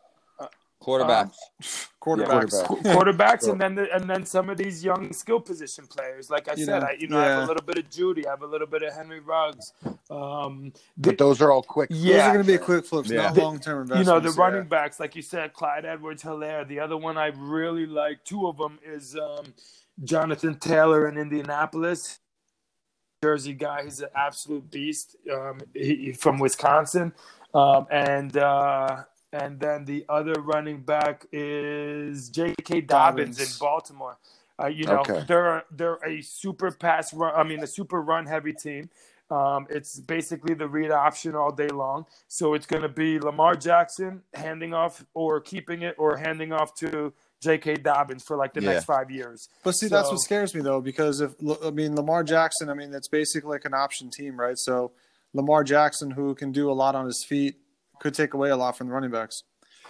Quarterbacks. 0.83 1.35
quarterbacks. 1.63 1.89
quarterback. 2.01 2.67
Qu- 2.69 2.77
quarterbacks 2.83 3.51
and 3.51 3.61
then 3.61 3.75
the, 3.75 3.93
and 3.95 4.09
then 4.09 4.25
some 4.25 4.51
of 4.51 4.57
these 4.59 4.85
young 4.85 5.13
skill 5.13 5.41
position 5.41 5.87
players. 5.87 6.31
Like 6.31 6.49
I 6.49 6.53
You 6.55 6.67
said, 6.67 6.81
know, 6.81 6.87
I 6.87 6.97
you 6.99 7.09
know 7.09 7.19
I 7.19 7.25
have 7.25 7.45
a 7.45 7.47
little 7.47 7.65
bit 7.65 7.79
of 7.79 7.91
Jeudy, 7.91 8.27
I 8.27 8.31
have 8.31 8.43
a 8.43 8.47
little 8.47 8.67
bit 8.67 8.83
of 8.83 8.93
Henry 8.93 9.19
Ruggs. 9.21 9.73
Um, 10.11 10.73
But 10.99 11.19
those 11.19 11.41
are 11.41 11.51
all 11.51 11.63
quick. 11.63 11.89
Flips. 11.89 12.03
Those 12.03 12.11
Yeah. 12.13 12.29
are 12.31 12.35
going 12.35 12.47
to 12.47 12.53
be 12.53 12.59
quick 12.59 12.85
flips, 12.85 13.11
Yeah. 13.11 13.23
not 13.23 13.37
long 13.37 13.59
term 13.59 13.89
you 13.97 14.05
know 14.05 14.21
the 14.21 14.29
yeah. 14.29 14.35
running 14.37 14.69
backs, 14.69 15.01
like 15.01 15.17
you 15.17 15.23
said, 15.23 15.55
Clyde 15.55 15.87
Edwards 15.87 16.23
Helaire. 16.23 16.69
The 16.69 16.79
other 16.79 16.97
one 16.97 17.17
I 17.17 17.29
really 17.37 17.87
like, 17.87 18.23
two 18.25 18.47
of 18.47 18.59
them 18.59 18.79
is 18.85 19.17
um, 19.17 19.47
Jonathan 20.05 20.59
Taylor 20.59 21.09
in 21.09 21.17
Indianapolis. 21.17 22.21
Jersey 23.23 23.55
guy, 23.55 23.85
he's 23.85 24.01
an 24.01 24.09
absolute 24.15 24.71
beast 24.71 25.17
um, 25.33 25.61
he, 25.75 26.13
from 26.13 26.39
Wisconsin. 26.39 27.13
Um, 27.55 27.87
and 27.91 28.37
uh, 28.37 29.05
and 29.33 29.59
then 29.59 29.85
the 29.85 30.05
other 30.09 30.35
running 30.41 30.83
back 30.83 31.27
is 31.33 32.29
J.K. 32.29 32.83
Dobbins, 32.83 33.37
Dobbins. 33.39 33.41
in 33.41 33.59
Baltimore. 33.59 34.19
Uh, 34.63 34.67
you 34.67 34.85
know, 34.85 35.01
Okay. 35.01 35.25
they're 35.27 35.65
they're 35.71 35.99
a 36.07 36.21
super 36.21 36.71
pass 36.71 37.13
run. 37.15 37.35
I 37.35 37.43
mean, 37.43 37.63
a 37.63 37.67
super 37.67 38.03
run 38.03 38.27
heavy 38.27 38.53
team. 38.53 38.91
Um, 39.31 39.67
it's 39.71 39.99
basically 39.99 40.55
the 40.55 40.69
read 40.69 40.93
option 40.93 41.35
all 41.35 41.51
day 41.51 41.69
long. 41.69 42.07
So 42.29 42.55
it's 42.55 42.67
going 42.67 42.83
to 42.83 42.89
be 42.89 43.19
Lamar 43.19 43.57
Jackson 43.57 44.23
handing 44.35 44.73
off 44.73 45.05
or 45.15 45.41
keeping 45.41 45.83
it 45.83 45.97
or 45.99 46.17
handing 46.17 46.53
off 46.53 46.75
to 46.77 47.13
J.K. 47.43 47.77
Dobbins 47.77 48.23
for 48.23 48.37
like 48.37 48.55
the 48.55 48.63
Yeah. 48.63 48.73
next 48.75 48.85
five 48.87 49.11
years. 49.11 49.49
But 49.63 49.73
see, 49.73 49.89
that's 49.89 50.11
what 50.11 50.21
scares 50.21 50.55
me 50.55 50.63
though, 50.63 50.81
because 50.81 51.21
if 51.21 51.33
I 51.65 51.71
mean 51.71 51.95
Lamar 51.95 52.23
Jackson, 52.25 52.69
I 52.71 52.75
mean 52.75 52.93
it's 52.95 53.09
basically 53.09 53.51
like 53.51 53.65
an 53.65 53.75
option 53.75 54.11
team, 54.11 54.39
right? 54.39 54.57
So 54.59 54.93
Lamar 55.35 55.63
Jackson, 55.65 56.11
who 56.13 56.35
can 56.35 56.51
do 56.53 56.71
a 56.71 56.73
lot 56.73 56.95
on 56.95 57.05
his 57.07 57.25
feet, 57.29 57.57
could 58.01 58.15
take 58.15 58.35
away 58.35 58.51
a 58.51 58.57
lot 58.57 58.77
from 58.77 58.89
the 58.89 58.93
running 58.95 59.11
backs. 59.11 59.43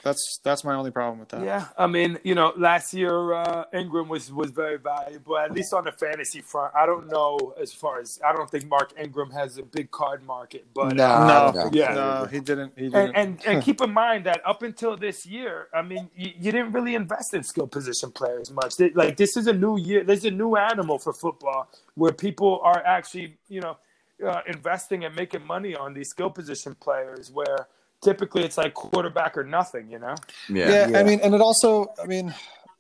That's 0.03 0.39
that's 0.45 0.63
my 0.65 0.75
only 0.75 0.91
problem 0.91 1.19
with 1.19 1.29
that. 1.31 1.45
Yeah, 1.45 1.67
I 1.77 1.87
mean, 1.87 2.19
you 2.23 2.35
know, 2.35 2.53
last 2.57 2.95
year 2.95 3.33
uh, 3.35 3.65
Ingram 3.75 4.09
was 4.09 4.33
was 4.33 4.51
very 4.51 4.79
valuable, 4.79 5.37
at 5.39 5.53
least 5.53 5.73
on 5.75 5.85
the 5.85 5.93
fantasy 5.93 6.41
front. 6.41 6.75
I 6.75 6.87
don't 6.87 7.09
know 7.11 7.55
as 7.61 7.73
far 7.73 8.01
as 8.01 8.21
I 8.25 8.33
don't 8.33 8.49
think 8.51 8.69
Mark 8.69 8.93
Ingram 9.01 9.31
has 9.33 9.59
a 9.59 9.63
big 9.63 9.91
card 9.91 10.25
market, 10.25 10.67
but 10.75 10.95
No, 10.95 11.05
uh, 11.05 11.53
No, 11.55 11.71
Yeah. 11.73 11.95
no, 11.95 12.27
he 12.31 12.41
didn't. 12.41 12.73
He 12.77 12.85
didn't. 12.85 13.17
and, 13.17 13.17
and 13.17 13.47
and 13.47 13.63
keep 13.67 13.81
in 13.81 13.93
mind 13.93 14.25
that 14.27 14.41
up 14.47 14.63
until 14.63 14.97
this 14.97 15.27
year, 15.27 15.69
I 15.75 15.83
mean, 15.83 16.09
you, 16.17 16.31
you 16.39 16.53
didn't 16.53 16.73
really 16.73 16.95
invest 16.95 17.35
in 17.35 17.43
skill 17.43 17.67
position 17.67 18.11
players 18.13 18.51
much. 18.53 18.75
Like 18.95 19.17
this 19.17 19.37
is 19.37 19.47
a 19.49 19.53
new 19.53 19.79
year. 19.79 20.05
There's 20.05 20.25
a 20.25 20.31
new 20.31 20.57
animal 20.57 20.99
for 20.99 21.13
football 21.13 21.69
where 21.95 22.13
people 22.13 22.61
are 22.63 22.83
actually, 22.87 23.39
you 23.49 23.61
know, 23.61 23.77
uh, 24.27 24.41
investing 24.47 25.05
and 25.05 25.15
making 25.17 25.45
money 25.47 25.75
on 25.75 25.95
these 25.95 26.11
skill 26.11 26.31
position 26.31 26.75
players. 26.77 27.31
Where 27.33 27.67
typically 28.03 28.45
it's 28.45 28.59
like 28.59 28.75
quarterback 28.75 29.37
or 29.37 29.45
nothing. 29.45 29.91
You 29.91 29.99
know. 29.99 30.15
Yeah. 30.49 30.69
yeah, 30.69 30.89
Yeah. 30.89 30.99
I 30.99 31.03
mean, 31.05 31.21
and 31.23 31.35
it 31.35 31.41
also, 31.41 31.93
I 32.03 32.07
mean, 32.07 32.35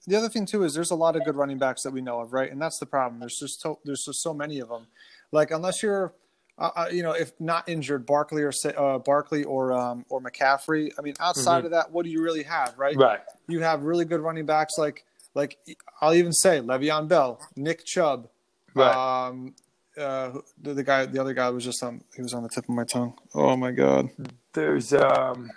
the 0.06 0.16
other 0.16 0.28
thing 0.28 0.46
too 0.46 0.62
is 0.64 0.74
there's 0.74 0.90
a 0.90 0.96
lot 0.96 1.16
of 1.16 1.24
good 1.24 1.36
running 1.36 1.58
backs 1.58 1.82
that 1.82 1.92
we 1.92 2.00
know 2.00 2.20
of, 2.20 2.32
right? 2.32 2.50
And 2.50 2.60
that's 2.60 2.78
the 2.78 2.86
problem. 2.86 3.20
There's 3.20 3.38
just 3.38 3.60
so, 3.60 3.78
there's 3.84 4.04
just 4.04 4.22
so 4.22 4.32
many 4.32 4.60
of 4.60 4.68
them. 4.68 4.86
Like 5.32 5.50
unless 5.50 5.82
you're, 5.82 6.12
uh, 6.58 6.70
uh, 6.76 6.88
you 6.90 7.02
know, 7.02 7.12
if 7.12 7.32
not 7.40 7.68
injured, 7.68 8.06
Barkley 8.06 8.42
or 8.42 8.52
uh, 8.76 8.98
Barkley 8.98 9.44
or 9.44 9.72
um, 9.72 10.06
or 10.08 10.22
McCaffrey. 10.22 10.90
I 10.98 11.02
mean, 11.02 11.14
outside 11.20 11.64
of 11.66 11.72
that, 11.72 11.90
what 11.90 12.04
do 12.04 12.10
you 12.10 12.22
really 12.22 12.44
have, 12.44 12.74
right? 12.78 12.96
Right. 12.96 13.20
You 13.48 13.60
have 13.60 13.82
really 13.82 14.04
good 14.06 14.20
running 14.20 14.46
backs 14.46 14.74
like 14.78 15.04
like 15.34 15.58
I'll 16.00 16.14
even 16.14 16.32
say 16.32 16.60
Le'Veon 16.60 17.08
Bell, 17.08 17.40
Nick 17.56 17.84
Chubb, 17.84 18.28
Right. 18.74 19.26
um, 19.28 19.54
uh, 19.98 20.32
the, 20.60 20.74
the 20.74 20.82
guy, 20.82 21.06
the 21.06 21.20
other 21.20 21.34
guy 21.34 21.48
was 21.50 21.64
just 21.64 21.82
on, 21.82 22.02
he 22.14 22.22
was 22.22 22.34
on 22.34 22.42
the 22.42 22.48
tip 22.48 22.64
of 22.64 22.70
my 22.70 22.84
tongue. 22.84 23.14
Oh 23.34 23.56
my 23.56 23.70
god. 23.70 24.10
There's 24.52 24.92
um 24.92 25.50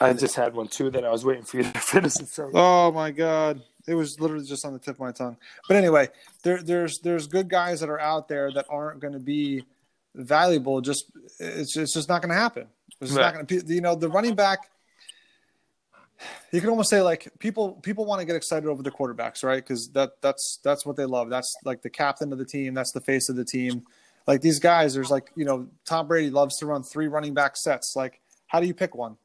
I 0.00 0.12
just 0.12 0.34
had 0.34 0.54
one 0.54 0.68
too 0.68 0.90
that 0.90 1.04
I 1.04 1.10
was 1.10 1.24
waiting 1.24 1.44
for 1.44 1.58
you 1.58 1.64
to 1.64 1.78
finish 1.78 2.16
it. 2.16 2.28
So 2.28 2.50
Oh 2.54 2.92
my 2.92 3.10
god, 3.10 3.62
it 3.86 3.94
was 3.94 4.18
literally 4.20 4.44
just 4.44 4.64
on 4.64 4.72
the 4.72 4.78
tip 4.78 4.96
of 4.96 5.00
my 5.00 5.12
tongue. 5.12 5.36
But 5.68 5.76
anyway, 5.76 6.08
there, 6.42 6.62
there's 6.62 6.98
there's 7.00 7.26
good 7.26 7.48
guys 7.48 7.80
that 7.80 7.88
are 7.88 8.00
out 8.00 8.28
there 8.28 8.52
that 8.52 8.66
aren't 8.68 9.00
going 9.00 9.14
to 9.14 9.20
be 9.20 9.64
valuable. 10.14 10.80
Just 10.80 11.06
it's 11.38 11.76
it's 11.76 11.94
just 11.94 12.08
not 12.08 12.22
going 12.22 12.30
to 12.30 12.40
happen. 12.40 12.66
It's 13.00 13.10
just 13.10 13.20
not 13.20 13.34
going 13.34 13.46
to. 13.46 13.74
You 13.74 13.80
know, 13.80 13.94
the 13.94 14.08
running 14.08 14.34
back. 14.34 14.70
You 16.52 16.60
can 16.60 16.70
almost 16.70 16.90
say 16.90 17.00
like 17.02 17.30
people 17.38 17.72
people 17.82 18.04
want 18.04 18.20
to 18.20 18.26
get 18.26 18.36
excited 18.36 18.68
over 18.68 18.82
the 18.82 18.90
quarterbacks, 18.90 19.42
right? 19.42 19.62
Because 19.62 19.88
that 19.90 20.20
that's 20.20 20.58
that's 20.62 20.84
what 20.84 20.96
they 20.96 21.04
love. 21.06 21.30
That's 21.30 21.54
like 21.64 21.82
the 21.82 21.90
captain 21.90 22.32
of 22.32 22.38
the 22.38 22.44
team. 22.44 22.74
That's 22.74 22.92
the 22.92 23.00
face 23.00 23.28
of 23.28 23.36
the 23.36 23.44
team. 23.44 23.84
Like 24.26 24.40
these 24.40 24.58
guys, 24.60 24.94
there's 24.94 25.10
like 25.10 25.30
you 25.34 25.44
know 25.44 25.66
Tom 25.84 26.06
Brady 26.08 26.30
loves 26.30 26.58
to 26.58 26.66
run 26.66 26.82
three 26.82 27.08
running 27.08 27.34
back 27.34 27.56
sets. 27.56 27.94
Like 27.96 28.20
how 28.46 28.60
do 28.60 28.66
you 28.66 28.74
pick 28.74 28.94
one? 28.94 29.16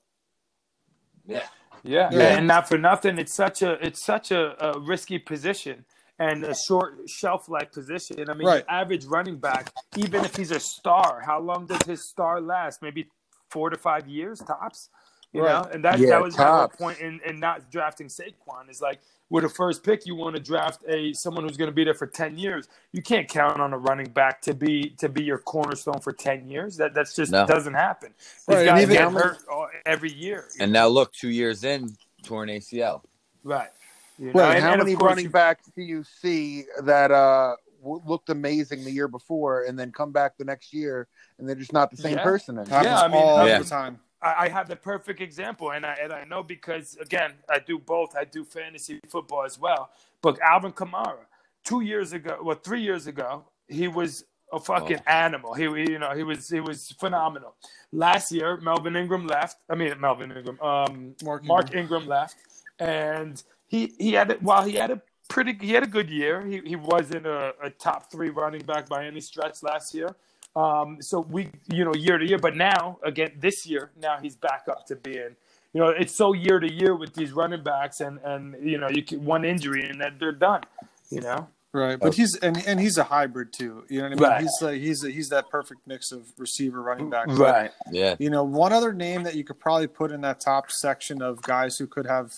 yeah, 1.26 1.44
Yeah. 1.84 2.10
yeah, 2.12 2.38
and 2.38 2.48
not 2.48 2.68
for 2.68 2.78
nothing, 2.78 3.18
it's 3.18 3.34
such 3.34 3.62
a 3.62 3.74
it's 3.86 4.04
such 4.04 4.32
a, 4.32 4.56
a 4.66 4.80
risky 4.80 5.20
position 5.20 5.86
and 6.20 6.44
a 6.44 6.56
short 6.56 7.08
shelf 7.08 7.48
life 7.50 7.72
position. 7.72 8.30
I 8.30 8.34
mean, 8.34 8.48
Right. 8.48 8.66
the 8.66 8.74
average 8.74 9.06
running 9.06 9.38
back, 9.38 9.72
even 9.98 10.26
if 10.26 10.36
he's 10.36 10.52
a 10.52 10.60
star, 10.60 11.22
how 11.26 11.40
long 11.40 11.68
does 11.68 11.84
his 11.84 12.04
star 12.04 12.42
last? 12.42 12.82
Maybe 12.82 13.08
four 13.52 13.70
to 13.70 13.78
five 13.78 14.08
years 14.08 14.40
tops. 14.40 14.90
You 15.34 15.44
Right. 15.44 15.52
know, 15.66 15.70
and 15.72 15.84
that 15.84 16.00
Yeah, 16.00 16.10
that 16.12 16.22
was 16.24 16.38
my 16.38 16.46
whole 16.46 16.56
tops. 16.68 16.78
point 16.78 17.00
in, 17.00 17.20
in 17.26 17.40
not 17.40 17.70
drafting 17.70 18.08
Saquon 18.08 18.70
is 18.70 18.82
like 18.82 19.00
with 19.30 19.44
a 19.44 19.50
first 19.50 19.84
pick, 19.84 20.06
you 20.06 20.16
want 20.16 20.38
to 20.38 20.42
draft 20.42 20.84
a 20.88 21.12
someone 21.14 21.44
who's 21.44 21.58
going 21.58 21.70
to 21.70 21.76
be 21.76 21.84
there 21.84 21.94
for 21.94 22.08
ten 22.08 22.38
years. 22.38 22.70
You 22.94 23.02
can't 23.02 23.28
count 23.28 23.60
on 23.60 23.74
a 23.74 23.78
running 23.78 24.10
back 24.10 24.42
to 24.44 24.54
be 24.54 24.92
to 25.00 25.10
be 25.10 25.24
your 25.24 25.38
cornerstone 25.40 26.00
for 26.00 26.14
ten 26.14 26.48
years. 26.50 26.78
That 26.78 26.94
that's 26.94 27.14
just 27.14 27.32
No. 27.34 27.46
doesn't 27.46 27.74
happen. 27.74 28.14
These 28.18 28.44
Right, 28.48 28.58
and 28.60 28.68
guys 28.68 28.84
even- 28.84 28.96
get 28.96 29.12
hurt 29.12 29.38
all- 29.52 29.70
every 29.86 30.14
year. 30.14 30.46
And 30.62 30.72
now 30.72 30.88
look, 30.88 31.12
two 31.12 31.30
years 31.30 31.66
in, 31.66 31.98
torn 32.24 32.50
ACL. 32.50 33.04
Right. 33.44 33.70
You 34.18 34.28
know, 34.28 34.32
Well, 34.34 34.52
and- 34.52 34.64
how 34.64 34.72
and 34.74 34.80
many 34.80 34.96
running 34.96 35.26
you- 35.26 35.30
backs 35.30 35.70
do 35.76 35.82
you 35.84 36.04
see 36.06 36.66
that 36.84 37.12
uh, 37.12 37.58
looked 37.84 38.30
amazing 38.30 38.84
the 38.86 38.92
year 38.92 39.08
before 39.10 39.64
and 39.66 39.78
then 39.78 39.92
come 39.92 40.12
back 40.14 40.38
the 40.38 40.46
next 40.46 40.74
year 40.74 41.08
and 41.38 41.48
they're 41.48 41.56
just 41.56 41.74
not 41.74 41.92
the 41.92 41.98
same 41.98 42.16
Yeah. 42.18 42.24
person 42.24 42.58
anymore? 42.58 42.80
Happens 42.80 43.02
I 43.02 43.08
mean, 43.10 43.22
all 43.24 43.46
Yeah. 43.48 43.60
the 43.60 43.66
time. 43.66 44.00
I, 44.22 44.46
I 44.46 44.50
have 44.50 44.68
the 44.68 44.76
perfect 44.76 45.22
example, 45.22 45.72
and 45.72 45.86
I 45.86 45.94
and 46.02 46.12
I 46.14 46.24
know 46.26 46.44
because 46.44 46.96
again, 47.00 47.34
I 47.50 47.60
do 47.60 47.78
both. 47.80 48.16
I 48.16 48.24
do 48.26 48.44
fantasy 48.44 49.00
football 49.08 49.44
as 49.46 49.60
well. 49.60 49.90
But 50.22 50.40
Alvin 50.42 50.72
Kamara, 50.72 51.26
two 51.64 51.82
years 51.82 52.14
ago, 52.14 52.40
well, 52.42 52.56
three 52.56 52.82
years 52.82 53.08
ago, 53.08 53.46
he 53.68 53.88
was 53.88 54.26
a 54.54 54.60
fucking 54.60 55.00
animal. 55.08 55.54
He, 55.54 55.64
he- 55.66 55.92
you 55.92 56.00
know, 56.00 56.12
he 56.16 56.24
was 56.24 56.50
he 56.50 56.60
was 56.60 56.92
phenomenal. 57.00 57.56
Last 57.92 58.32
year, 58.32 58.58
Melvin 58.58 58.96
Ingram 58.96 59.28
left. 59.28 59.58
I 59.70 59.76
mean, 59.76 60.00
Melvin 60.00 60.32
Ingram, 60.32 60.60
um, 60.62 61.16
Mark 61.24 61.44
Mark, 61.44 61.66
Ingram. 61.76 61.84
Ingram. 61.84 62.08
left, 62.08 62.36
and 62.80 63.42
he 63.68 63.94
he 64.00 64.14
had 64.14 64.32
it. 64.32 64.42
While 64.42 64.64
he 64.64 64.76
had 64.76 64.92
a 64.92 65.02
pretty, 65.30 65.58
he 65.60 65.74
had 65.74 65.84
a 65.84 65.88
good 65.88 66.10
year. 66.10 66.46
He 66.46 66.62
he 66.66 66.76
wasn't 66.76 67.26
a, 67.28 67.54
a 67.62 67.70
top 67.70 68.12
three 68.12 68.30
running 68.30 68.62
back 68.62 68.88
by 68.90 69.06
any 69.06 69.22
stretch 69.22 69.62
last 69.64 69.94
year. 69.94 70.16
Um, 70.58 70.98
so 71.02 71.20
we, 71.20 71.50
you 71.72 71.86
know, 71.86 71.94
year 71.94 72.18
to 72.18 72.28
year, 72.28 72.40
but 72.40 72.56
now 72.56 72.98
again 73.04 73.34
this 73.40 73.68
year, 73.68 73.92
now 74.02 74.18
he's 74.20 74.36
back 74.36 74.64
up 74.68 74.88
to 74.88 74.96
being, 74.96 75.36
you 75.74 75.82
know, 75.82 75.90
it's 75.90 76.16
so 76.16 76.34
year 76.34 76.60
to 76.60 76.74
year 76.74 76.96
with 76.96 77.14
these 77.14 77.32
running 77.32 77.64
backs, 77.64 78.00
and 78.00 78.20
and 78.24 78.56
you 78.68 78.80
know, 78.80 78.90
you 78.90 79.04
can, 79.04 79.24
one 79.24 79.46
injury 79.46 79.88
and 79.88 80.02
then 80.02 80.18
they're 80.20 80.32
done, 80.32 80.64
you 81.12 81.22
know. 81.22 81.48
Right, 81.74 82.00
but 82.00 82.16
he's 82.16 82.36
and 82.38 82.58
and 82.66 82.80
he's 82.80 82.98
a 82.98 83.04
hybrid 83.04 83.54
too. 83.54 83.84
You 83.88 84.00
know 84.00 84.10
what 84.10 84.12
I 84.12 84.16
mean? 84.16 84.30
Right. 84.30 84.42
He's 84.42 84.58
like 84.62 84.82
he's 84.82 85.06
he's 85.06 85.30
that 85.30 85.50
perfect 85.50 85.82
mix 85.86 86.12
of 86.12 86.26
receiver, 86.38 86.82
running 86.82 87.12
back. 87.12 87.28
But, 87.28 87.74
Yeah. 87.92 88.16
You 88.18 88.32
know, 88.32 88.44
one 88.44 88.74
other 88.74 88.94
name 88.94 89.24
that 89.24 89.36
you 89.36 89.44
could 89.44 89.60
probably 89.60 89.86
put 89.86 90.12
in 90.12 90.22
that 90.22 90.40
top 90.40 90.72
section 90.72 91.22
of 91.22 91.42
guys 91.44 91.78
who 91.78 91.86
could 91.86 92.08
have 92.08 92.34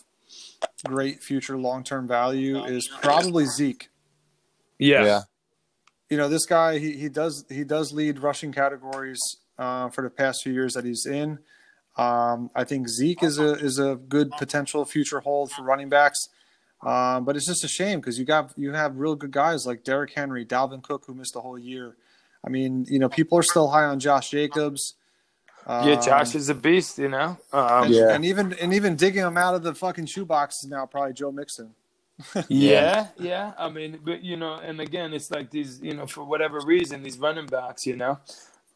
great 0.83 1.23
future 1.23 1.57
long 1.57 1.83
term 1.83 2.05
value 2.05 2.61
is 2.65 2.89
probably 3.01 3.45
Zeke. 3.45 3.89
Yeah. 4.77 5.05
Yeah. 5.05 5.21
You 6.09 6.17
know, 6.17 6.27
this 6.27 6.45
guy 6.45 6.79
he, 6.79 6.93
he 6.93 7.09
does 7.09 7.45
he 7.49 7.63
does 7.63 7.91
lead 7.91 8.19
rushing 8.19 8.51
categories 8.51 9.19
uh, 9.57 9.89
for 9.89 10.03
the 10.03 10.09
past 10.09 10.41
few 10.43 10.53
years 10.53 10.73
that 10.73 10.85
he's 10.85 11.05
in. 11.05 11.39
Um, 11.97 12.49
I 12.55 12.63
think 12.63 12.87
Zeke 12.89 13.23
is 13.23 13.37
a 13.39 13.53
is 13.53 13.77
a 13.79 13.95
good 13.95 14.31
potential 14.31 14.85
future 14.85 15.19
hold 15.19 15.51
for 15.51 15.63
running 15.63 15.89
backs. 15.89 16.29
Um, 16.81 17.25
but 17.25 17.35
it's 17.35 17.45
just 17.45 17.63
a 17.65 17.67
shame 17.67 17.99
because 17.99 18.17
you 18.17 18.25
got 18.25 18.53
you 18.57 18.71
have 18.73 18.95
real 18.97 19.15
good 19.15 19.31
guys 19.31 19.65
like 19.67 19.83
Derrick 19.83 20.13
Henry, 20.15 20.45
Dalvin 20.45 20.81
Cook, 20.81 21.03
who 21.05 21.13
missed 21.13 21.35
a 21.35 21.41
whole 21.41 21.59
year. 21.59 21.95
I 22.45 22.49
mean, 22.49 22.85
you 22.87 22.99
know, 22.99 23.09
people 23.09 23.37
are 23.37 23.43
still 23.43 23.67
high 23.67 23.83
on 23.83 23.99
Josh 23.99 24.29
Jacobs. 24.31 24.95
Yeah, 25.67 25.99
Josh 25.99 26.33
Um, 26.33 26.39
is 26.39 26.49
a 26.49 26.55
beast, 26.55 26.97
you 26.97 27.09
know. 27.09 27.37
Um, 27.51 27.83
and, 27.83 27.93
Yeah. 27.93 28.13
and 28.15 28.23
even 28.25 28.53
and 28.53 28.73
even 28.73 28.95
digging 28.95 29.23
him 29.23 29.37
out 29.37 29.53
of 29.55 29.61
the 29.61 29.75
fucking 29.75 30.05
shoebox 30.05 30.63
is 30.63 30.69
now 30.69 30.85
probably 30.85 31.13
Joe 31.13 31.31
Mixon. 31.33 31.75
Yeah, 32.49 33.07
yeah. 33.17 33.53
I 33.57 33.69
mean, 33.69 33.99
but 34.03 34.23
you 34.23 34.35
know, 34.37 34.55
and 34.55 34.79
again, 34.81 35.13
it's 35.13 35.31
like 35.31 35.51
these, 35.51 35.79
you 35.81 35.93
know, 35.93 36.05
for 36.05 36.23
whatever 36.23 36.59
reason, 36.65 37.01
these 37.03 37.17
running 37.17 37.45
backs, 37.45 37.85
you 37.85 37.95
know, 37.95 38.19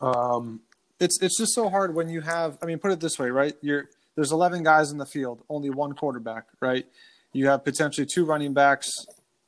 um, 0.02 0.62
It's 1.00 1.22
it's 1.22 1.38
just 1.38 1.54
so 1.54 1.70
hard 1.70 1.94
when 1.96 2.10
you 2.10 2.22
have. 2.22 2.58
I 2.62 2.66
mean, 2.66 2.80
put 2.80 2.92
it 2.92 3.00
this 3.00 3.20
way, 3.20 3.30
right? 3.30 3.56
You're 3.62 3.86
there's 4.16 4.32
11 4.32 4.64
guys 4.64 4.92
in 4.92 4.98
the 4.98 5.06
field, 5.06 5.44
only 5.50 5.70
one 5.72 5.94
quarterback, 5.94 6.46
right? 6.62 6.86
You 7.34 7.48
have 7.48 7.64
potentially 7.64 8.06
two 8.06 8.26
running 8.26 8.54
backs, 8.54 8.90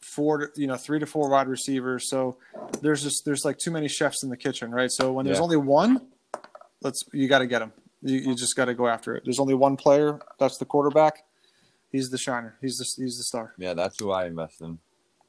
four, 0.02 0.48
to, 0.48 0.60
you 0.62 0.66
know, 0.68 0.76
three 0.76 1.00
to 1.00 1.06
four 1.06 1.30
wide 1.30 1.48
receivers. 1.48 2.10
So 2.10 2.38
there's 2.82 3.04
just 3.04 3.24
there's 3.26 3.46
like 3.46 3.58
too 3.60 3.72
many 3.72 3.88
chefs 3.88 4.24
in 4.24 4.30
the 4.30 4.38
kitchen, 4.38 4.72
right? 4.72 4.92
So 4.92 5.14
when 5.14 5.26
there's 5.26 5.38
Yeah. 5.38 5.44
only 5.44 5.58
one, 5.58 6.08
let's 6.82 7.04
you 7.14 7.28
got 7.28 7.40
to 7.40 7.48
get 7.48 7.62
him. 7.62 7.72
You, 8.02 8.18
you 8.18 8.36
just 8.36 8.56
got 8.56 8.66
to 8.66 8.74
go 8.74 8.88
after 8.88 9.16
it. 9.16 9.24
There's 9.24 9.40
only 9.40 9.54
one 9.54 9.78
player. 9.78 10.20
That's 10.40 10.58
the 10.58 10.66
quarterback. 10.66 11.24
He's 11.92 12.10
the 12.10 12.18
shiner. 12.18 12.58
He's 12.62 12.78
the 12.78 12.84
he's 13.04 13.18
the 13.18 13.24
star. 13.24 13.54
Yeah, 13.58 13.74
that's 13.74 14.00
who 14.00 14.12
I 14.12 14.26
invest 14.26 14.62
in. 14.62 14.80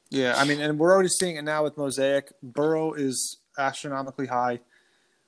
Yeah, 0.09 0.35
I 0.37 0.45
mean, 0.45 0.59
and 0.61 0.77
we're 0.79 0.93
already 0.93 1.09
seeing 1.09 1.35
it 1.35 1.43
now 1.43 1.63
with 1.63 1.77
Mosaic. 1.77 2.31
Burrow 2.41 2.93
is 2.93 3.37
astronomically 3.57 4.27
high. 4.27 4.59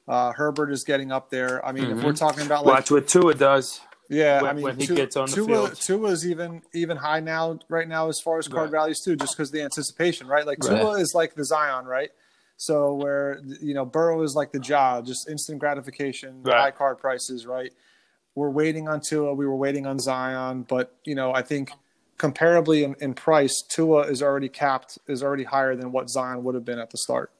Uh, 0.07 0.31
Herbert 0.31 0.71
is 0.71 0.83
getting 0.83 1.11
up 1.11 1.29
there. 1.29 1.63
I 1.65 1.71
mean, 1.71 1.85
if 1.91 2.03
we're 2.03 2.13
talking 2.13 2.45
about 2.45 2.65
like, 2.65 2.75
watch 2.75 2.91
what 2.91 3.07
Tua 3.07 3.33
does. 3.35 3.79
yeah, 4.09 4.41
when- 4.41 4.49
I 4.49 4.53
mean, 4.53 4.63
when 4.63 4.79
he 4.79 4.87
Tua- 4.87 4.95
gets 4.95 5.15
on 5.17 5.29
the 5.29 5.35
Tua, 5.35 5.45
field. 5.67 5.75
Tua 5.81 6.09
is 6.09 6.25
even 6.27 6.61
even 6.73 6.97
high 6.97 7.19
now, 7.19 7.59
right 7.69 7.87
now, 7.87 8.07
as 8.09 8.19
far 8.19 8.37
as 8.39 8.47
card 8.47 8.71
Right. 8.71 8.79
values 8.79 9.01
too, 9.01 9.15
just 9.15 9.35
because 9.35 9.51
the 9.51 9.61
anticipation, 9.61 10.27
right? 10.27 10.45
Like 10.47 10.63
Right. 10.63 10.79
Tua 10.81 10.99
is 10.99 11.13
like 11.13 11.35
the 11.35 11.45
Zion, 11.45 11.85
right? 11.85 12.09
So 12.57 12.95
where 12.95 13.39
you 13.61 13.73
know 13.73 13.85
Burrow 13.85 14.21
is 14.23 14.33
like 14.35 14.51
the 14.51 14.59
job, 14.59 15.05
just 15.05 15.29
instant 15.29 15.59
gratification, 15.59 16.41
Right. 16.43 16.57
high 16.59 16.71
card 16.71 16.97
prices, 16.97 17.45
right? 17.45 17.71
We're 18.39 18.49
waiting 18.49 18.87
on 18.87 19.01
Tua, 19.01 19.33
we 19.33 19.45
were 19.45 19.55
waiting 19.57 19.85
on 19.85 19.99
Zion, 19.99 20.63
but 20.63 20.95
you 21.03 21.13
know, 21.13 21.33
I 21.33 21.41
think 21.41 21.71
comparably 22.17 22.83
in, 22.83 22.95
in 23.01 23.13
price, 23.13 23.61
Tua 23.61 24.03
is 24.03 24.23
already 24.23 24.47
capped, 24.47 24.97
is 25.07 25.21
already 25.21 25.43
higher 25.43 25.75
than 25.75 25.91
what 25.91 26.09
Zion 26.09 26.45
would 26.45 26.55
have 26.55 26.63
been 26.63 26.79
at 26.79 26.89
the 26.89 26.97
start. 26.97 27.33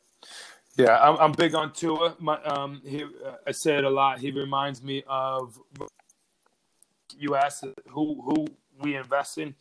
Yeah, 0.75 0.97
I'm, 1.01 1.15
I'm 1.17 1.31
big 1.31 1.55
on 1.55 1.71
Tua. 1.71 2.17
My, 2.19 2.41
um, 2.43 2.81
he, 2.85 3.05
I 3.47 3.51
say 3.51 3.77
it 3.77 3.85
a 3.85 3.89
lot. 3.89 4.19
He 4.19 4.31
reminds 4.31 4.83
me 4.83 5.03
of 5.07 5.57
you 7.17 7.35
asked 7.35 7.63
who 7.87 8.21
who 8.21 8.47
we 8.81 8.97
invest 8.97 9.37
in. 9.37 9.55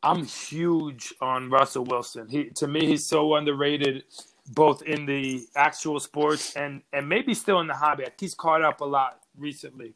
I'm 0.00 0.24
huge 0.24 1.12
on 1.20 1.50
Russell 1.50 1.84
Wilson. 1.84 2.28
He 2.28 2.50
to 2.56 2.68
me 2.68 2.86
he's 2.86 3.08
so 3.08 3.34
underrated 3.34 4.04
both 4.52 4.82
in 4.82 5.06
the 5.06 5.44
actual 5.56 5.98
sports 5.98 6.54
and 6.54 6.82
and 6.92 7.08
maybe 7.08 7.34
still 7.34 7.60
in 7.60 7.66
the 7.66 7.74
hobby. 7.74 8.04
He's 8.18 8.34
caught 8.34 8.62
up 8.62 8.80
a 8.80 8.84
lot 8.84 9.20
recently. 9.36 9.94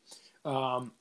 Um, 0.49 0.92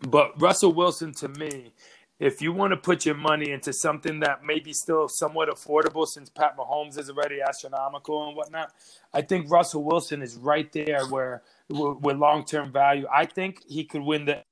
but 0.00 0.40
Russell 0.40 0.72
Wilson 0.72 1.12
to 1.14 1.28
me, 1.28 1.72
if 2.20 2.40
you 2.40 2.52
want 2.52 2.70
to 2.70 2.76
put 2.76 3.04
your 3.04 3.16
money 3.16 3.50
into 3.50 3.72
something 3.72 4.20
that 4.20 4.44
may 4.44 4.60
be 4.60 4.72
still 4.72 5.08
somewhat 5.08 5.48
affordable 5.48 6.06
since 6.06 6.30
Pat 6.30 6.56
Mahomes 6.56 6.98
is 6.98 7.10
already 7.10 7.40
astronomical 7.42 8.28
and 8.28 8.36
whatnot, 8.36 8.72
I 9.12 9.22
think 9.22 9.50
Russell 9.50 9.82
Wilson 9.82 10.22
is 10.22 10.36
right 10.36 10.70
there 10.72 11.06
where 11.06 11.42
with 11.68 12.16
long 12.16 12.44
term 12.44 12.70
value. 12.72 13.06
I 13.12 13.26
think 13.26 13.64
he 13.66 13.84
could 13.84 14.02
win 14.02 14.26
the 14.26 14.42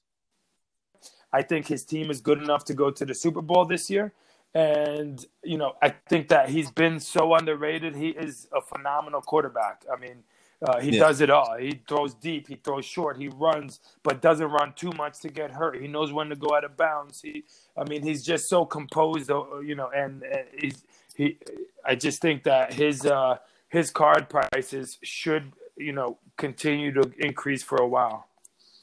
I 1.32 1.42
think 1.42 1.68
his 1.68 1.84
team 1.84 2.10
is 2.10 2.20
good 2.20 2.42
enough 2.42 2.64
to 2.66 2.74
go 2.74 2.90
to 2.90 3.04
the 3.06 3.14
Super 3.14 3.40
Bowl 3.40 3.64
this 3.64 3.88
year. 3.88 4.12
And, 4.54 5.24
you 5.42 5.56
know, 5.56 5.74
I 5.80 5.94
think 6.10 6.28
that 6.28 6.50
he's 6.50 6.70
been 6.70 7.00
so 7.00 7.34
underrated. 7.34 7.96
He 7.96 8.08
is 8.08 8.48
a 8.54 8.60
phenomenal 8.60 9.22
quarterback. 9.22 9.86
I 9.90 9.98
mean, 9.98 10.24
uh, 10.64 10.80
he 10.80 10.90
yeah. 10.90 11.00
does 11.00 11.20
it 11.20 11.30
all. 11.30 11.56
He 11.58 11.80
throws 11.88 12.14
deep, 12.14 12.48
he 12.48 12.56
throws 12.56 12.84
short, 12.84 13.16
he 13.16 13.28
runs, 13.28 13.80
but 14.02 14.22
doesn't 14.22 14.48
run 14.48 14.72
too 14.74 14.92
much 14.96 15.20
to 15.20 15.28
get 15.28 15.50
hurt. 15.50 15.80
He 15.80 15.88
knows 15.88 16.12
when 16.12 16.28
to 16.28 16.36
go 16.36 16.54
out 16.54 16.64
of 16.64 16.76
bounds. 16.76 17.20
He, 17.20 17.44
I 17.76 17.84
mean, 17.84 18.02
he's 18.02 18.22
just 18.22 18.48
so 18.48 18.64
composed, 18.64 19.30
uh, 19.30 19.58
you 19.58 19.74
know, 19.74 19.90
and, 19.94 20.22
and 20.22 20.44
he's 20.56 20.84
he. 21.16 21.38
I 21.84 21.94
just 21.96 22.22
think 22.22 22.44
that 22.44 22.72
his 22.72 23.04
uh, 23.04 23.38
his 23.68 23.90
card 23.90 24.28
prices 24.28 24.98
should, 25.02 25.52
you 25.76 25.92
know, 25.92 26.18
continue 26.36 26.92
to 26.92 27.10
increase 27.18 27.62
for 27.62 27.78
a 27.78 27.88
while. 27.88 28.28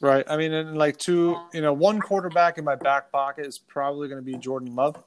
Right. 0.01 0.25
I 0.29 0.37
mean, 0.37 0.53
and 0.53 0.77
like 0.77 0.97
two, 0.97 1.37
you 1.53 1.61
know, 1.61 1.73
one 1.73 1.99
quarterback 1.99 2.57
in 2.57 2.63
my 2.63 2.75
back 2.75 3.11
pocket 3.11 3.45
is 3.45 3.57
probably 3.57 4.07
going 4.07 4.23
to 4.23 4.25
be 4.25 4.37
Jordan 4.37 4.73
Love. 4.75 5.03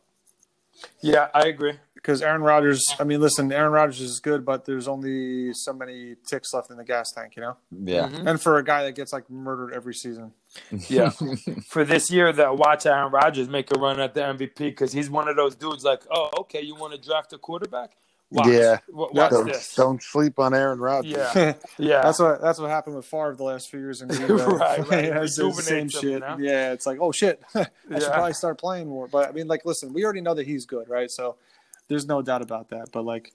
Yeah, 1.01 1.29
I 1.35 1.49
agree. 1.49 1.75
Because 2.03 2.20
Aaron 2.20 2.42
Rodgers, 2.42 2.84
I 2.98 3.05
mean, 3.05 3.20
listen, 3.20 3.53
Aaron 3.53 3.70
Rodgers 3.70 4.00
is 4.00 4.18
good, 4.18 4.44
but 4.44 4.64
there's 4.64 4.88
only 4.88 5.55
so 5.55 5.72
many 5.72 6.16
ticks 6.26 6.53
left 6.53 6.68
in 6.72 6.76
the 6.76 6.82
gas 6.82 7.12
tank, 7.12 7.36
you 7.36 7.42
know? 7.42 7.57
Yeah. 7.70 8.09
Mm-hmm. 8.09 8.26
And 8.26 8.42
for 8.42 8.59
a 8.59 8.64
guy 8.64 8.82
that 8.82 8.96
gets 8.96 9.12
like 9.12 9.30
murdered 9.30 9.72
every 9.72 9.94
season. 9.94 10.32
Yeah. 10.88 11.11
for 11.68 11.84
this 11.84 12.11
year, 12.11 12.32
that 12.32 12.59
watch 12.59 12.84
Aaron 12.86 13.12
Rodgers 13.12 13.48
make 13.48 13.74
a 13.74 13.78
run 13.78 14.00
at 14.00 14.14
the 14.14 14.20
MVP 14.20 14.59
because 14.59 14.92
he's 14.92 15.09
one 15.09 15.28
of 15.28 15.36
those 15.36 15.55
dudes 15.55 15.84
like, 15.84 16.03
oh, 16.11 16.28
okay, 16.40 16.61
you 16.61 16.74
want 16.74 16.92
to 16.92 17.00
draft 17.00 17.32
a 17.32 17.38
quarterback? 17.38 17.92
Watch. 18.32 18.46
Yeah, 18.46 18.78
watch 18.88 19.30
don't, 19.30 19.46
this. 19.46 19.74
don't 19.74 20.03
sleep 20.03 20.38
on 20.38 20.55
Aaron 20.55 20.78
Rodgers. 20.78 21.12
Yeah, 21.12 21.53
yeah. 21.78 22.00
That's 22.00 22.18
what 22.18 22.40
that's 22.40 22.59
what 22.59 22.70
happened 22.70 22.96
with 22.96 23.05
Favre 23.05 23.34
the 23.36 23.44
last 23.44 23.70
few 23.70 23.78
years 23.78 24.00
in 24.00 24.09
Green 24.09 24.26
Bay. 24.26 24.34
right, 24.34 24.88
right. 24.88 25.05
it's 25.22 25.36
the 25.36 25.53
same 25.53 25.90
shit. 25.90 26.22
Yeah, 26.38 26.72
it's 26.72 26.86
like, 26.86 26.96
oh 26.98 27.12
shit, 27.12 27.42
I 27.55 27.66
yeah. 27.90 27.98
should 27.98 28.11
probably 28.11 28.32
start 28.32 28.59
playing 28.59 28.88
more. 28.88 29.07
But 29.07 29.28
I 29.28 29.32
mean, 29.32 29.48
like, 29.48 29.66
listen, 29.66 29.92
we 29.92 30.03
already 30.05 30.22
know 30.22 30.32
that 30.32 30.46
he's 30.46 30.64
good, 30.64 30.88
right? 30.88 31.11
So 31.11 31.36
there's 31.93 32.07
no 32.07 32.22
doubt 32.22 32.43
about 32.43 32.70
that. 32.70 32.88
But 32.93 33.05
like, 33.05 33.32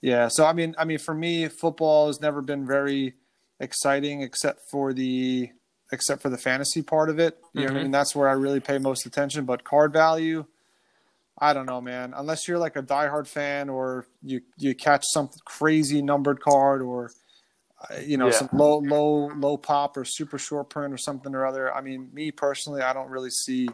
yeah. 0.00 0.28
So 0.28 0.44
I 0.44 0.52
mean, 0.52 0.74
I 0.78 0.84
mean, 0.84 0.98
for 0.98 1.14
me, 1.14 1.48
football 1.48 2.08
has 2.08 2.20
never 2.20 2.42
been 2.42 2.66
very 2.66 3.14
exciting, 3.60 4.22
except 4.22 4.68
for 4.70 4.92
the 4.92 5.50
except 5.92 6.22
for 6.22 6.30
the 6.30 6.38
fantasy 6.38 6.82
part 6.82 7.10
of 7.10 7.18
it. 7.18 7.38
You 7.52 7.60
mm-hmm. 7.60 7.60
know, 7.60 7.64
I 7.64 7.68
mm-hmm. 7.68 7.82
mean, 7.82 7.90
that's 7.90 8.16
where 8.16 8.28
I 8.28 8.32
really 8.32 8.60
pay 8.60 8.78
most 8.78 9.06
attention. 9.06 9.44
But 9.44 9.64
card 9.64 9.92
value 9.92 10.46
I 11.38 11.52
don't 11.52 11.66
know, 11.66 11.80
man. 11.80 12.14
Unless 12.16 12.46
you're 12.46 12.58
like 12.58 12.76
a 12.76 12.82
diehard 12.82 13.26
fan 13.26 13.68
or 13.68 14.06
you 14.22 14.42
you 14.58 14.76
catch 14.76 15.02
some 15.12 15.30
crazy 15.44 16.02
numbered 16.02 16.40
card 16.40 16.82
or 16.82 17.10
uh, 17.80 17.96
you 17.98 18.16
know 18.16 18.26
yeah. 18.26 18.32
some 18.32 18.48
low 18.52 18.78
low 18.78 19.28
low 19.34 19.56
pop 19.56 19.96
or 19.96 20.04
super 20.04 20.38
short 20.38 20.70
print 20.70 20.92
or 20.92 20.98
something 20.98 21.34
or 21.34 21.46
other. 21.46 21.74
I 21.74 21.80
mean, 21.80 22.10
me 22.12 22.30
personally, 22.30 22.82
I 22.82 22.92
don't 22.92 23.08
really 23.08 23.30
see 23.30 23.68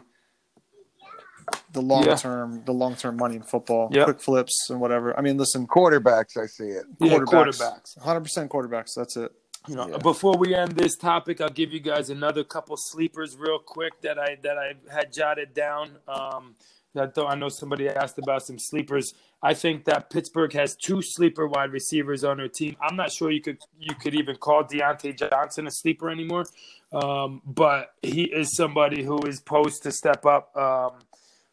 the 1.73 1.81
long 1.81 2.05
yeah. 2.05 2.15
term 2.15 2.63
the 2.65 2.71
long 2.71 2.95
term 2.95 3.17
money 3.17 3.35
in 3.35 3.43
football. 3.43 3.89
Yep. 3.91 4.05
Quick 4.05 4.21
flips 4.21 4.69
and 4.69 4.79
whatever. 4.79 5.17
I 5.17 5.21
mean, 5.21 5.37
listen, 5.37 5.67
quarterbacks, 5.67 6.37
I 6.37 6.45
see 6.45 6.65
it. 6.65 6.85
Yeah, 6.99 7.19
quarterbacks, 7.19 7.99
hundred 7.99 8.21
percent 8.21 8.51
quarterbacks. 8.51 8.93
That's 8.95 9.17
it. 9.17 9.31
You 9.67 9.75
know, 9.75 9.89
yeah. 9.89 9.97
before 9.97 10.37
we 10.37 10.55
end 10.55 10.71
this 10.71 10.95
topic, 10.95 11.41
I'll 11.41 11.49
give 11.49 11.73
you 11.73 11.79
guys 11.79 12.09
another 12.09 12.43
couple 12.43 12.75
sleepers 12.77 13.35
real 13.37 13.59
quick 13.59 14.01
that 14.01 14.17
I 14.17 14.37
that 14.43 14.57
I 14.57 14.73
had 14.93 15.11
jotted 15.11 15.53
down. 15.53 15.97
Um, 16.07 16.55
that 16.95 17.13
though 17.13 17.27
I 17.27 17.35
know 17.35 17.49
somebody 17.49 17.87
asked 17.87 18.17
about 18.17 18.45
some 18.45 18.57
sleepers. 18.57 19.13
I 19.41 19.53
think 19.53 19.85
that 19.85 20.09
Pittsburgh 20.09 20.51
has 20.53 20.75
two 20.75 21.01
sleeper 21.01 21.47
wide 21.47 21.71
receivers 21.71 22.23
on 22.23 22.37
their 22.37 22.49
team. 22.49 22.75
I'm 22.81 22.95
not 22.95 23.11
sure 23.11 23.31
you 23.31 23.41
could 23.41 23.59
you 23.79 23.95
could 23.95 24.15
even 24.15 24.35
call 24.35 24.63
Diontae 24.63 25.17
Johnson 25.17 25.67
a 25.67 25.71
sleeper 25.71 26.09
anymore, 26.09 26.45
um, 26.91 27.41
but 27.45 27.93
he 28.01 28.23
is 28.23 28.55
somebody 28.55 29.03
who 29.03 29.19
is 29.27 29.39
posed 29.39 29.83
to 29.83 29.91
step 29.91 30.25
up 30.25 30.55
um, 30.57 30.99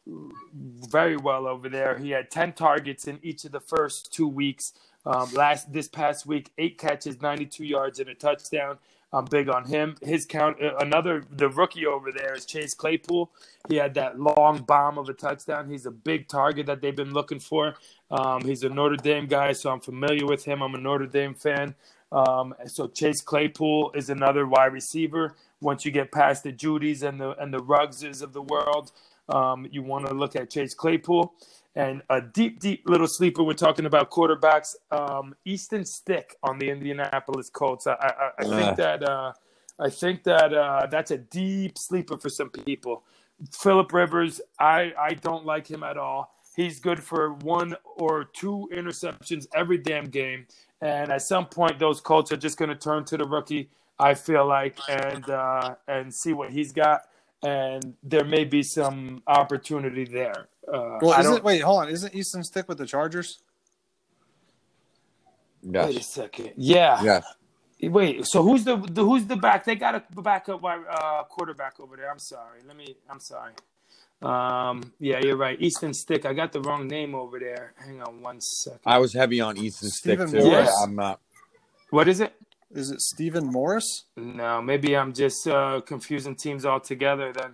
very 0.06 1.16
well 1.16 1.46
over 1.46 1.68
there. 1.68 1.98
He 1.98 2.10
had 2.10 2.30
10 2.30 2.52
targets 2.52 3.06
in 3.06 3.18
each 3.22 3.44
of 3.44 3.52
the 3.52 3.60
first 3.60 4.12
two 4.12 4.28
weeks. 4.28 4.72
Um, 5.04 5.32
last 5.34 5.72
this 5.72 5.88
past 5.88 6.26
week, 6.26 6.50
eight 6.58 6.78
catches, 6.78 7.20
92 7.20 7.64
yards, 7.64 8.00
and 8.00 8.08
a 8.08 8.14
touchdown. 8.14 8.78
I'm 9.12 9.24
big 9.24 9.48
on 9.48 9.64
him. 9.64 9.96
His 10.02 10.26
count, 10.26 10.60
uh, 10.60 10.76
another 10.78 11.24
the 11.30 11.48
rookie 11.48 11.86
over 11.86 12.10
there 12.10 12.34
is 12.34 12.44
Chase 12.44 12.74
Claypool. 12.74 13.30
He 13.68 13.76
had 13.76 13.94
that 13.94 14.18
long 14.18 14.62
bomb 14.62 14.98
of 14.98 15.08
a 15.08 15.14
touchdown. 15.14 15.70
He's 15.70 15.86
a 15.86 15.92
big 15.92 16.28
target 16.28 16.66
that 16.66 16.80
they've 16.80 16.94
been 16.94 17.12
looking 17.12 17.38
for. 17.38 17.76
Um, 18.10 18.42
he's 18.42 18.64
a 18.64 18.68
Notre 18.68 18.96
Dame 18.96 19.26
guy, 19.26 19.52
so 19.52 19.70
I'm 19.70 19.80
familiar 19.80 20.26
with 20.26 20.44
him. 20.44 20.60
I'm 20.60 20.74
a 20.74 20.78
Notre 20.78 21.06
Dame 21.06 21.34
fan. 21.34 21.76
Um, 22.10 22.54
so 22.66 22.88
Chase 22.88 23.20
Claypool 23.20 23.92
is 23.94 24.10
another 24.10 24.46
wide 24.46 24.72
receiver. 24.72 25.36
Once 25.60 25.84
you 25.84 25.92
get 25.92 26.12
past 26.12 26.42
the 26.42 26.52
Jeudys 26.52 27.02
and 27.02 27.20
the 27.20 27.30
and 27.40 27.54
the 27.54 27.62
Ruggses 27.62 28.22
of 28.22 28.32
the 28.32 28.42
world, 28.42 28.92
um, 29.28 29.66
you 29.70 29.82
want 29.82 30.06
to 30.06 30.14
look 30.14 30.36
at 30.36 30.50
Chase 30.50 30.74
Claypool. 30.74 31.34
And 31.74 32.02
a 32.08 32.22
deep, 32.22 32.58
deep 32.58 32.84
little 32.86 33.06
sleeper. 33.06 33.42
We're 33.42 33.52
talking 33.52 33.84
about 33.84 34.10
quarterbacks. 34.10 34.76
Um, 34.90 35.34
Easton 35.44 35.84
Stick 35.84 36.36
on 36.42 36.58
the 36.58 36.70
Indianapolis 36.70 37.50
Colts. 37.50 37.86
I, 37.86 37.92
I, 37.92 38.30
I 38.38 38.44
think 38.44 38.76
that 38.78 39.02
uh, 39.06 39.32
I 39.78 39.90
think 39.90 40.24
that 40.24 40.54
uh, 40.54 40.86
that's 40.90 41.10
a 41.10 41.18
deep 41.18 41.76
sleeper 41.76 42.16
for 42.16 42.30
some 42.30 42.48
people. 42.48 43.04
Philip 43.52 43.92
Rivers, 43.92 44.40
I, 44.58 44.92
I 44.98 45.14
don't 45.14 45.44
like 45.44 45.66
him 45.66 45.82
at 45.82 45.98
all. 45.98 46.32
He's 46.56 46.80
good 46.80 47.02
for 47.02 47.34
one 47.34 47.76
or 47.84 48.24
two 48.24 48.70
interceptions 48.72 49.46
every 49.54 49.76
damn 49.76 50.06
game. 50.06 50.46
And 50.80 51.12
at 51.12 51.22
some 51.22 51.44
point, 51.44 51.78
those 51.78 52.00
Colts 52.00 52.32
are 52.32 52.36
just 52.38 52.56
going 52.56 52.70
to 52.70 52.74
turn 52.74 53.04
to 53.06 53.18
the 53.18 53.26
rookie. 53.26 53.68
I 53.98 54.14
feel 54.14 54.46
like 54.46 54.78
and 54.88 55.28
uh, 55.28 55.74
and 55.88 56.12
see 56.12 56.32
what 56.32 56.50
he's 56.50 56.72
got. 56.72 57.02
And 57.42 57.94
there 58.02 58.24
may 58.24 58.44
be 58.44 58.62
some 58.62 59.22
opportunity 59.26 60.04
there. 60.04 60.48
Uh, 60.66 60.98
well, 61.00 61.20
isn't 61.20 61.44
wait, 61.44 61.60
hold 61.60 61.82
on, 61.82 61.88
isn't 61.90 62.14
Easton 62.14 62.42
Stick 62.42 62.68
with 62.68 62.78
the 62.78 62.86
Chargers? 62.86 63.40
Yes. 65.62 65.86
Wait 65.88 65.96
a 65.96 66.02
second. 66.02 66.52
Yeah. 66.56 67.02
Yes. 67.02 67.24
Wait. 67.82 68.26
So 68.26 68.42
who's 68.42 68.64
the, 68.64 68.76
the 68.76 69.04
who's 69.04 69.26
the 69.26 69.36
back? 69.36 69.64
They 69.64 69.74
got 69.74 69.94
a 69.94 70.22
backup 70.22 70.64
uh, 70.64 71.24
quarterback 71.24 71.78
over 71.80 71.96
there. 71.96 72.10
I'm 72.10 72.18
sorry. 72.18 72.60
Let 72.66 72.76
me. 72.76 72.96
I'm 73.10 73.20
sorry. 73.20 73.52
Um. 74.22 74.92
Yeah, 74.98 75.20
you're 75.22 75.36
right. 75.36 75.60
Easton 75.60 75.92
Stick. 75.92 76.24
I 76.24 76.32
got 76.32 76.52
the 76.52 76.60
wrong 76.60 76.88
name 76.88 77.14
over 77.14 77.38
there. 77.38 77.74
Hang 77.84 78.00
on 78.00 78.22
one 78.22 78.40
second. 78.40 78.80
I 78.86 78.98
was 78.98 79.12
heavy 79.12 79.40
on 79.40 79.58
Easton 79.58 79.90
Stick 79.90 80.18
too. 80.30 80.48
Yeah. 80.48 80.70
I'm 80.82 80.94
not. 80.94 81.20
What 81.90 82.08
is 82.08 82.20
it? 82.20 82.34
Is 82.76 82.90
it 82.90 83.00
Stephen 83.00 83.46
Morris? 83.46 84.04
No, 84.16 84.60
maybe 84.60 84.96
I'm 84.96 85.14
just 85.14 85.48
uh, 85.48 85.80
confusing 85.86 86.36
teams 86.36 86.66
altogether. 86.66 87.32
Then 87.32 87.52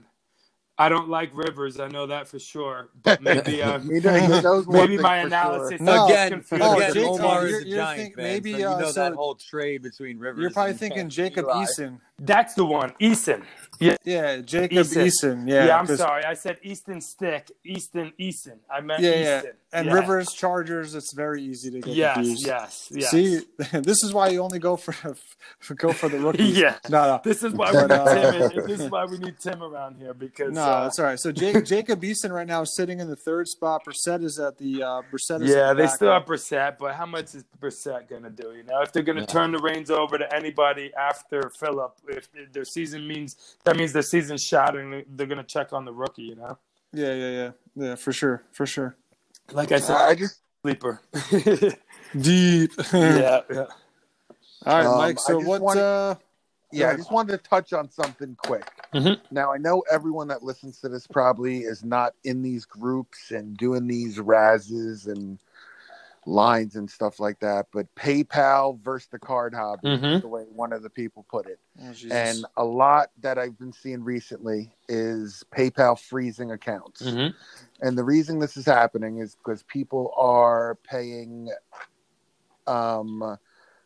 I 0.77 0.89
don't 0.89 1.09
like 1.09 1.31
Rivers. 1.33 1.79
I 1.79 1.87
know 1.87 2.07
that 2.07 2.27
for 2.27 2.41
sure. 2.41 2.89
But 3.05 3.23
maybe 3.23 3.63
uh, 3.63 3.79
maybe 3.85 4.99
my 4.99 5.19
analysis. 5.19 5.79
Sure. 5.79 5.87
No, 5.87 6.07
again, 6.07 6.45
oh, 6.53 6.77
again 6.77 6.95
Jake, 6.95 7.07
Omar 7.07 7.47
is 7.47 7.63
a 7.63 7.71
Giant 7.71 8.01
think, 8.01 8.17
fan, 8.17 8.25
maybe 8.25 8.53
so 8.53 8.59
you 8.59 8.67
uh, 8.67 8.79
know 8.81 8.91
so 8.91 9.01
that 9.01 9.13
whole 9.13 9.37
trade 9.37 9.83
between 9.83 10.19
Rivers. 10.19 10.43
You're 10.43 10.51
probably 10.51 10.75
thinking 10.75 11.09
Jacob 11.09 11.47
Eli. 11.47 11.67
Eason. 11.67 12.01
That's 12.25 12.55
the 12.55 12.65
one, 12.65 12.95
Eason. 13.01 13.43
Yeah, 13.81 13.97
yeah, 14.05 14.37
Jacob 14.39 14.87
Eason. 14.87 15.07
Eason. 15.07 15.49
Yeah, 15.49 15.67
yeah. 15.67 15.79
I'm 15.79 15.87
sorry, 15.97 16.25
I 16.25 16.35
said 16.35 16.59
Easton 16.63 17.01
Stick, 17.01 17.51
Easton 17.65 18.13
Eason. 18.21 18.59
I 18.71 18.81
meant 18.81 19.03
yeah, 19.03 19.11
Easton. 19.39 19.43
Yeah. 19.45 19.79
And 19.79 19.87
yeah. 19.87 19.95
Rivers 19.95 20.29
Chargers. 20.33 20.95
It's 20.95 21.15
very 21.15 21.43
easy 21.43 21.71
to 21.71 21.81
get 21.81 21.95
yes, 21.95 22.15
confused. 22.15 22.47
Yes, 22.47 22.93
yes. 22.93 23.11
See, 23.11 23.41
this 23.81 24.05
is 24.05 24.13
why 24.13 24.29
you 24.29 24.41
only 24.41 24.59
go 24.59 24.77
for 24.77 24.95
go 25.75 25.93
for 25.93 26.09
the 26.09 26.19
rookies. 26.19 26.57
yeah, 26.59 26.77
no, 26.91 27.07
no. 27.07 27.21
This 27.25 27.43
is 27.43 27.55
why 27.55 27.73
we 27.73 27.81
need 27.81 27.91
uh, 27.91 28.49
Tim. 28.51 28.67
this 28.67 28.81
is 28.81 28.91
why 28.91 29.05
we 29.07 29.19
need 29.19 29.39
Tim 29.41 29.63
around 29.63 29.97
here 29.97 30.15
because 30.15 30.53
no, 30.53 30.63
uh, 30.63 30.83
that's 30.85 30.99
all 31.01 31.07
right. 31.07 31.19
So 31.19 31.33
Jake, 31.33 31.65
Jacob 31.65 32.03
Eason 32.03 32.31
right 32.31 32.47
now 32.47 32.63
is 32.63 32.77
sitting 32.77 33.01
in 33.01 33.09
the 33.09 33.17
third 33.17 33.49
spot. 33.49 33.83
Brissett 33.85 34.23
is 34.23 34.39
at 34.39 34.59
the 34.59 34.83
uh, 34.83 35.03
Brissett. 35.11 35.49
yeah, 35.49 35.73
they 35.73 35.89
still 35.89 36.13
have 36.13 36.27
Brissett, 36.27 36.77
but 36.79 36.95
how 36.95 37.07
much 37.07 37.35
is 37.35 37.45
Brissett 37.61 38.09
going 38.09 38.23
to 38.23 38.31
do? 38.31 38.53
You 38.55 38.65
know, 38.65 38.83
if 38.83 38.93
they're 38.93 39.03
going 39.03 39.17
to 39.17 39.23
yeah. 39.23 39.27
turn 39.27 39.53
the 39.53 39.59
reins 39.59 39.91
over 39.91 40.19
to 40.19 40.35
anybody 40.35 40.93
after 40.95 41.51
Philip, 41.59 41.97
if 42.19 42.53
their 42.53 42.65
season 42.65 43.07
means 43.07 43.57
that 43.65 43.77
means 43.77 43.93
their 43.93 44.03
season's 44.03 44.43
shot 44.43 44.77
and 44.77 45.05
they're 45.09 45.27
gonna 45.27 45.43
check 45.45 45.73
on 45.73 45.85
the 45.85 45.93
rookie. 45.93 46.23
You 46.23 46.37
know. 46.37 46.59
Yeah, 46.93 47.15
yeah, 47.15 47.31
yeah, 47.31 47.51
yeah, 47.75 47.95
for 47.95 48.13
sure, 48.13 48.43
for 48.53 48.67
sure. 48.67 48.97
Like 49.53 49.73
I 49.73 49.81
said, 49.81 49.97
I 49.97 50.15
just 50.15 50.41
sleeper. 50.63 51.01
Deep. 52.21 52.73
yeah, 52.93 53.41
yeah. 53.51 53.67
All 54.67 54.77
right, 54.77 54.87
Um, 54.87 54.99
Mike. 54.99 55.19
I 55.19 55.21
So 55.23 55.39
just 55.39 55.49
what? 55.49 55.61
wanted- 55.63 55.83
uh, 55.83 56.15
yeah, 56.71 56.91
I 56.91 56.97
just 56.97 57.11
wanted 57.13 57.33
to 57.33 57.39
touch 57.49 57.73
on 57.73 57.91
something 57.91 58.35
quick. 58.37 58.65
Mhm. 58.95 59.21
Now 59.31 59.53
I 59.53 59.59
know 59.59 59.83
everyone 59.91 60.29
that 60.29 60.43
listens 60.43 60.81
to 60.81 60.89
this 60.89 61.07
probably 61.07 61.61
is 61.61 61.85
not 61.85 62.15
in 62.25 62.41
these 62.43 62.65
groups 62.65 63.31
and 63.31 63.57
doing 63.57 63.87
these 63.87 64.19
razzes 64.19 65.07
and 65.07 65.39
lines 66.25 66.77
and 66.77 66.89
stuff 66.89 67.19
like 67.19 67.39
that, 67.41 67.67
but 67.73 67.93
PayPal 67.97 68.81
versus 68.81 69.09
the 69.11 69.19
card 69.19 69.55
hobby 69.55 69.89
Mhm. 69.89 70.17
is 70.17 70.21
the 70.23 70.29
way 70.29 70.45
one 70.45 70.73
of 70.73 70.83
the 70.83 70.91
people 70.91 71.25
put 71.29 71.47
it. 71.47 71.59
oh, 71.81 71.93
And 72.11 72.45
a 72.57 72.65
lot 72.65 73.11
that 73.21 73.39
I've 73.39 73.59
been 73.59 73.73
seeing 73.73 74.05
recently 74.05 74.75
is 74.89 75.45
PayPal 75.51 75.99
freezing 75.99 76.53
accounts. 76.53 77.03
Mhm. 77.03 77.35
And 77.81 77.99
the 77.99 78.05
reason 78.05 78.39
this 78.39 78.57
is 78.57 78.65
happening 78.67 79.19
is 79.19 79.35
because 79.35 79.63
people 79.65 80.13
are 80.17 80.77
paying 80.85 81.51
um, 82.67 83.39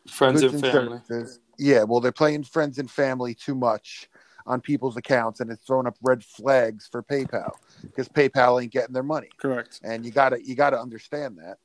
Friends 0.07 0.43
and 0.43 0.53
and 0.53 0.61
family. 0.61 0.99
services. 1.07 1.39
Yeah, 1.57 1.83
well, 1.83 1.99
they're 1.99 2.11
playing 2.11 2.43
friends 2.43 2.77
and 2.77 2.89
family 2.89 3.33
too 3.33 3.55
much 3.55 4.09
on 4.45 4.61
people's 4.61 4.95
accounts, 4.95 5.39
and 5.39 5.51
it's 5.51 5.65
throwing 5.65 5.87
up 5.87 5.97
red 6.01 6.23
flags 6.23 6.87
for 6.87 7.01
PayPal 7.03 7.51
because 7.81 8.07
PayPal 8.07 8.61
ain't 8.61 8.71
getting 8.71 8.93
their 8.93 9.03
money, 9.03 9.29
correct. 9.37 9.81
and 9.83 10.05
you 10.05 10.11
gotta 10.11 10.41
you 10.45 10.55
gotta 10.55 10.79
understand 10.79 11.37
that. 11.39 11.57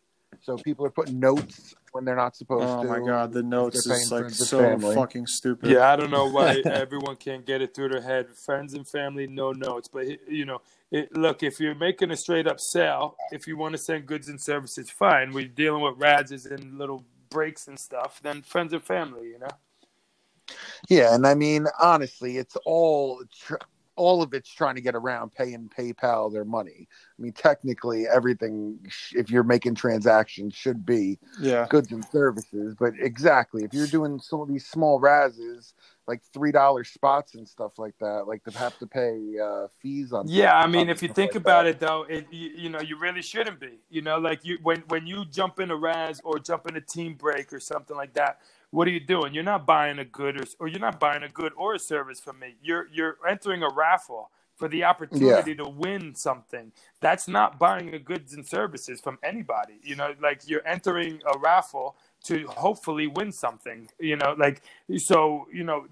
So 0.42 0.56
people 0.56 0.84
are 0.84 0.90
putting 0.90 1.20
notes 1.20 1.72
when 1.92 2.04
they're 2.04 2.16
not 2.16 2.34
supposed 2.34 2.64
Oh 2.64 2.82
to. 2.82 2.88
Oh 2.88 3.00
my 3.00 3.06
god, 3.06 3.32
the 3.32 3.44
notes 3.44 3.86
they're 3.86 3.96
is 3.96 4.10
like 4.10 4.30
so 4.30 4.58
family. 4.58 4.94
fucking 4.94 5.26
stupid. 5.28 5.70
Yeah, 5.70 5.92
I 5.92 5.94
don't 5.94 6.10
know 6.10 6.26
why 6.28 6.60
everyone 6.66 7.16
can't 7.16 7.46
get 7.46 7.62
it 7.62 7.74
through 7.74 7.90
their 7.90 8.02
head. 8.02 8.34
Friends 8.34 8.74
and 8.74 8.86
family, 8.86 9.28
no 9.28 9.52
notes. 9.52 9.88
But 9.88 10.28
you 10.28 10.44
know, 10.44 10.60
it, 10.90 11.16
look, 11.16 11.44
if 11.44 11.60
you're 11.60 11.76
making 11.76 12.10
a 12.10 12.16
straight 12.16 12.48
up 12.48 12.58
sale, 12.58 13.16
if 13.30 13.46
you 13.46 13.56
want 13.56 13.72
to 13.72 13.78
send 13.78 14.06
goods 14.06 14.28
and 14.28 14.40
services, 14.40 14.90
fine. 14.90 15.32
We're 15.32 15.46
dealing 15.46 15.82
with 15.82 15.94
rads 15.96 16.32
and 16.32 16.76
little 16.76 17.04
breaks 17.30 17.68
and 17.68 17.78
stuff. 17.78 18.20
Then 18.20 18.42
friends 18.42 18.72
and 18.72 18.82
family, 18.82 19.28
you 19.28 19.38
know. 19.38 20.56
Yeah, 20.88 21.14
and 21.14 21.24
I 21.24 21.34
mean 21.34 21.66
honestly, 21.80 22.36
it's 22.36 22.56
all 22.66 23.22
tr- 23.32 23.54
all 23.96 24.22
of 24.22 24.32
it's 24.32 24.52
trying 24.52 24.74
to 24.74 24.80
get 24.80 24.94
around 24.94 25.32
paying 25.32 25.70
PayPal 25.76 26.32
their 26.32 26.44
money. 26.44 26.88
I 27.18 27.22
mean, 27.22 27.32
technically, 27.32 28.06
everything 28.06 28.78
if 29.12 29.30
you're 29.30 29.42
making 29.42 29.74
transactions 29.74 30.54
should 30.54 30.86
be 30.86 31.18
yeah. 31.40 31.66
goods 31.68 31.92
and 31.92 32.04
services. 32.06 32.74
But 32.78 32.94
exactly, 32.98 33.64
if 33.64 33.74
you're 33.74 33.86
doing 33.86 34.18
some 34.18 34.40
of 34.40 34.48
these 34.48 34.66
small 34.66 35.00
razzes, 35.00 35.74
like 36.08 36.22
three 36.32 36.52
dollar 36.52 36.84
spots 36.84 37.34
and 37.34 37.46
stuff 37.46 37.78
like 37.78 37.94
that, 38.00 38.24
like 38.26 38.42
to 38.44 38.50
have 38.58 38.78
to 38.78 38.86
pay 38.86 39.36
uh, 39.42 39.68
fees 39.80 40.12
on. 40.12 40.26
Yeah, 40.26 40.56
I 40.56 40.66
mean, 40.66 40.88
if 40.88 41.02
you 41.02 41.08
like 41.08 41.16
think 41.16 41.32
that. 41.32 41.38
about 41.38 41.66
it, 41.66 41.78
though, 41.78 42.04
it 42.08 42.26
you, 42.30 42.50
you 42.56 42.68
know 42.70 42.80
you 42.80 42.98
really 42.98 43.22
shouldn't 43.22 43.60
be. 43.60 43.78
You 43.90 44.02
know, 44.02 44.18
like 44.18 44.44
you 44.44 44.58
when 44.62 44.84
when 44.88 45.06
you 45.06 45.24
jump 45.26 45.60
in 45.60 45.70
a 45.70 45.76
Raz 45.76 46.20
or 46.24 46.38
jump 46.38 46.66
in 46.68 46.76
a 46.76 46.80
team 46.80 47.14
break 47.14 47.52
or 47.52 47.60
something 47.60 47.96
like 47.96 48.14
that. 48.14 48.40
What 48.72 48.88
are 48.88 48.90
you 48.90 49.00
doing? 49.00 49.34
You're 49.34 49.44
not 49.44 49.66
buying 49.66 49.98
a 50.00 50.04
good 50.04 50.40
or, 50.40 50.44
or 50.58 50.66
you're 50.68 50.80
not 50.80 50.98
buying 50.98 51.22
a 51.22 51.28
good 51.28 51.52
or 51.56 51.74
a 51.74 51.78
service 51.78 52.20
from 52.20 52.38
me. 52.40 52.56
You're 52.62 52.88
you're 52.92 53.18
entering 53.28 53.62
a 53.62 53.68
raffle 53.68 54.30
for 54.56 54.68
the 54.68 54.84
opportunity 54.84 55.54
to 55.56 55.68
win 55.68 56.14
something. 56.14 56.72
That's 57.00 57.28
not 57.28 57.58
buying 57.58 57.94
a 57.94 57.98
goods 57.98 58.34
and 58.34 58.46
services 58.46 59.00
from 59.00 59.18
anybody. 59.22 59.74
You 59.82 59.96
know, 59.96 60.14
like 60.22 60.48
you're 60.48 60.66
entering 60.66 61.20
a 61.32 61.38
raffle 61.38 61.96
to 62.24 62.46
hopefully 62.48 63.06
win 63.06 63.30
something. 63.30 63.88
You 64.00 64.16
know, 64.16 64.34
like 64.38 64.62
so. 64.96 65.46
You 65.52 65.64
know. 65.64 65.86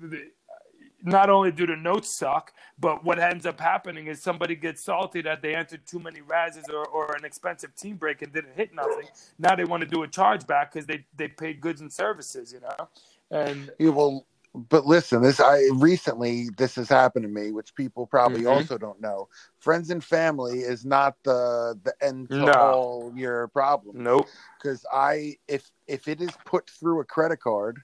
Not 1.03 1.31
only 1.31 1.51
do 1.53 1.67
the 1.67 1.77
notes 1.77 2.17
suck, 2.19 2.53
but 2.79 3.05
what 3.05 3.19
ends 3.19 3.47
up 3.47 3.61
happening 3.61 4.07
is 4.09 4.23
somebody 4.23 4.55
gets 4.55 4.85
salty 4.85 5.23
that 5.23 5.43
they 5.43 5.55
entered 5.55 5.87
too 5.87 5.99
many 5.99 6.21
razzes 6.21 6.69
or, 6.71 6.87
or 6.87 7.15
an 7.17 7.25
expensive 7.25 7.75
team 7.75 7.97
break 7.97 8.23
and 8.23 8.33
didn't 8.33 8.55
hit 8.57 8.75
nothing. 8.75 9.09
Now 9.39 9.55
they 9.57 9.65
want 9.65 9.83
to 9.83 9.89
do 9.89 10.03
a 10.03 10.09
chargeback 10.09 10.73
because 10.73 10.87
they, 10.87 11.07
they 11.17 11.29
paid 11.29 11.61
goods 11.61 11.81
and 11.81 11.93
services, 11.93 12.53
you 12.53 12.61
know? 12.61 12.89
And 13.31 13.71
Yeah, 13.79 13.91
well, 13.91 14.27
but 14.55 14.85
listen, 14.87 15.23
this 15.23 15.39
I 15.41 15.63
recently 15.75 16.49
this 16.57 16.75
has 16.75 16.89
happened 16.89 17.23
to 17.23 17.29
me, 17.29 17.53
which 17.53 17.75
people 17.77 18.07
probably 18.07 18.43
Mhm. 18.43 18.51
also 18.51 18.77
don't 18.79 19.01
know. 19.01 19.29
Friends 19.61 19.91
and 19.91 20.03
family 20.03 20.61
is 20.61 20.85
not 20.85 21.15
the 21.23 21.79
the 21.85 21.95
end 22.05 22.31
to 22.31 22.37
No. 22.47 22.53
all 22.53 23.13
your 23.15 23.49
problems. 23.49 23.99
nope. 24.01 24.27
because 24.59 24.85
I 24.93 25.37
if 25.47 25.71
if 25.87 26.09
it 26.09 26.21
is 26.21 26.37
put 26.45 26.69
through 26.69 27.01
a 27.01 27.05
credit 27.05 27.39
card, 27.41 27.79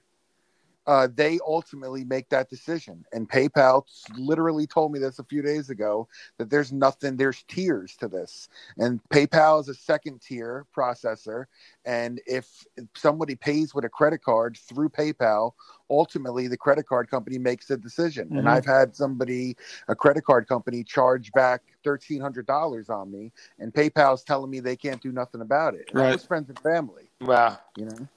uh, 0.87 1.07
they 1.13 1.39
ultimately 1.45 2.03
make 2.03 2.29
that 2.29 2.49
decision. 2.49 3.05
And 3.11 3.29
PayPal 3.29 3.83
literally 4.17 4.65
told 4.65 4.91
me 4.91 4.99
this 4.99 5.19
a 5.19 5.23
few 5.23 5.41
days 5.41 5.69
ago 5.69 6.07
that 6.37 6.49
there's 6.49 6.71
nothing, 6.71 7.17
there's 7.17 7.43
tiers 7.43 7.95
to 7.97 8.07
this, 8.07 8.49
and 8.77 9.01
PayPal 9.09 9.59
is 9.61 9.67
a 9.69 9.73
second 9.73 10.21
tier 10.21 10.65
processor. 10.75 11.45
And 11.85 12.21
if 12.25 12.65
somebody 12.95 13.35
pays 13.35 13.75
with 13.75 13.85
a 13.85 13.89
credit 13.89 14.23
card 14.23 14.57
through 14.57 14.89
PayPal, 14.89 15.51
ultimately 15.89 16.47
the 16.47 16.57
credit 16.57 16.87
card 16.87 17.09
company 17.09 17.37
makes 17.37 17.67
the 17.67 17.77
decision. 17.77 18.33
And 18.37 18.47
Mhm. 18.47 18.49
I've 18.49 18.65
had 18.65 18.95
somebody, 18.95 19.55
a 19.87 19.95
credit 19.95 20.23
card 20.25 20.47
company, 20.47 20.83
charge 20.83 21.31
back 21.33 21.61
thirteen 21.83 22.21
hundred 22.21 22.45
dollars 22.45 22.89
on 22.89 23.11
me, 23.11 23.31
and 23.59 23.73
PayPal's 23.73 24.23
telling 24.23 24.49
me 24.49 24.59
they 24.59 24.75
can't 24.75 25.01
do 25.01 25.11
nothing 25.11 25.41
about 25.41 25.75
it. 25.75 25.87
And 25.89 25.99
that 25.99 26.03
Right. 26.03 26.13
was 26.13 26.25
friends 26.25 26.49
and 26.49 26.59
family, 26.59 27.11
Wow. 27.21 27.59
you 27.75 27.85
know. 27.85 28.07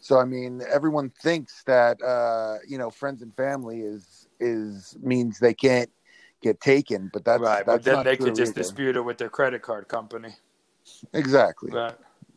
So 0.00 0.18
I 0.18 0.24
mean, 0.24 0.62
everyone 0.68 1.10
thinks 1.22 1.62
that 1.64 2.02
uh, 2.02 2.58
you 2.66 2.78
know 2.78 2.90
friends 2.90 3.22
and 3.22 3.34
family 3.34 3.80
is 3.80 4.28
is 4.40 4.96
means 5.00 5.38
they 5.38 5.54
can't 5.54 5.90
get 6.42 6.60
taken, 6.60 7.10
but 7.12 7.24
that's 7.24 7.40
right. 7.40 7.66
That's 7.66 7.84
But 7.84 7.96
then 7.96 8.04
they 8.04 8.16
could 8.16 8.34
just 8.34 8.52
either. 8.52 8.62
dispute 8.62 8.96
it 8.96 9.00
with 9.00 9.18
their 9.18 9.28
credit 9.28 9.62
card 9.62 9.88
company. 9.88 10.34
exactly. 11.12 11.72
Right. 11.72 11.94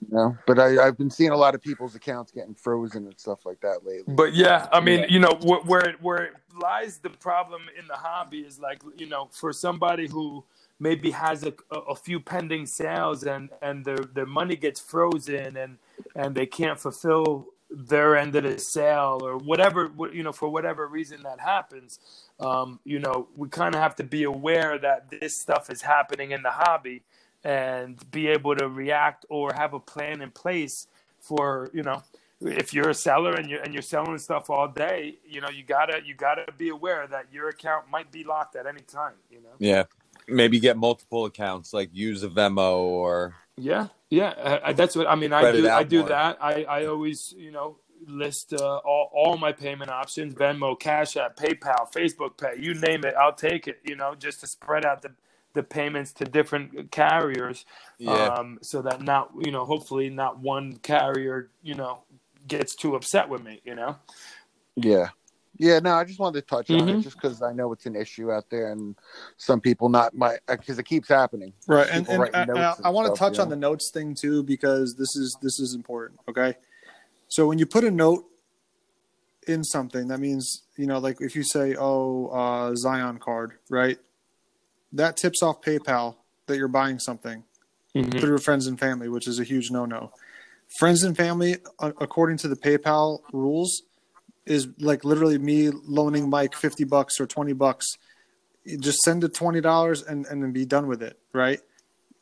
You 0.09 0.15
know? 0.15 0.37
But 0.47 0.59
I, 0.59 0.83
I've 0.83 0.97
been 0.97 1.11
seeing 1.11 1.29
a 1.29 1.37
lot 1.37 1.53
of 1.53 1.61
people's 1.61 1.93
accounts 1.93 2.31
getting 2.31 2.55
frozen 2.55 3.05
and 3.05 3.19
stuff 3.19 3.45
like 3.45 3.61
that 3.61 3.85
lately. 3.85 4.13
But 4.13 4.33
yeah, 4.33 4.67
I 4.73 4.79
mean, 4.79 5.05
you 5.09 5.19
know, 5.19 5.37
where 5.43 5.59
where 5.61 5.89
it, 5.89 6.01
where 6.01 6.23
it 6.23 6.33
lies 6.59 6.97
the 6.97 7.11
problem 7.11 7.63
in 7.77 7.87
the 7.87 7.95
hobby 7.95 8.39
is 8.39 8.59
like, 8.59 8.81
you 8.97 9.07
know, 9.07 9.29
for 9.31 9.53
somebody 9.53 10.07
who 10.07 10.43
maybe 10.79 11.11
has 11.11 11.43
a, 11.43 11.53
a, 11.69 11.75
a 11.75 11.95
few 11.95 12.19
pending 12.19 12.65
sales 12.65 13.23
and 13.23 13.51
and 13.61 13.85
their 13.85 13.97
their 13.97 14.25
money 14.25 14.55
gets 14.55 14.79
frozen 14.79 15.55
and 15.55 15.77
and 16.15 16.35
they 16.35 16.45
can't 16.45 16.79
fulfill 16.79 17.47
their 17.69 18.17
end 18.17 18.35
of 18.35 18.43
the 18.43 18.57
sale 18.57 19.19
or 19.23 19.37
whatever 19.37 19.89
you 20.11 20.23
know 20.23 20.33
for 20.33 20.49
whatever 20.49 20.87
reason 20.87 21.23
that 21.23 21.39
happens 21.39 21.99
um, 22.41 22.79
you 22.83 22.99
know 22.99 23.27
we 23.37 23.47
kind 23.47 23.75
of 23.75 23.81
have 23.81 23.95
to 23.95 24.03
be 24.03 24.23
aware 24.23 24.77
that 24.77 25.09
this 25.09 25.37
stuff 25.37 25.69
is 25.69 25.81
happening 25.81 26.31
in 26.31 26.41
the 26.41 26.51
hobby 26.51 27.01
and 27.43 27.99
be 28.11 28.27
able 28.27 28.55
to 28.55 28.67
react 28.67 29.25
or 29.29 29.53
have 29.53 29.73
a 29.73 29.79
plan 29.79 30.21
in 30.21 30.29
place 30.31 30.87
for 31.19 31.69
you 31.73 31.81
know 31.81 32.03
if 32.41 32.73
you're 32.73 32.89
a 32.89 32.93
seller 32.93 33.33
and 33.33 33.49
you're 33.49 33.61
and 33.61 33.73
you're 33.73 33.83
selling 33.83 34.17
stuff 34.17 34.49
all 34.49 34.67
day, 34.67 35.15
you 35.27 35.41
know 35.41 35.49
you 35.49 35.63
gotta 35.63 36.01
you 36.03 36.15
gotta 36.15 36.45
be 36.57 36.69
aware 36.69 37.07
that 37.07 37.27
your 37.31 37.49
account 37.49 37.89
might 37.89 38.11
be 38.11 38.23
locked 38.23 38.55
at 38.55 38.65
any 38.65 38.81
time. 38.81 39.13
You 39.29 39.41
know. 39.41 39.49
Yeah. 39.59 39.83
Maybe 40.27 40.59
get 40.59 40.77
multiple 40.77 41.25
accounts, 41.25 41.73
like 41.73 41.89
use 41.93 42.23
a 42.23 42.29
Venmo 42.29 42.77
or 42.77 43.35
Yeah, 43.57 43.87
yeah. 44.11 44.59
I, 44.63 44.73
that's 44.73 44.95
what 44.95 45.07
I 45.07 45.15
mean. 45.15 45.33
I 45.33 45.51
do. 45.51 45.67
I 45.67 45.83
do 45.83 45.99
more. 45.99 46.09
that. 46.09 46.37
I, 46.41 46.63
I 46.63 46.85
always 46.85 47.33
you 47.35 47.51
know 47.51 47.77
list 48.07 48.53
uh, 48.53 48.77
all 48.77 49.09
all 49.13 49.37
my 49.37 49.51
payment 49.51 49.89
options: 49.89 50.35
Venmo, 50.35 50.79
Cash 50.79 51.17
App, 51.17 51.35
PayPal, 51.37 51.91
Facebook 51.91 52.37
Pay. 52.37 52.61
You 52.61 52.75
name 52.75 53.03
it, 53.05 53.15
I'll 53.15 53.33
take 53.33 53.67
it. 53.67 53.79
You 53.83 53.95
know, 53.95 54.13
just 54.13 54.41
to 54.41 54.47
spread 54.47 54.85
out 54.85 55.01
the 55.01 55.11
the 55.53 55.63
payments 55.63 56.13
to 56.13 56.25
different 56.25 56.91
carriers. 56.91 57.65
yeah. 57.97 58.11
um, 58.11 58.59
so 58.61 58.81
that 58.83 59.01
not 59.01 59.31
you 59.43 59.51
know 59.51 59.65
hopefully 59.65 60.09
not 60.09 60.39
one 60.39 60.77
carrier 60.77 61.49
you 61.61 61.75
know 61.75 62.03
gets 62.47 62.75
too 62.75 62.95
upset 62.95 63.29
with 63.29 63.43
me 63.43 63.61
you 63.63 63.75
know 63.75 63.97
Yeah. 64.75 65.09
Yeah, 65.61 65.77
no, 65.77 65.93
I 65.93 66.03
just 66.05 66.17
wanted 66.19 66.41
to 66.41 66.47
touch 66.47 66.71
on 66.71 66.87
Mhm. 66.87 66.97
it 66.97 67.03
just 67.03 67.21
because 67.21 67.43
I 67.43 67.53
know 67.53 67.71
it's 67.71 67.85
an 67.85 67.95
issue 67.95 68.31
out 68.31 68.49
there, 68.49 68.71
and 68.71 68.95
some 69.37 69.61
people 69.61 69.89
not 69.89 70.15
my 70.15 70.39
because 70.47 70.79
it 70.79 70.85
keeps 70.85 71.07
happening. 71.07 71.53
Right, 71.67 71.87
and, 71.87 72.07
People 72.07 72.15
and, 72.15 72.21
writing 72.21 72.39
and 72.41 72.47
notes 72.47 72.79
I, 72.83 72.87
and 72.87 72.95
want 72.95 73.13
to 73.13 73.19
touch 73.19 73.37
you 73.37 73.43
on 73.43 73.47
know? 73.49 73.55
the 73.55 73.59
notes 73.61 73.91
thing 73.93 74.15
too 74.15 74.41
because 74.41 74.95
this 74.95 75.15
is 75.15 75.37
this 75.39 75.59
is 75.59 75.75
important. 75.75 76.19
Okay, 76.27 76.55
so 77.27 77.47
when 77.47 77.59
you 77.59 77.67
put 77.67 77.83
a 77.83 77.91
note 77.91 78.25
in 79.47 79.63
something, 79.63 80.07
that 80.07 80.19
means 80.19 80.63
you 80.77 80.87
know, 80.87 80.97
like 80.97 81.21
if 81.21 81.35
you 81.35 81.43
say, 81.43 81.75
"Oh, 81.77 82.29
uh, 82.29 82.75
Zion 82.75 83.19
card," 83.19 83.59
right? 83.69 83.99
That 84.91 85.15
tips 85.15 85.43
off 85.43 85.61
PayPal 85.61 86.15
that 86.47 86.57
you're 86.57 86.67
buying 86.67 86.97
something 86.97 87.43
through 88.19 88.39
friends 88.39 88.65
and 88.65 88.79
family, 88.79 89.09
which 89.09 89.27
is 89.27 89.39
a 89.39 89.43
huge 89.43 89.69
no-no. 89.69 90.11
Friends 90.79 91.03
and 91.03 91.15
family, 91.15 91.57
according 91.79 92.37
to 92.37 92.47
the 92.47 92.55
PayPal 92.55 93.19
rules, 93.31 93.83
is 94.45 94.67
like 94.79 95.03
literally 95.05 95.37
me 95.37 95.69
loaning 95.69 96.29
Mike 96.29 96.55
fifty 96.55 96.83
bucks 96.83 97.19
or 97.19 97.27
twenty 97.27 97.53
bucks. 97.53 97.97
Just 98.79 98.99
send 98.99 99.23
it 99.23 99.33
twenty 99.33 99.61
dollars 99.61 100.03
and 100.03 100.25
and 100.27 100.43
then 100.43 100.51
be 100.51 100.65
done 100.65 100.87
with 100.87 101.01
it, 101.01 101.17
right? 101.33 101.59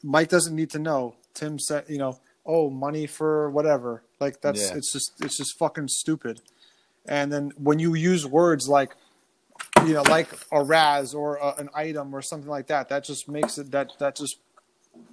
Mike 0.04 0.30
doesn't 0.30 0.56
need 0.56 0.70
to 0.72 0.80
know. 0.80 1.16
Tim 1.34 1.60
said, 1.60 1.86
you 1.88 1.98
know, 1.98 2.20
oh, 2.46 2.70
money 2.70 3.06
for 3.08 3.50
whatever. 3.50 4.04
Like 4.20 4.42
that's 4.42 4.70
Yeah. 4.70 4.78
it's 4.78 4.92
just 4.94 5.14
it's 5.22 5.38
just 5.38 5.58
fucking 5.58 5.88
stupid. 5.90 6.42
And 7.06 7.32
then 7.32 7.52
when 7.58 7.80
you 7.80 7.96
use 7.96 8.26
words 8.26 8.68
like 8.68 8.92
you 9.86 9.94
know, 9.94 10.02
like 10.04 10.28
a 10.52 10.64
Raz 10.64 11.14
or 11.14 11.36
a, 11.38 11.54
an 11.58 11.70
item 11.74 12.14
or 12.16 12.22
something 12.22 12.50
like 12.50 12.68
that. 12.68 12.90
That 12.90 13.04
just 13.04 13.28
makes 13.30 13.58
it 13.58 13.72
that 13.72 13.92
that 14.00 14.16
just 14.16 14.38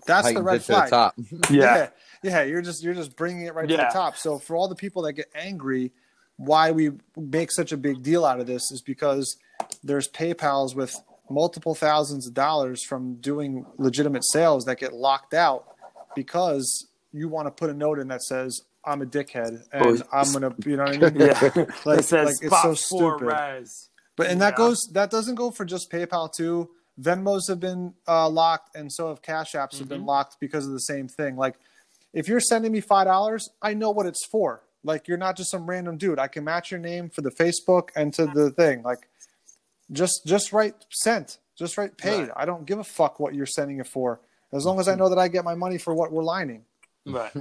that's 0.06 0.32
the 0.32 0.42
red 0.42 0.56
it 0.56 0.60
to 0.62 0.66
the 0.68 0.72
flag. 0.74 0.90
top. 0.90 1.14
Yeah. 1.50 1.88
yeah, 2.22 2.42
You're 2.42 2.62
just 2.62 2.82
you're 2.82 2.94
just 2.94 3.16
bringing 3.16 3.46
it 3.46 3.54
right 3.54 3.68
to 3.68 3.76
the 3.76 3.88
top. 3.92 4.16
So 4.16 4.38
for 4.38 4.56
all 4.56 4.68
the 4.68 4.74
people 4.74 5.02
that 5.02 5.12
get 5.14 5.26
angry, 5.34 5.92
why 6.36 6.70
we 6.70 6.92
make 7.16 7.50
such 7.50 7.72
a 7.72 7.76
big 7.76 8.02
deal 8.02 8.24
out 8.24 8.40
of 8.40 8.46
this 8.46 8.70
is 8.70 8.82
because 8.82 9.36
there's 9.82 10.08
PayPal's 10.08 10.74
with 10.74 10.94
multiple 11.28 11.74
thousands 11.74 12.26
of 12.26 12.34
dollars 12.34 12.84
from 12.84 13.14
doing 13.16 13.64
legitimate 13.78 14.22
sales 14.24 14.64
that 14.66 14.78
get 14.78 14.92
locked 14.92 15.34
out 15.34 15.66
because 16.14 16.86
you 17.12 17.28
want 17.28 17.46
to 17.46 17.50
put 17.50 17.70
a 17.70 17.74
note 17.74 17.98
in 17.98 18.08
that 18.08 18.22
says 18.22 18.60
I'm 18.84 19.02
a 19.02 19.06
dickhead 19.06 19.64
and 19.72 20.02
Oh, 20.02 20.06
I'm 20.12 20.32
gonna 20.32 20.54
you 20.64 20.76
know 20.76 20.84
what 20.84 20.92
I 20.94 20.96
mean? 21.10 21.20
Yeah. 21.20 21.64
Like, 21.84 22.00
it 22.00 22.04
says 22.04 22.26
like, 22.26 22.36
it's 22.42 22.62
so 22.62 22.74
stupid. 22.74 23.26
res. 23.26 23.88
But 24.16 24.28
and 24.28 24.40
that 24.40 24.52
Yeah. 24.54 24.56
goes 24.58 24.88
that 24.92 25.10
doesn't 25.10 25.34
go 25.34 25.50
for 25.50 25.64
just 25.64 25.90
PayPal 25.90 26.32
too. 26.32 26.70
Venmos 27.00 27.48
have 27.48 27.60
been 27.60 27.92
uh, 28.08 28.26
locked, 28.28 28.74
and 28.74 28.90
so 28.90 29.08
have 29.08 29.20
Cash 29.20 29.52
Apps 29.52 29.78
have 29.80 29.88
been 29.88 29.98
Mm-hmm. 29.98 30.06
locked 30.08 30.36
because 30.40 30.66
of 30.66 30.72
the 30.72 30.80
same 30.80 31.08
thing. 31.08 31.36
Like, 31.36 31.56
if 32.14 32.26
you're 32.26 32.40
sending 32.40 32.72
me 32.72 32.80
five 32.80 33.06
dollars, 33.06 33.50
I 33.60 33.74
know 33.74 33.90
what 33.90 34.06
it's 34.06 34.24
for. 34.24 34.62
Like, 34.86 35.08
you're 35.08 35.18
not 35.18 35.36
just 35.36 35.50
some 35.50 35.68
random 35.68 35.98
dude. 35.98 36.18
I 36.18 36.28
can 36.28 36.44
match 36.44 36.70
your 36.70 36.80
name 36.80 37.10
for 37.10 37.20
the 37.20 37.30
Facebook 37.30 37.90
and 37.96 38.14
to 38.14 38.26
the 38.26 38.50
thing. 38.50 38.82
Like, 38.82 39.08
just 39.92 40.22
just 40.26 40.52
write 40.52 40.74
sent, 40.90 41.38
just 41.56 41.76
write 41.76 41.96
paid. 41.96 42.28
Right. 42.28 42.30
I 42.36 42.44
don't 42.44 42.66
give 42.66 42.78
a 42.78 42.84
fuck 42.84 43.20
what 43.20 43.34
you're 43.34 43.46
sending 43.46 43.78
it 43.78 43.86
for, 43.86 44.20
as 44.52 44.64
long 44.64 44.80
as 44.80 44.88
I 44.88 44.94
know 44.94 45.08
that 45.08 45.18
I 45.18 45.28
get 45.28 45.44
my 45.44 45.54
money 45.54 45.78
for 45.78 45.94
what 45.94 46.12
we're 46.12 46.24
lining. 46.24 46.64
Right. 47.04 47.32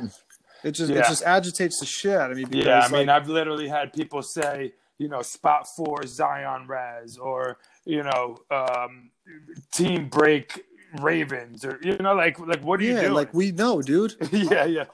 It 0.64 0.72
just 0.72 0.90
it 0.90 1.06
just 1.06 1.24
agitates 1.24 1.80
the 1.80 1.86
shit 1.86 2.18
out 2.18 2.32
of 2.32 2.38
me. 2.38 2.46
Because, 2.46 2.66
Yeah, 2.66 2.80
I 2.80 2.88
mean, 2.88 3.08
like, 3.08 3.22
I've 3.22 3.30
literally 3.30 3.68
had 3.68 3.94
people 3.94 4.24
say, 4.24 4.74
you 4.98 5.08
know, 5.08 5.22
spot 5.22 5.68
four 5.76 6.06
Zion 6.08 6.66
Raz 6.68 7.18
or 7.18 7.58
you 7.86 8.02
know, 8.02 8.38
um, 8.50 9.12
team 9.72 10.10
break 10.10 10.66
Ravens 11.02 11.64
or 11.66 11.80
you 11.84 11.98
know, 11.98 12.16
like 12.16 12.40
like 12.40 12.64
what 12.64 12.80
do 12.80 12.86
you 12.86 12.96
yeah, 12.96 13.02
doing? 13.02 13.14
like 13.14 13.34
we 13.34 13.52
know, 13.52 13.82
dude. 13.82 14.16
yeah, 14.32 14.66
yeah, 14.66 14.86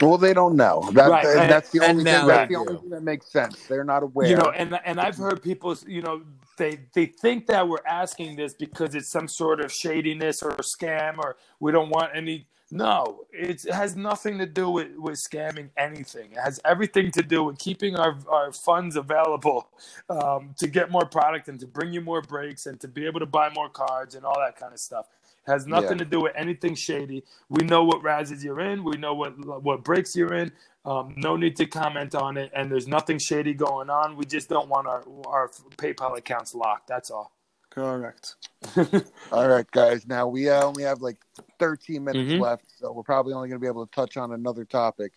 Well, 0.00 0.18
they 0.18 0.34
don't 0.34 0.56
know. 0.56 0.88
That, 0.92 1.10
Right, 1.10 1.24
that- 1.24 1.38
and- 1.38 1.50
that's 1.50 1.70
the 1.70 1.80
only 1.80 2.04
thing. 2.04 2.26
That's 2.26 2.48
the 2.48 2.56
only 2.56 2.76
thing 2.78 2.90
that 2.90 3.02
makes 3.02 3.30
sense. 3.30 3.66
They're 3.66 3.84
not 3.84 4.02
aware. 4.02 4.26
you 4.28 4.36
know, 4.36 4.50
and 4.56 4.78
and 4.84 5.00
I've 5.00 5.16
heard 5.16 5.42
people, 5.42 5.76
you 5.86 6.02
know, 6.02 6.22
they 6.56 6.80
they 6.94 7.06
think 7.06 7.46
that 7.48 7.68
we're 7.68 7.84
asking 7.86 8.36
this 8.36 8.54
because 8.54 8.94
it's 8.94 9.10
some 9.10 9.28
sort 9.28 9.60
of 9.60 9.70
shadiness 9.72 10.42
or 10.42 10.52
scam 10.56 11.18
or 11.18 11.36
we 11.60 11.72
don't 11.72 11.90
want 11.90 12.10
any. 12.14 12.46
No, 12.72 13.26
it's, 13.32 13.64
it 13.64 13.74
has 13.74 13.94
nothing 13.94 14.38
to 14.38 14.46
do 14.46 14.68
with, 14.68 14.88
with 14.98 15.20
scamming 15.30 15.70
anything. 15.76 16.32
It 16.32 16.38
has 16.40 16.58
everything 16.64 17.12
to 17.12 17.22
do 17.22 17.44
with 17.44 17.58
keeping 17.58 17.94
our, 17.96 18.18
our 18.28 18.52
funds 18.52 18.96
available 18.96 19.68
um, 20.10 20.52
to 20.58 20.66
get 20.66 20.90
more 20.90 21.06
product 21.06 21.46
and 21.48 21.60
to 21.60 21.66
bring 21.68 21.92
you 21.92 22.00
more 22.00 22.22
breaks 22.22 22.66
and 22.66 22.80
to 22.80 22.88
be 22.88 23.06
able 23.06 23.20
to 23.20 23.26
buy 23.26 23.50
more 23.54 23.68
cards 23.68 24.16
and 24.16 24.24
all 24.24 24.34
that 24.40 24.56
kind 24.58 24.72
of 24.72 24.80
stuff. 24.80 25.06
Has 25.46 25.66
nothing 25.66 25.98
Yeah. 25.98 26.04
to 26.04 26.10
do 26.10 26.20
with 26.22 26.32
anything 26.36 26.74
shady. 26.74 27.24
We 27.48 27.64
know 27.64 27.84
what 27.84 28.02
razzes 28.02 28.42
you're 28.42 28.60
in. 28.60 28.82
We 28.84 28.96
know 28.96 29.14
what 29.14 29.38
what 29.62 29.84
breaks 29.84 30.16
you're 30.16 30.34
in. 30.34 30.52
Um, 30.84 31.14
no 31.16 31.36
need 31.36 31.56
to 31.56 31.66
comment 31.66 32.14
on 32.14 32.36
it, 32.36 32.50
and 32.54 32.70
there's 32.70 32.86
nothing 32.88 33.18
shady 33.18 33.54
going 33.54 33.88
on. 33.90 34.16
We 34.16 34.24
just 34.24 34.48
don't 34.48 34.68
want 34.68 34.86
our 34.86 35.04
our 35.26 35.48
PayPal 35.76 36.16
accounts 36.18 36.54
locked. 36.54 36.88
That's 36.88 37.10
all. 37.10 37.32
Correct. 37.70 38.36
All 39.32 39.48
right, 39.48 39.70
guys. 39.70 40.06
Now 40.06 40.26
we 40.28 40.48
uh, 40.48 40.64
only 40.64 40.84
have 40.84 41.02
like 41.02 41.18
13 41.58 42.02
minutes 42.02 42.32
Mhm. 42.32 42.40
left, 42.40 42.64
so 42.78 42.90
we're 42.90 43.02
probably 43.02 43.34
only 43.34 43.48
going 43.48 43.60
to 43.60 43.62
be 43.62 43.68
able 43.68 43.86
to 43.86 43.92
touch 43.92 44.16
on 44.16 44.32
another 44.32 44.64
topic. 44.64 45.12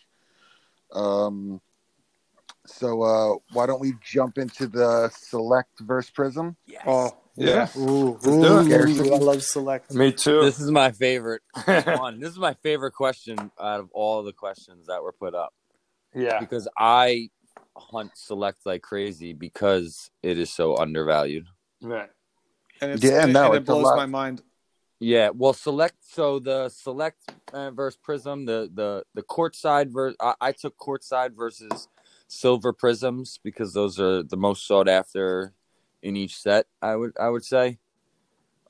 Um, 0.93 1.61
so 2.70 3.01
uh, 3.01 3.36
why 3.53 3.65
don't 3.65 3.80
we 3.80 3.93
jump 4.01 4.38
into 4.38 4.67
the 4.67 5.09
select 5.09 5.80
verse 5.80 6.09
Prizm? 6.09 6.55
Yes. 6.65 6.84
Oh, 6.86 7.17
Yeah. 7.36 7.67
Ooh, 7.78 8.17
do 8.22 8.30
ooh, 8.30 9.13
I 9.13 9.17
love 9.17 9.43
select. 9.43 9.93
Me 9.93 10.11
too. 10.11 10.41
This 10.43 10.59
is 10.59 10.72
my 10.72 10.91
favorite 10.91 11.41
one. 11.65 12.20
This 12.20 12.32
is 12.32 12.39
my 12.39 12.53
favorite 12.55 12.93
question 12.93 13.38
out 13.59 13.80
of 13.80 13.89
all 13.93 14.24
the 14.24 14.34
questions 14.34 14.88
that 14.88 15.01
were 15.01 15.13
put 15.13 15.34
up 15.34 15.53
yeah. 16.13 16.39
because 16.39 16.67
I 16.78 17.30
hunt 17.76 18.11
select 18.15 18.65
like 18.65 18.82
crazy 18.82 19.34
because 19.34 20.11
it 20.22 20.38
is 20.38 20.51
so 20.51 20.78
undervalued. 20.78 21.45
Right. 21.82 22.09
And 22.82 22.91
it's, 22.91 23.03
Yeah, 23.03 23.24
and, 23.24 23.34
no, 23.34 23.47
and 23.47 23.55
it 23.55 23.57
it's 23.59 23.65
blows 23.67 23.95
my 23.95 24.05
mind. 24.05 24.41
Yeah, 24.99 25.30
well, 25.34 25.53
select. 25.53 25.95
So 26.01 26.39
the 26.39 26.67
select 26.67 27.22
uh, 27.53 27.72
versus 27.72 27.97
Prizm, 28.05 28.45
the 28.45 28.70
the 28.74 29.03
the 29.13 29.24
courtside 29.24 29.93
versus. 29.93 30.17
I, 30.20 30.34
I 30.41 30.51
took 30.51 30.78
courtside 30.78 31.38
versus 31.38 31.88
silver 32.30 32.71
Prizms 32.71 33.39
because 33.43 33.73
those 33.73 33.99
are 33.99 34.23
the 34.23 34.38
most 34.38 34.65
sought 34.65 34.88
after 34.88 35.53
in 36.01 36.15
each 36.15 36.38
set. 36.38 36.67
I 36.82 36.95
would 36.95 37.11
I 37.19 37.27
would 37.27 37.43
say, 37.43 37.80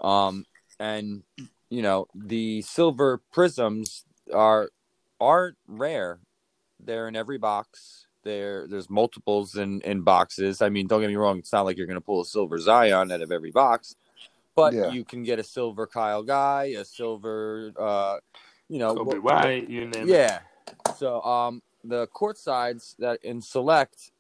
um, 0.02 0.46
and 0.80 1.22
you 1.70 1.82
know 1.84 2.08
the 2.16 2.62
silver 2.64 3.22
Prizms 3.34 4.04
are 4.34 4.70
aren't 5.20 5.58
rare. 5.68 6.20
They're 6.80 7.08
in 7.08 7.16
every 7.16 7.38
box. 7.38 8.08
There 8.24 8.68
there's 8.68 8.90
multiples 8.90 9.56
in 9.56 9.82
in 9.82 10.02
boxes. 10.02 10.62
I 10.62 10.70
mean, 10.70 10.88
don't 10.88 11.02
get 11.02 11.10
me 11.10 11.16
wrong. 11.16 11.38
It's 11.38 11.54
not 11.54 11.66
like 11.66 11.78
you're 11.78 11.88
going 11.88 11.96
to 11.96 12.02
pull 12.02 12.22
a 12.22 12.26
silver 12.26 12.58
Zion 12.58 13.12
out 13.12 13.22
of 13.22 13.32
every 13.32 13.52
box 13.52 13.96
but 14.56 14.74
Yeah. 14.74 14.90
you 14.90 15.06
can 15.06 15.24
get 15.24 15.40
a 15.40 15.44
silver 15.44 15.88
Kyle 15.88 16.22
Guy, 16.22 16.74
a 16.78 16.84
silver, 16.84 17.72
uh, 17.80 18.18
you 18.68 18.78
know, 18.78 18.94
Coby 18.94 19.22
what- 19.22 19.24
White. 19.24 19.70
You 19.70 19.86
name 19.88 20.04
it. 20.04 20.08
yeah. 20.10 20.40
So, 20.98 21.22
um, 21.22 21.62
the 21.84 22.08
court 22.08 22.38
sides 22.38 22.96
that 23.00 23.24
in 23.24 23.42
select, 23.42 24.12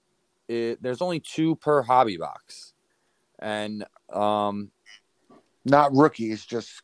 it, 0.47 0.81
there's 0.81 1.01
only 1.01 1.19
two 1.19 1.55
per 1.55 1.81
hobby 1.81 2.17
box, 2.17 2.73
and 3.39 3.85
um, 4.11 4.71
Not 5.65 5.93
rookies, 5.93 6.45
just 6.45 6.81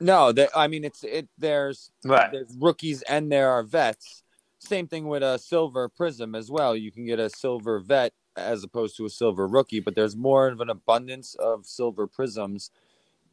no, 0.00 0.32
they, 0.32 0.48
I 0.54 0.66
mean 0.66 0.84
it's 0.84 1.04
it. 1.04 1.28
There's 1.36 1.90
Right. 2.04 2.32
there's 2.32 2.56
rookies 2.58 3.02
and 3.02 3.30
there 3.30 3.50
are 3.50 3.62
vets. 3.62 4.22
Same 4.58 4.86
thing 4.86 5.08
with 5.08 5.22
a 5.22 5.38
silver 5.38 5.88
Prizm 5.88 6.36
as 6.36 6.50
well. 6.50 6.74
You 6.76 6.90
can 6.90 7.04
get 7.04 7.18
a 7.18 7.30
silver 7.30 7.80
vet 7.80 8.12
as 8.36 8.64
opposed 8.64 8.96
to 8.96 9.04
a 9.04 9.10
silver 9.10 9.46
rookie, 9.46 9.80
but 9.80 9.94
there's 9.94 10.16
more 10.16 10.48
of 10.48 10.60
an 10.60 10.70
abundance 10.70 11.34
of 11.34 11.66
silver 11.66 12.06
Prizms 12.06 12.70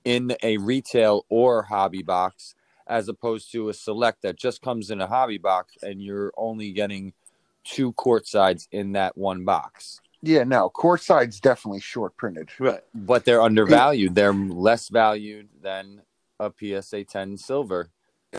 in 0.03 0.35
a 0.43 0.57
retail 0.57 1.25
or 1.29 1.63
hobby 1.63 2.01
box 2.01 2.55
as 2.89 3.07
opposed 3.09 3.51
to 3.51 3.69
a 3.69 3.73
select 3.73 4.21
that 4.23 4.37
just 4.37 4.61
comes 4.61 4.89
in 4.91 5.01
a 5.01 5.07
hobby 5.07 5.37
box 5.37 5.75
and 5.81 6.01
you're 6.01 6.31
only 6.37 6.71
getting 6.71 7.13
two 7.63 7.91
court 7.93 8.27
sides 8.27 8.67
in 8.71 8.93
that 8.93 9.17
one 9.17 9.43
box. 9.45 9.99
yeah. 10.21 10.43
No, 10.43 10.69
courtside's 10.69 11.39
definitely 11.39 11.81
short 11.81 12.15
printed. 12.17 12.49
Right. 12.59 12.81
But 12.95 13.25
they're 13.25 13.41
undervalued. 13.41 14.15
They're 14.15 14.33
less 14.33 14.89
valued 14.89 15.49
than 15.61 16.01
a 16.39 16.51
PSA 16.57 17.03
10 17.03 17.37
silver. 17.37 17.89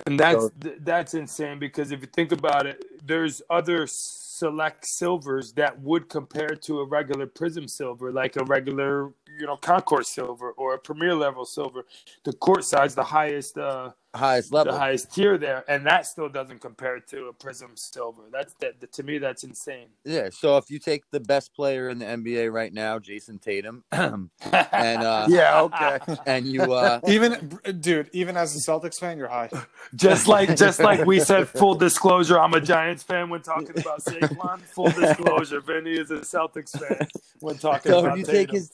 And 0.06 0.18
that's 0.18 0.40
So- 0.44 0.50
th- 0.60 0.78
that's 0.80 1.14
insane 1.14 1.58
because 1.58 1.92
if 1.92 2.00
you 2.00 2.06
think 2.06 2.32
about 2.32 2.66
it, 2.66 2.84
there's 3.04 3.42
other 3.50 3.86
select 3.86 4.86
silvers 4.86 5.52
that 5.54 5.80
would 5.80 6.08
compare 6.08 6.48
to 6.66 6.80
a 6.80 6.84
regular 6.86 7.26
Prizm 7.26 7.68
silver, 7.68 8.12
like 8.12 8.36
a 8.36 8.44
regular, 8.44 9.12
you 9.38 9.46
know, 9.46 9.56
concourse 9.56 10.08
silver 10.08 10.50
or 10.52 10.74
a 10.74 10.78
premier 10.78 11.14
level 11.14 11.44
silver. 11.44 11.84
The 12.24 12.32
court 12.32 12.64
side's 12.64 12.94
the 12.94 13.04
highest, 13.04 13.58
uh, 13.58 13.90
Highest 14.14 14.52
level. 14.54 14.72
the 14.72 14.78
highest 14.78 15.14
tier 15.14 15.36
there, 15.36 15.64
and 15.68 15.84
that 15.86 16.06
still 16.06 16.30
doesn't 16.30 16.60
compare 16.60 16.98
to 16.98 17.26
a 17.26 17.32
Prizm 17.34 17.78
silver. 17.78 18.22
That's 18.32 18.54
that 18.54 18.90
to 18.92 19.02
me, 19.02 19.18
that's 19.18 19.44
insane. 19.44 19.88
Yeah, 20.04 20.30
so 20.32 20.56
if 20.56 20.70
you 20.70 20.78
take 20.78 21.02
the 21.10 21.20
best 21.20 21.54
player 21.54 21.90
in 21.90 21.98
the 21.98 22.06
NBA 22.06 22.50
right 22.50 22.72
now, 22.72 22.98
Jayson 22.98 23.38
Tatum, 23.38 23.84
and 23.92 24.30
uh, 24.42 25.26
Yeah, 25.30 25.60
okay. 25.60 25.98
and 26.26 26.46
you 26.46 26.72
uh, 26.72 27.00
Even, 27.06 27.58
dude, 27.80 28.08
even 28.14 28.38
as 28.38 28.56
a 28.56 28.58
Celtics 28.58 28.98
fan, 28.98 29.18
you're 29.18 29.28
high. 29.28 29.50
just 29.94 30.26
like 30.26 30.56
just 30.56 30.80
like 30.80 31.04
we 31.04 31.20
said, 31.20 31.46
full 31.46 31.74
disclosure, 31.74 32.40
I'm 32.40 32.54
a 32.54 32.62
Giants 32.62 33.02
fan 33.02 33.28
when 33.28 33.42
talking 33.42 33.78
about 33.78 34.00
Saquon. 34.00 34.60
Full 34.60 34.90
disclosure, 34.90 35.60
Vinny 35.60 35.92
is 35.92 36.10
a 36.10 36.20
Celtics 36.20 36.70
fan 36.78 37.06
when 37.40 37.58
talking 37.58 37.92
so 37.92 37.98
about 37.98 38.16
So 38.16 38.20
if 38.20 38.26
you 38.26 38.32
take 38.32 38.50
his 38.50 38.68
his 38.68 38.70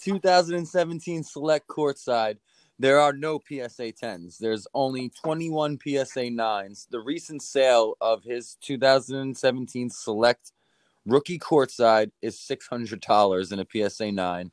2017 0.48 1.22
select 1.24 1.66
court 1.66 1.98
side, 1.98 2.38
there 2.78 3.00
are 3.00 3.12
no 3.12 3.38
PSA 3.38 3.92
10s. 3.92 4.38
There's 4.38 4.66
only 4.74 5.10
21 5.22 5.78
PSA 5.82 6.28
9s. 6.30 6.86
The 6.90 7.00
recent 7.00 7.42
sale 7.42 7.96
of 8.00 8.24
his 8.24 8.56
2017 8.62 9.90
select 9.90 10.52
rookie 11.06 11.38
court 11.38 11.70
side 11.70 12.10
is 12.20 12.36
$600 12.38 13.52
in 13.52 13.58
a 13.60 13.66
PSA 13.90 14.12
9. 14.12 14.50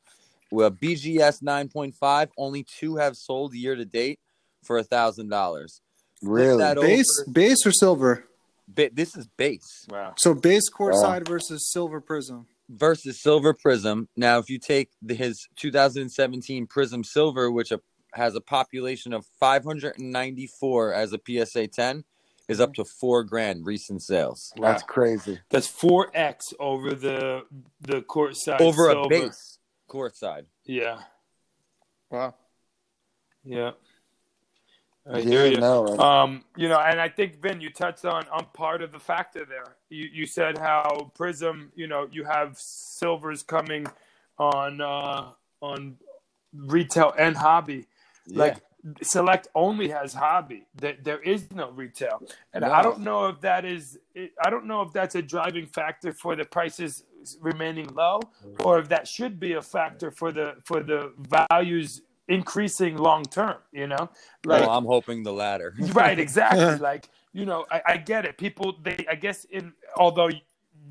Well, 0.50 0.70
BGS 0.70 1.42
9.5, 1.42 2.28
only 2.36 2.62
two 2.64 2.96
have 2.96 3.16
sold 3.16 3.54
year 3.54 3.74
to 3.74 3.84
date 3.84 4.20
for 4.62 4.80
$1,000. 4.80 5.80
Really? 6.22 6.58
that 6.58 6.76
Base, 6.76 7.06
over- 7.22 7.30
base 7.32 7.66
or 7.66 7.72
silver? 7.72 8.24
Ba- 8.68 8.90
This 8.92 9.16
is 9.16 9.26
base. 9.36 9.86
wow. 9.90 10.14
So 10.18 10.34
base 10.34 10.68
court 10.68 10.94
Wow. 10.94 11.00
side 11.00 11.26
versus 11.28 11.70
silver 11.72 12.00
Prizm. 12.00 12.46
Versus 12.68 13.20
Silver 13.20 13.52
Prizm. 13.54 14.06
Now, 14.16 14.38
if 14.38 14.48
you 14.48 14.58
take 14.58 14.90
the, 15.02 15.14
his 15.14 15.46
2017 15.56 16.66
Prizm 16.66 17.04
Silver, 17.04 17.50
which 17.50 17.70
a, 17.72 17.80
has 18.14 18.34
a 18.34 18.40
population 18.40 19.12
of 19.12 19.26
594 19.40 20.94
as 20.94 21.12
a 21.12 21.18
PSA 21.26 21.68
10, 21.68 22.04
is 22.48 22.60
up 22.60 22.74
to 22.74 22.84
four 22.84 23.24
grand 23.24 23.64
recent 23.64 24.02
sales 24.02 24.52
That's 24.60 24.82
crazy. 24.82 25.38
That's 25.50 25.66
four 25.66 26.10
X 26.14 26.52
over 26.58 26.94
the 26.94 27.42
the 27.80 28.02
court 28.02 28.36
side 28.36 28.60
over 28.60 28.90
silver. 28.90 29.06
a 29.06 29.08
base 29.08 29.58
court 29.88 30.16
side. 30.16 30.46
Yeah, 30.64 31.00
Wow. 32.10 32.34
yeah. 33.44 33.72
I 35.10 35.18
Yeah, 35.18 35.24
hear 35.24 35.46
you. 35.46 35.58
no, 35.58 35.98
Um, 35.98 36.44
you 36.56 36.68
know, 36.68 36.78
and 36.78 37.00
I 37.00 37.08
think 37.08 37.40
Vin, 37.42 37.60
you 37.60 37.70
touched 37.70 38.04
on 38.04 38.26
on 38.28 38.46
part 38.54 38.82
of 38.82 38.92
the 38.92 39.00
factor 39.00 39.44
there. 39.44 39.76
You 39.90 40.08
you 40.12 40.26
said 40.26 40.58
how 40.58 41.12
Prizm, 41.18 41.70
you 41.74 41.86
know, 41.88 42.08
you 42.10 42.24
have 42.24 42.56
silvers 42.58 43.42
coming 43.42 43.86
on 44.38 44.80
uh 44.80 45.30
on 45.60 45.96
retail 46.54 47.14
and 47.18 47.36
hobby. 47.36 47.86
Like 48.28 48.58
Select 49.02 49.48
only 49.54 49.88
has 49.90 50.12
hobby. 50.12 50.66
There, 50.74 50.96
there 51.02 51.20
is 51.20 51.50
no 51.52 51.70
retail, 51.70 52.22
and 52.52 52.64
I 52.64 52.82
don't 52.82 53.00
know 53.00 53.26
if 53.26 53.40
that 53.42 53.64
is. 53.64 53.98
I 54.44 54.50
don't 54.50 54.66
know 54.66 54.82
if 54.82 54.92
that's 54.92 55.14
a 55.14 55.22
driving 55.22 55.66
factor 55.66 56.12
for 56.12 56.34
the 56.36 56.44
prices 56.44 57.04
remaining 57.40 57.88
low, 57.94 58.20
or 58.64 58.80
if 58.80 58.88
that 58.88 59.06
should 59.06 59.38
be 59.38 59.52
a 59.52 59.62
factor 59.62 60.10
for 60.10 60.32
the 60.32 60.56
for 60.64 60.82
the 60.82 61.12
values 61.18 62.02
increasing 62.28 62.96
long 62.96 63.24
term. 63.24 63.56
You 63.72 63.86
know, 63.86 64.10
well, 64.44 64.70
I'm 64.70 64.84
hoping 64.84 65.22
the 65.22 65.32
latter. 65.32 65.74
right 65.92 66.18
exactly. 66.18 66.76
Like 66.80 67.08
you 67.32 67.46
know 67.46 67.66
I, 67.70 67.82
I 67.86 67.96
get 67.96 68.24
it. 68.24 68.38
People 68.38 68.76
they 68.82 69.04
i 69.10 69.14
guess 69.14 69.44
in 69.44 69.72
although 69.96 70.30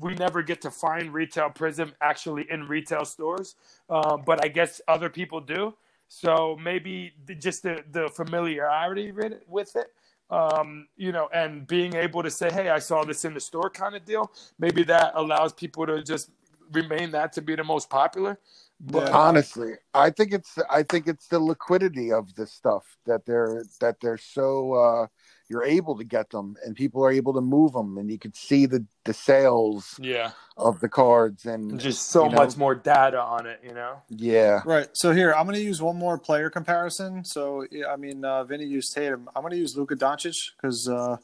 we 0.00 0.14
never 0.14 0.42
get 0.42 0.60
to 0.62 0.70
find 0.70 1.12
retail 1.12 1.50
Prizm 1.50 1.92
actually 2.00 2.50
in 2.50 2.66
retail 2.66 3.04
stores 3.04 3.54
uh, 3.90 4.16
but 4.16 4.44
i 4.44 4.48
guess 4.48 4.80
other 4.88 5.08
people 5.08 5.40
do. 5.40 5.74
So 6.08 6.58
maybe 6.62 7.12
the, 7.24 7.34
just 7.34 7.62
the, 7.62 7.84
the 7.90 8.08
familiarity 8.08 9.12
with 9.12 9.32
it, 9.32 9.44
with 9.48 9.76
it 9.76 9.92
um, 10.30 10.88
you 10.96 11.12
know 11.12 11.28
and 11.32 11.66
being 11.66 11.94
able 11.94 12.22
to 12.22 12.30
say 12.30 12.50
hey 12.50 12.70
i 12.70 12.78
saw 12.78 13.04
this 13.04 13.24
in 13.24 13.34
the 13.34 13.40
store 13.40 13.70
kind 13.70 13.94
of 13.94 14.04
deal. 14.04 14.30
Maybe 14.58 14.82
that 14.84 15.12
allows 15.14 15.52
people 15.52 15.86
to 15.86 16.02
just 16.02 16.30
remain 16.72 17.10
that 17.12 17.32
to 17.34 17.42
be 17.42 17.54
the 17.54 17.64
most 17.64 17.90
popular 17.90 18.38
but 18.82 19.04
Yeah. 19.04 19.16
honestly 19.16 19.74
i 19.94 20.10
think 20.10 20.32
it's 20.32 20.58
i 20.68 20.82
think 20.82 21.06
it's 21.06 21.28
the 21.28 21.38
liquidity 21.38 22.12
of 22.12 22.34
this 22.34 22.52
stuff 22.52 22.96
that 23.06 23.24
they're 23.26 23.64
that 23.80 24.00
they're 24.00 24.18
so 24.18 24.74
uh 24.74 25.06
you're 25.48 25.64
able 25.64 25.96
to 25.98 26.04
get 26.04 26.30
them 26.30 26.56
and 26.64 26.74
people 26.74 27.04
are 27.04 27.12
able 27.12 27.32
to 27.34 27.40
move 27.40 27.72
them 27.74 27.96
and 27.98 28.10
you 28.10 28.18
can 28.18 28.34
see 28.34 28.66
the 28.66 28.84
the 29.04 29.14
sales 29.14 29.98
yeah 30.02 30.32
of 30.56 30.80
the 30.80 30.88
cards 30.88 31.46
and 31.46 31.78
just 31.78 32.10
so 32.10 32.24
you 32.24 32.30
know, 32.30 32.36
much 32.36 32.56
more 32.56 32.74
data 32.74 33.20
on 33.20 33.46
it 33.46 33.60
you 33.62 33.72
know 33.72 34.02
yeah 34.08 34.62
Right. 34.64 34.88
So 34.92 35.12
here, 35.12 35.32
I'm 35.34 35.46
going 35.46 35.56
to 35.56 35.62
use 35.62 35.80
one 35.82 35.96
more 35.96 36.18
player 36.18 36.50
comparison. 36.50 37.24
So, 37.24 37.66
yeah, 37.70 37.86
I 37.92 37.96
mean, 37.96 38.24
uh, 38.24 38.44
Vinny 38.44 38.64
used 38.64 38.94
Tatum. 38.94 39.28
I'm 39.34 39.42
going 39.42 39.52
to 39.52 39.58
use 39.58 39.76
Luka 39.76 39.96
Doncic 39.96 40.50
because 40.56 40.88
uh, 40.88 41.16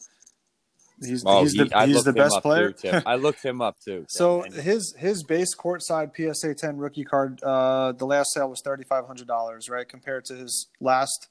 he's 1.05 1.23
Oh, 1.27 1.43
he's 1.43 1.53
he- 1.53 1.65
the 1.65 1.87
he's 1.87 2.05
the 2.05 2.13
best 2.13 2.41
player. 2.43 2.73
Too, 2.73 3.01
I 3.07 3.17
looked 3.17 3.43
him 3.45 3.61
up 3.61 3.77
too. 3.85 3.99
Tim, 4.01 4.07
So 4.09 4.43
and 4.43 4.55
his 4.55 4.95
his 4.99 5.23
base 5.25 5.55
courtside 5.57 6.11
PSA 6.17 6.55
10 6.55 6.77
rookie 6.79 7.05
card, 7.05 7.43
uh, 7.43 7.93
the 7.93 8.07
last 8.07 8.33
sale 8.33 8.49
was 8.51 8.61
thirty 8.65 8.85
five 8.85 9.07
hundred 9.07 9.27
dollars, 9.29 9.69
right? 9.69 9.89
Compared 9.89 10.25
to 10.27 10.35
his 10.35 10.69
last 10.81 11.29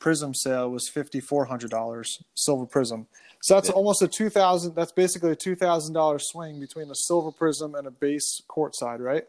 Prizm 0.00 0.34
sale 0.34 0.68
was 0.70 0.88
fifty 0.88 1.20
four 1.20 1.44
hundred 1.44 1.70
dollars, 1.70 2.22
silver 2.34 2.66
Prizm. 2.66 3.06
So 3.42 3.54
that's 3.54 3.68
Yeah. 3.68 3.74
almost 3.74 4.02
a 4.02 4.08
two 4.08 4.30
thousand. 4.30 4.74
That's 4.74 4.92
basically 4.92 5.30
a 5.32 5.36
two 5.36 5.54
thousand 5.56 5.94
dollar 5.94 6.18
swing 6.18 6.58
between 6.60 6.90
a 6.90 6.94
silver 6.94 7.30
Prizm 7.30 7.78
and 7.78 7.86
a 7.86 7.90
base 7.90 8.42
courtside, 8.48 8.98
right? 9.00 9.24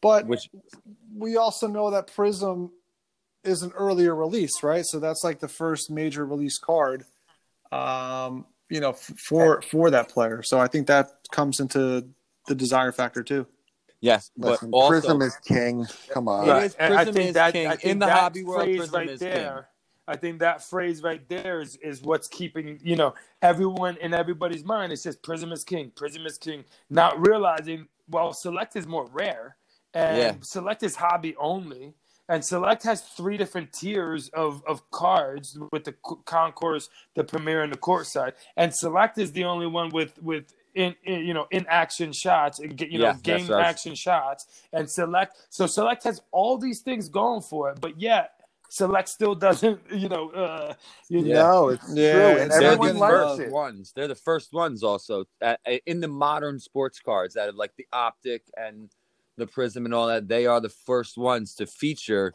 But 0.00 0.26
which 0.26 0.48
we 1.16 1.36
also 1.36 1.66
know 1.66 1.90
that 1.90 2.06
Prizm 2.06 2.70
is 3.42 3.62
an 3.62 3.72
earlier 3.72 4.14
release, 4.14 4.62
right? 4.62 4.84
So 4.86 5.00
that's 5.00 5.24
like 5.24 5.40
the 5.40 5.48
first 5.48 5.90
major 5.90 6.24
release 6.24 6.58
card, 6.58 7.04
um, 7.72 8.46
you 8.70 8.80
know, 8.80 8.92
for 8.92 9.62
for 9.62 9.90
that 9.90 10.08
player. 10.08 10.42
So 10.42 10.58
I 10.58 10.66
think 10.68 10.86
that 10.88 11.10
comes 11.30 11.60
into 11.60 12.06
the 12.46 12.54
desire 12.54 12.92
factor 12.92 13.22
too. 13.22 13.46
yes, 14.00 14.30
but 14.36 14.50
listen, 14.52 14.70
also 14.72 15.00
Prizm 15.18 15.22
is 15.22 15.36
king 15.44 15.86
come 16.10 16.28
on 16.28 16.48
It 16.48 16.52
Right. 16.52 16.62
is- 16.64 16.74
And 16.76 16.94
I 16.94 17.04
think 17.04 17.16
is 17.28 17.34
that 17.34 17.52
king. 17.52 17.66
I 17.66 17.76
In 17.82 17.98
the 17.98 18.06
that 18.06 18.18
hobby 18.18 18.44
world, 18.44 18.68
Prizm 18.68 18.92
right 18.92 19.08
is 19.10 19.20
there. 19.20 19.68
I 20.06 20.16
think 20.16 20.38
that 20.38 20.62
phrase 20.62 21.02
right 21.02 21.26
there 21.28 21.60
is 21.60 21.76
is 21.76 22.00
what's 22.02 22.28
keeping 22.28 22.78
you 22.82 22.96
know 22.96 23.14
everyone 23.42 23.96
in 23.98 24.14
everybody's 24.14 24.64
mind. 24.64 24.92
It's 24.92 25.02
just 25.02 25.22
Prizm 25.22 25.52
is 25.52 25.64
king. 25.64 25.90
Prizm 25.94 26.24
is 26.26 26.38
king. 26.38 26.64
Not 26.88 27.26
realizing 27.26 27.88
well, 28.10 28.32
Select 28.32 28.74
is 28.76 28.86
more 28.86 29.04
rare, 29.12 29.56
and 29.92 30.16
Yeah. 30.16 30.34
Select 30.40 30.82
is 30.82 30.96
hobby 30.96 31.36
only. 31.36 31.92
And 32.28 32.44
Select 32.44 32.82
has 32.82 33.00
three 33.00 33.36
different 33.36 33.72
tiers 33.72 34.28
of, 34.30 34.62
of 34.66 34.88
cards 34.90 35.58
with 35.72 35.84
the 35.84 35.94
concourse, 36.26 36.90
the 37.14 37.24
premier, 37.24 37.62
and 37.62 37.72
the 37.72 37.78
court 37.78 38.06
side. 38.06 38.34
And 38.56 38.74
Select 38.74 39.18
is 39.18 39.32
the 39.32 39.44
only 39.44 39.66
one 39.66 39.88
with 39.90 40.20
with 40.22 40.52
in, 40.74 40.94
in 41.04 41.24
you 41.24 41.34
know 41.34 41.46
in 41.50 41.66
action 41.68 42.12
shots 42.12 42.60
you 42.60 42.98
know 42.98 43.10
Yes, 43.10 43.20
that's 43.22 43.48
game 43.48 43.50
right. 43.50 43.66
action 43.66 43.94
shots. 43.94 44.46
And 44.72 44.90
Select 44.90 45.36
so 45.48 45.66
Select 45.66 46.04
has 46.04 46.20
all 46.30 46.58
these 46.58 46.80
things 46.82 47.08
going 47.08 47.40
for 47.42 47.70
it, 47.70 47.80
but 47.80 48.00
yet 48.00 48.32
Select 48.70 49.08
still 49.08 49.34
doesn't 49.34 49.80
you 49.92 50.08
know 50.08 50.30
uh, 50.30 50.74
you 51.08 51.22
Yeah. 51.22 51.50
no 51.50 51.68
it's 51.70 51.94
Yeah, 51.94 52.10
true 52.10 52.36
and 52.36 52.50
it's 52.50 52.60
they're 52.60 52.76
everyone 52.76 52.94
the 52.94 53.00
likes 53.00 53.38
first 53.38 53.38
it 53.38 53.52
ones. 53.52 53.92
They're 53.96 54.08
the 54.08 54.14
first 54.14 54.52
ones 54.52 54.82
also 54.82 55.24
at, 55.40 55.60
in 55.86 56.00
the 56.00 56.08
modern 56.08 56.58
sports 56.60 57.00
cards 57.00 57.34
that 57.34 57.46
have 57.46 57.54
like 57.54 57.74
the 57.76 57.86
optic 57.92 58.42
and 58.56 58.90
the 59.38 59.46
Prizm 59.46 59.84
and 59.86 59.94
all 59.94 60.08
that. 60.08 60.28
They 60.28 60.46
are 60.46 60.60
the 60.60 60.68
first 60.68 61.16
ones 61.16 61.54
to 61.54 61.66
feature 61.66 62.32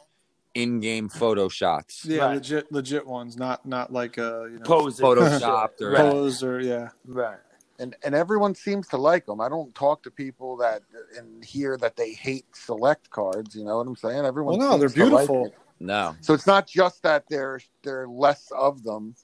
in-game 0.54 1.08
photo 1.08 1.48
shots, 1.48 2.04
Yeah, 2.04 2.26
Right. 2.26 2.34
legit 2.36 2.70
legit 2.72 3.06
ones, 3.06 3.36
not 3.36 3.66
not 3.66 3.92
like 3.92 4.18
uh 4.18 4.44
you 4.44 4.58
know 4.58 4.64
pose 4.64 4.98
it. 5.00 5.02
photoshopped 5.02 5.80
or 5.80 5.90
Right. 5.92 6.10
pose 6.12 6.42
or 6.44 6.60
yeah. 6.60 6.90
Right. 7.06 7.38
and 7.80 7.96
and 8.04 8.14
everyone 8.14 8.54
seems 8.54 8.86
to 8.88 8.96
like 8.96 9.26
them. 9.26 9.40
I 9.40 9.48
don't 9.48 9.74
talk 9.74 10.04
to 10.04 10.10
people 10.12 10.56
that 10.58 10.82
and 11.18 11.44
hear 11.44 11.76
that 11.78 11.96
they 11.96 12.12
hate 12.12 12.46
select 12.54 13.10
cards. 13.10 13.56
You 13.56 13.64
know 13.64 13.78
what 13.78 13.86
I'm 13.88 13.96
saying? 13.96 14.24
Everyone. 14.24 14.58
Well, 14.58 14.70
no, 14.72 14.78
they're 14.78 14.88
seems 14.88 15.08
to 15.10 15.14
like 15.16 15.26
beautiful. 15.28 15.52
no. 15.80 16.14
So 16.20 16.34
it's 16.34 16.46
not 16.46 16.68
just 16.68 17.02
that 17.02 17.24
there 17.28 17.60
there 17.82 18.02
are 18.02 18.08
less 18.08 18.48
of 18.56 18.84
them. 18.84 19.16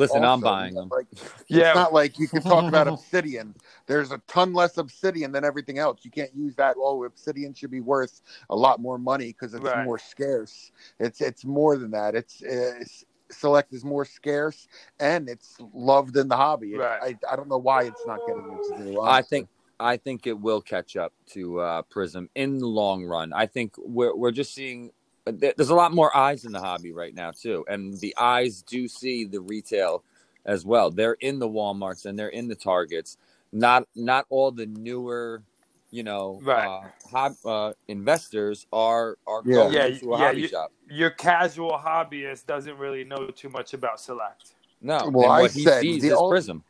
Listen, 0.00 0.24
I'm 0.24 0.40
buying 0.40 0.74
them. 0.74 0.88
Like, 0.90 1.06
Yeah. 1.48 1.68
it's 1.70 1.76
not 1.76 1.92
like 1.92 2.18
you 2.18 2.26
can 2.26 2.42
talk 2.42 2.64
about 2.64 2.88
obsidian. 2.94 3.54
There's 3.86 4.10
a 4.12 4.18
ton 4.26 4.52
less 4.52 4.78
obsidian 4.78 5.30
than 5.32 5.44
everything 5.44 5.78
else. 5.78 6.00
You 6.02 6.10
can't 6.10 6.34
use 6.34 6.56
that. 6.56 6.76
Oh, 6.78 7.04
obsidian 7.04 7.54
should 7.54 7.70
be 7.70 7.80
worth 7.80 8.22
a 8.48 8.56
lot 8.56 8.80
more 8.80 8.98
money 8.98 9.26
because 9.28 9.54
it's 9.54 9.62
Right. 9.64 9.84
more 9.84 9.98
scarce. 9.98 10.72
It's 10.98 11.20
it's 11.20 11.44
more 11.44 11.76
than 11.76 11.90
that. 11.92 12.14
It's, 12.14 12.40
it's 12.42 13.04
select 13.30 13.72
is 13.72 13.84
more 13.84 14.04
scarce 14.04 14.66
and 14.98 15.28
it's 15.28 15.56
loved 15.72 16.16
in 16.16 16.26
the 16.28 16.36
hobby. 16.36 16.74
Right. 16.76 17.16
I 17.20 17.32
I 17.32 17.36
don't 17.36 17.48
know 17.48 17.58
why 17.58 17.82
it's 17.84 18.04
not 18.06 18.18
getting 18.26 18.56
its 18.58 18.70
due. 18.82 19.00
I 19.00 19.22
think 19.22 19.48
I 19.78 19.96
think 19.96 20.26
it 20.26 20.38
will 20.38 20.60
catch 20.60 20.96
up 20.96 21.12
to 21.32 21.60
uh, 21.60 21.82
Prizm 21.94 22.28
in 22.34 22.58
the 22.58 22.66
long 22.66 23.04
run. 23.04 23.32
I 23.32 23.46
think 23.46 23.74
we're 23.78 24.14
we're 24.16 24.30
just 24.32 24.52
seeing 24.54 24.86
there- 24.86 24.92
there's 25.30 25.70
a 25.70 25.74
lot 25.74 25.94
more 25.94 26.16
eyes 26.16 26.44
in 26.44 26.52
the 26.52 26.60
hobby 26.60 26.92
right 26.92 27.14
now 27.14 27.32
too, 27.32 27.64
and 27.68 27.98
the 28.00 28.14
eyes 28.18 28.62
do 28.62 28.88
see 28.88 29.24
the 29.24 29.40
retail 29.40 30.04
as 30.46 30.64
well. 30.66 30.90
They're 30.90 31.16
in 31.20 31.38
the 31.38 31.48
WalMarts 31.48 32.06
and 32.06 32.18
they're 32.18 32.28
in 32.28 32.48
the 32.48 32.56
Targets. 32.56 33.18
Not 33.52 33.88
not 33.96 34.26
all 34.30 34.52
the 34.52 34.66
newer, 34.66 35.42
you 35.90 36.02
know, 36.04 36.44
Right. 36.44 36.70
uh, 36.70 36.82
hob, 37.10 37.36
uh, 37.44 37.72
investors 37.88 38.66
are 38.72 39.18
are 39.26 39.42
Yeah. 39.44 39.64
going 39.64 39.70
Yeah, 39.70 39.86
into 39.86 40.14
a 40.14 40.18
yeah, 40.18 40.18
hobby 40.18 40.42
you- 40.42 40.50
shop. 40.50 40.72
Your 40.88 41.10
casual 41.10 41.72
hobbyist 41.72 42.46
doesn't 42.46 42.78
really 42.78 43.04
know 43.04 43.28
too 43.28 43.48
much 43.50 43.74
about 43.74 44.00
Select. 44.00 44.54
No, 44.82 45.12
Well, 45.12 45.28
and 45.28 45.30
I 45.30 45.46
he 45.48 45.66
said 45.66 45.68
sees 45.68 46.00
the 46.00 46.12
is 46.12 46.14
ol- 46.14 46.22
Prizm. 46.22 46.62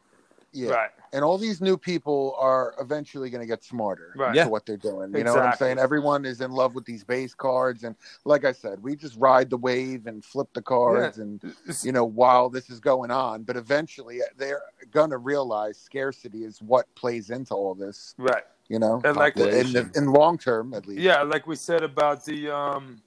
Yeah. 0.53 0.71
Right. 0.71 0.91
And 1.13 1.25
all 1.25 1.39
these 1.39 1.61
new 1.61 1.77
people 1.77 2.37
are 2.39 2.75
eventually 2.81 3.31
going 3.31 3.41
to 3.41 3.47
get 3.47 3.65
smarter 3.65 4.13
Right. 4.17 4.35
Yeah. 4.35 4.45
to 4.45 4.51
what 4.51 4.65
they're 4.65 4.77
doing. 4.77 5.13
You 5.15 5.25
know 5.25 5.35
what 5.35 5.43
I'm 5.43 5.57
saying? 5.57 5.79
Everyone 5.79 6.25
is 6.25 6.41
in 6.41 6.53
love 6.53 6.75
with 6.77 6.85
these 6.85 7.03
base 7.05 7.35
cards, 7.35 7.83
and 7.85 7.97
like 8.25 8.45
I 8.45 8.53
said, 8.53 8.83
we 8.83 8.95
just 8.97 9.17
ride 9.17 9.51
the 9.51 9.57
wave 9.57 10.07
and 10.07 10.25
flip 10.25 10.49
the 10.53 10.63
cards, 10.63 11.19
and 11.19 11.41
you 11.83 11.93
know 11.93 12.05
while 12.05 12.49
this 12.49 12.71
is 12.71 12.79
going 12.81 13.11
on. 13.11 13.43
But 13.43 13.57
eventually, 13.57 14.21
they're 14.37 14.63
going 14.93 15.11
to 15.11 15.19
realize 15.19 15.79
scarcity 15.79 16.45
is 16.45 16.61
what 16.63 16.87
plays 16.95 17.31
into 17.31 17.55
all 17.55 17.75
this. 17.75 18.15
Right. 18.19 18.45
You 18.69 18.79
know, 18.79 19.01
And 19.05 19.17
like- 19.17 19.37
in 19.37 19.73
the, 19.73 19.91
in 19.97 20.07
long 20.13 20.39
term 20.39 20.75
at 20.75 20.87
least. 20.87 21.01
Yeah, 21.01 21.23
like 21.23 21.47
we 21.47 21.57
said 21.57 21.83
about 21.83 22.25
the 22.25 22.51
um 22.55 23.03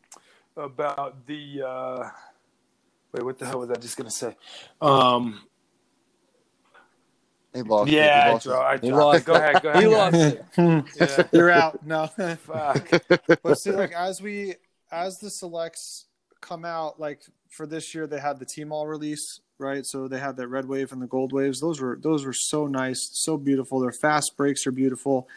about 0.58 1.26
the 1.26 1.62
uh 1.66 2.10
wait, 3.14 3.24
what 3.24 3.38
the 3.40 3.46
hell 3.46 3.60
was 3.60 3.72
I 3.72 3.76
just 3.76 3.96
gonna 3.98 4.12
say? 4.12 4.36
Um 4.82 5.42
He 7.54 7.62
lost. 7.62 7.88
it. 7.88 7.92
He 7.92 7.98
yeah, 7.98 8.34
I, 8.36 8.40
draw, 8.40 8.62
I 8.62 8.78
He 8.78 8.92
lost. 8.92 9.26
Go 9.26 9.34
ahead, 9.36 9.62
go 9.62 9.70
ahead. 9.70 9.84
He 9.84 9.90
guys. 9.90 10.14
lost 10.14 10.38
it. 10.58 10.86
Yeah. 11.00 11.28
You're 11.32 11.52
out. 11.52 11.86
No. 11.86 12.08
Fuck. 12.08 12.90
but 13.44 13.56
see, 13.56 13.72
like 13.72 13.94
as 13.94 14.22
we 14.22 14.56
as 14.92 15.18
the 15.18 15.30
selects 15.30 16.06
come 16.42 16.66
out, 16.66 17.00
like 17.00 17.22
for 17.50 17.66
this 17.66 17.94
year, 17.94 18.08
they 18.08 18.20
had 18.20 18.40
the 18.40 18.46
team 18.46 18.72
all 18.72 18.88
release, 18.88 19.40
right? 19.58 19.86
So 19.86 20.08
they 20.08 20.20
had 20.20 20.38
that 20.38 20.48
red 20.48 20.66
wave 20.66 20.92
and 20.92 21.02
the 21.02 21.08
gold 21.08 21.32
waves. 21.32 21.60
Those 21.60 21.80
were 21.80 21.98
those 22.02 22.26
were 22.26 22.34
so 22.34 22.68
nice, 22.68 23.10
so 23.14 23.38
beautiful. 23.38 23.80
Their 23.80 23.94
fast 24.02 24.34
breaks 24.36 24.66
are 24.66 24.72
beautiful. 24.72 25.28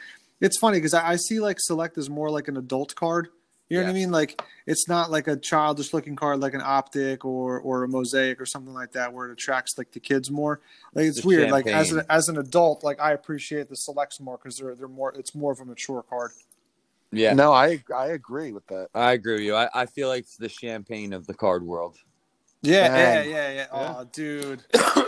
It's 0.40 0.58
funny 0.58 0.78
because 0.78 0.94
I, 0.94 1.12
I 1.12 1.16
see 1.16 1.40
like 1.40 1.58
select 1.60 1.98
is 1.98 2.10
more 2.10 2.30
like 2.30 2.48
an 2.48 2.56
adult 2.56 2.94
card. 2.94 3.28
You 3.68 3.78
know 3.78 3.84
what 3.84 3.90
I 3.90 3.94
mean? 3.94 4.10
Like 4.12 4.42
it's 4.66 4.88
not 4.88 5.10
like 5.10 5.26
a 5.26 5.36
childish 5.36 5.92
looking 5.92 6.14
card 6.14 6.38
like 6.38 6.54
an 6.54 6.62
optic 6.62 7.24
or 7.24 7.58
or 7.58 7.82
a 7.82 7.88
mosaic 7.88 8.40
or 8.40 8.46
something 8.46 8.72
like 8.72 8.92
that 8.92 9.12
where 9.12 9.28
it 9.28 9.32
attracts 9.32 9.76
like 9.76 9.90
the 9.90 9.98
kids 9.98 10.30
more. 10.30 10.60
Like 10.94 11.06
it's 11.06 11.22
The 11.22 11.26
weird. 11.26 11.50
Like 11.50 11.66
as 11.66 11.90
an 11.90 12.04
as 12.08 12.28
an 12.28 12.38
adult, 12.38 12.84
like 12.84 13.00
I 13.00 13.12
appreciate 13.12 13.68
the 13.68 13.76
selects 13.76 14.20
more 14.20 14.38
because 14.38 14.58
they're 14.58 14.76
they're 14.76 14.86
more. 14.86 15.12
It's 15.14 15.34
more 15.34 15.50
of 15.50 15.58
a 15.60 15.64
mature 15.64 16.02
card. 16.02 16.30
Yeah, 17.10 17.34
No, 17.34 17.52
I 17.52 17.82
I 17.94 18.08
agree 18.08 18.52
with 18.52 18.66
that. 18.68 18.88
I 18.94 19.12
agree 19.12 19.34
with 19.34 19.42
you. 19.42 19.56
I, 19.56 19.68
I 19.74 19.86
feel 19.86 20.08
like 20.08 20.20
it's 20.20 20.36
the 20.36 20.48
champagne 20.48 21.12
of 21.12 21.26
the 21.26 21.34
card 21.34 21.64
world. 21.64 21.96
Yeah, 22.66 22.88
Dang. 22.88 23.30
yeah, 23.30 23.48
yeah, 23.48 23.52
yeah. 23.54 23.66
Oh, 23.98 24.04
dude, 24.12 24.62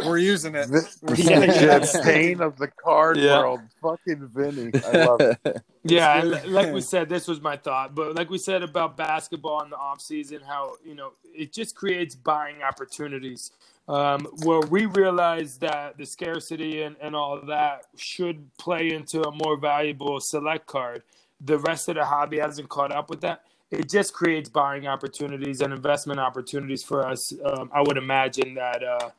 we're 0.06 0.18
using 0.18 0.54
it. 0.54 0.68
The, 0.68 0.88
We're 1.02 1.14
the 1.16 1.22
using 1.22 1.42
it. 1.42 1.54
champagne 1.88 2.40
of 2.40 2.56
the 2.59 2.68
card 2.68 3.16
Yeah. 3.18 3.38
world. 3.40 3.61
Fucking 3.82 4.28
Vinny. 4.34 4.70
I 4.86 5.04
love 5.04 5.20
it. 5.20 5.62
Yeah, 5.84 6.20
and 6.20 6.52
like 6.52 6.70
we 6.74 6.80
said, 6.94 7.09
this 7.09 7.26
was 7.26 7.40
my 7.40 7.56
thought. 7.56 7.94
But 7.94 8.14
like 8.14 8.28
we 8.28 8.36
said 8.36 8.62
about 8.62 8.96
basketball 8.98 9.62
in 9.62 9.70
the 9.70 9.76
off 9.76 10.02
season, 10.02 10.40
how 10.46 10.72
you 10.84 10.94
know 10.94 11.12
it 11.34 11.52
just 11.54 11.74
creates 11.76 12.14
buying 12.14 12.62
opportunities. 12.62 13.52
Um, 13.88 14.26
where 14.44 14.61
we 14.61 14.84
realize 14.84 15.56
that 15.59 15.96
the 15.96 16.04
scarcity 16.04 16.82
and, 16.82 16.96
and 17.00 17.16
all 17.16 17.40
that 17.46 17.86
should 17.96 18.54
play 18.59 18.92
into 18.92 19.22
a 19.22 19.30
more 19.32 19.56
valuable 19.56 20.20
select 20.20 20.66
card. 20.66 21.04
The 21.40 21.56
rest 21.59 21.88
of 21.88 21.94
the 21.94 22.04
hobby 22.04 22.38
hasn't 22.38 22.68
caught 22.68 22.92
up 22.92 23.09
with 23.09 23.22
that. 23.22 23.44
It 23.70 23.88
just 23.88 24.14
creates 24.14 24.48
buying 24.48 24.86
opportunities 24.86 25.60
and 25.60 25.72
investment 25.72 26.20
opportunities 26.20 26.82
for 26.82 27.06
us. 27.06 27.32
Um, 27.44 27.70
I 27.72 27.82
would 27.82 27.98
imagine 27.98 28.54
that 28.54 28.82
uh, 28.82 29.10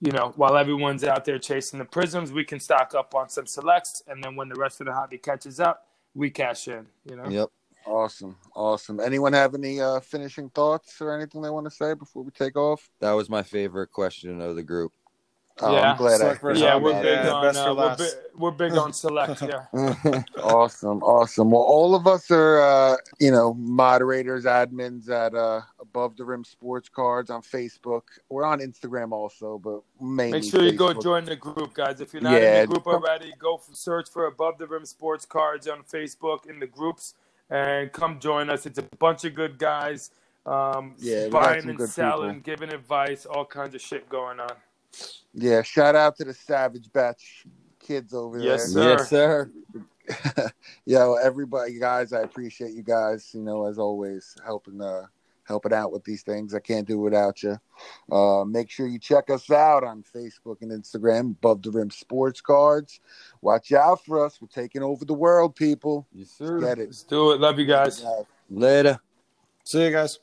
you 0.00 0.12
know, 0.12 0.32
while 0.36 0.56
everyone's 0.56 1.02
out 1.04 1.24
there 1.24 1.38
chasing 1.38 1.78
the 1.78 1.84
Prizms, 1.84 2.30
we 2.30 2.44
can 2.44 2.60
stock 2.60 2.94
up 2.94 3.14
on 3.14 3.30
some 3.30 3.46
selects, 3.46 4.02
and 4.06 4.22
then 4.22 4.36
when 4.36 4.48
the 4.48 4.54
rest 4.54 4.80
of 4.80 4.86
the 4.86 4.92
hobby 4.92 5.16
catches 5.16 5.60
up, 5.60 5.86
we 6.14 6.30
cash 6.30 6.68
in. 6.68 6.86
You 7.08 7.16
know. 7.16 7.28
Yep. 7.28 7.48
Awesome. 7.86 8.36
Awesome. 8.54 9.00
Anyone 9.00 9.32
have 9.34 9.54
any 9.54 9.80
uh, 9.80 10.00
finishing 10.00 10.48
thoughts 10.50 11.00
or 11.00 11.14
anything 11.14 11.42
they 11.42 11.50
want 11.50 11.66
to 11.66 11.70
say 11.70 11.94
before 11.94 12.22
we 12.22 12.30
take 12.30 12.56
off? 12.56 12.88
That 13.00 13.12
was 13.12 13.28
my 13.28 13.42
favorite 13.42 13.92
question 13.92 14.40
of 14.40 14.56
the 14.56 14.62
group. 14.62 14.92
Oh, 15.60 15.72
Yeah. 15.72 15.92
I'm 15.92 15.96
glad 15.96 16.20
I 16.20 16.34
versus 16.34 16.60
Yeah, 16.60 16.76
we're 16.76 17.00
big 17.00 17.24
Yeah, 17.24 17.30
on 17.32 17.44
best 17.44 17.58
uh, 17.58 17.64
for 17.66 17.74
we're, 17.76 17.96
bi- 17.96 18.38
we're 18.38 18.50
big 18.50 18.72
on 18.76 18.92
select. 18.92 19.40
Yeah. 19.42 19.66
awesome. 20.42 21.00
Awesome. 21.02 21.50
Well, 21.52 21.62
all 21.62 21.94
of 21.94 22.08
us 22.08 22.28
are, 22.32 22.60
uh, 22.60 22.96
you 23.20 23.30
know, 23.30 23.54
moderators, 23.54 24.46
admins 24.46 25.08
at 25.08 25.32
uh, 25.34 25.60
Above 25.80 26.16
the 26.16 26.24
Rim 26.24 26.42
Sports 26.42 26.88
Cards 26.88 27.30
on 27.30 27.40
Facebook. 27.42 28.02
We're 28.28 28.44
on 28.44 28.58
Instagram 28.58 29.12
also, 29.12 29.58
but 29.58 29.82
mainly 30.04 30.40
Make 30.40 30.50
sure 30.50 30.62
you 30.64 30.72
go 30.72 30.92
join 30.92 31.24
the 31.24 31.36
group, 31.36 31.74
guys. 31.74 32.00
If 32.00 32.12
you're 32.12 32.22
not 32.22 32.32
Yeah. 32.32 32.62
in 32.62 32.68
the 32.68 32.74
group 32.74 32.86
already, 32.88 33.32
go 33.38 33.54
f- 33.56 33.68
search 33.74 34.10
for 34.10 34.26
Above 34.26 34.58
the 34.58 34.66
Rim 34.66 34.84
Sports 34.84 35.24
Cards 35.24 35.68
on 35.68 35.84
Facebook 35.84 36.46
in 36.46 36.58
the 36.58 36.66
groups 36.66 37.14
and 37.48 37.92
come 37.92 38.18
join 38.18 38.50
us. 38.50 38.66
It's 38.66 38.78
a 38.78 38.82
bunch 38.98 39.24
of 39.24 39.34
good 39.36 39.58
guys. 39.58 40.10
Um, 40.46 40.96
Yeah, 40.98 41.28
buying 41.28 41.68
and 41.68 41.78
good 41.78 41.88
selling, 41.90 42.40
giving 42.40 42.70
advice, 42.72 43.24
all 43.24 43.44
kinds 43.46 43.74
of 43.76 43.80
shit 43.80 44.08
going 44.08 44.40
on. 44.40 44.50
Yeah, 45.32 45.62
shout 45.62 45.96
out 45.96 46.16
to 46.16 46.24
the 46.24 46.34
Savage 46.34 46.92
Batch 46.92 47.44
kids 47.80 48.14
over 48.14 48.38
Yes, 48.38 48.72
there. 48.72 48.98
Sir. 48.98 49.50
Yes, 50.08 50.20
sir. 50.36 50.52
Yo, 50.86 51.14
everybody, 51.14 51.78
guys, 51.78 52.12
I 52.12 52.20
appreciate 52.20 52.72
you 52.72 52.82
guys. 52.82 53.30
You 53.34 53.42
know, 53.42 53.66
as 53.66 53.78
always, 53.78 54.36
helping 54.44 54.80
uh 54.80 55.06
helping 55.44 55.72
out 55.72 55.92
with 55.92 56.04
these 56.04 56.22
things. 56.22 56.54
I 56.54 56.60
can't 56.60 56.86
do 56.86 56.98
without 56.98 57.42
you. 57.42 57.58
Uh, 58.10 58.44
make 58.44 58.70
sure 58.70 58.86
you 58.86 58.98
check 58.98 59.28
us 59.30 59.50
out 59.50 59.84
on 59.84 60.02
Facebook 60.14 60.62
and 60.62 60.70
Instagram, 60.70 61.32
Above 61.32 61.62
the 61.62 61.70
Rim 61.70 61.90
Sports 61.90 62.40
Cards. 62.40 63.00
Watch 63.42 63.72
out 63.72 64.04
for 64.04 64.24
us. 64.24 64.40
We're 64.40 64.48
taking 64.48 64.82
over 64.82 65.04
the 65.04 65.14
world, 65.14 65.54
people. 65.54 66.06
Yes, 66.14 66.30
sir. 66.30 66.60
Get 66.60 66.78
it. 66.78 66.86
Let's 66.86 67.02
do 67.02 67.32
it. 67.32 67.40
Love 67.40 67.58
you 67.58 67.66
guys. 67.66 68.04
Later. 68.50 68.98
See 69.64 69.84
you 69.84 69.90
guys. 69.90 70.18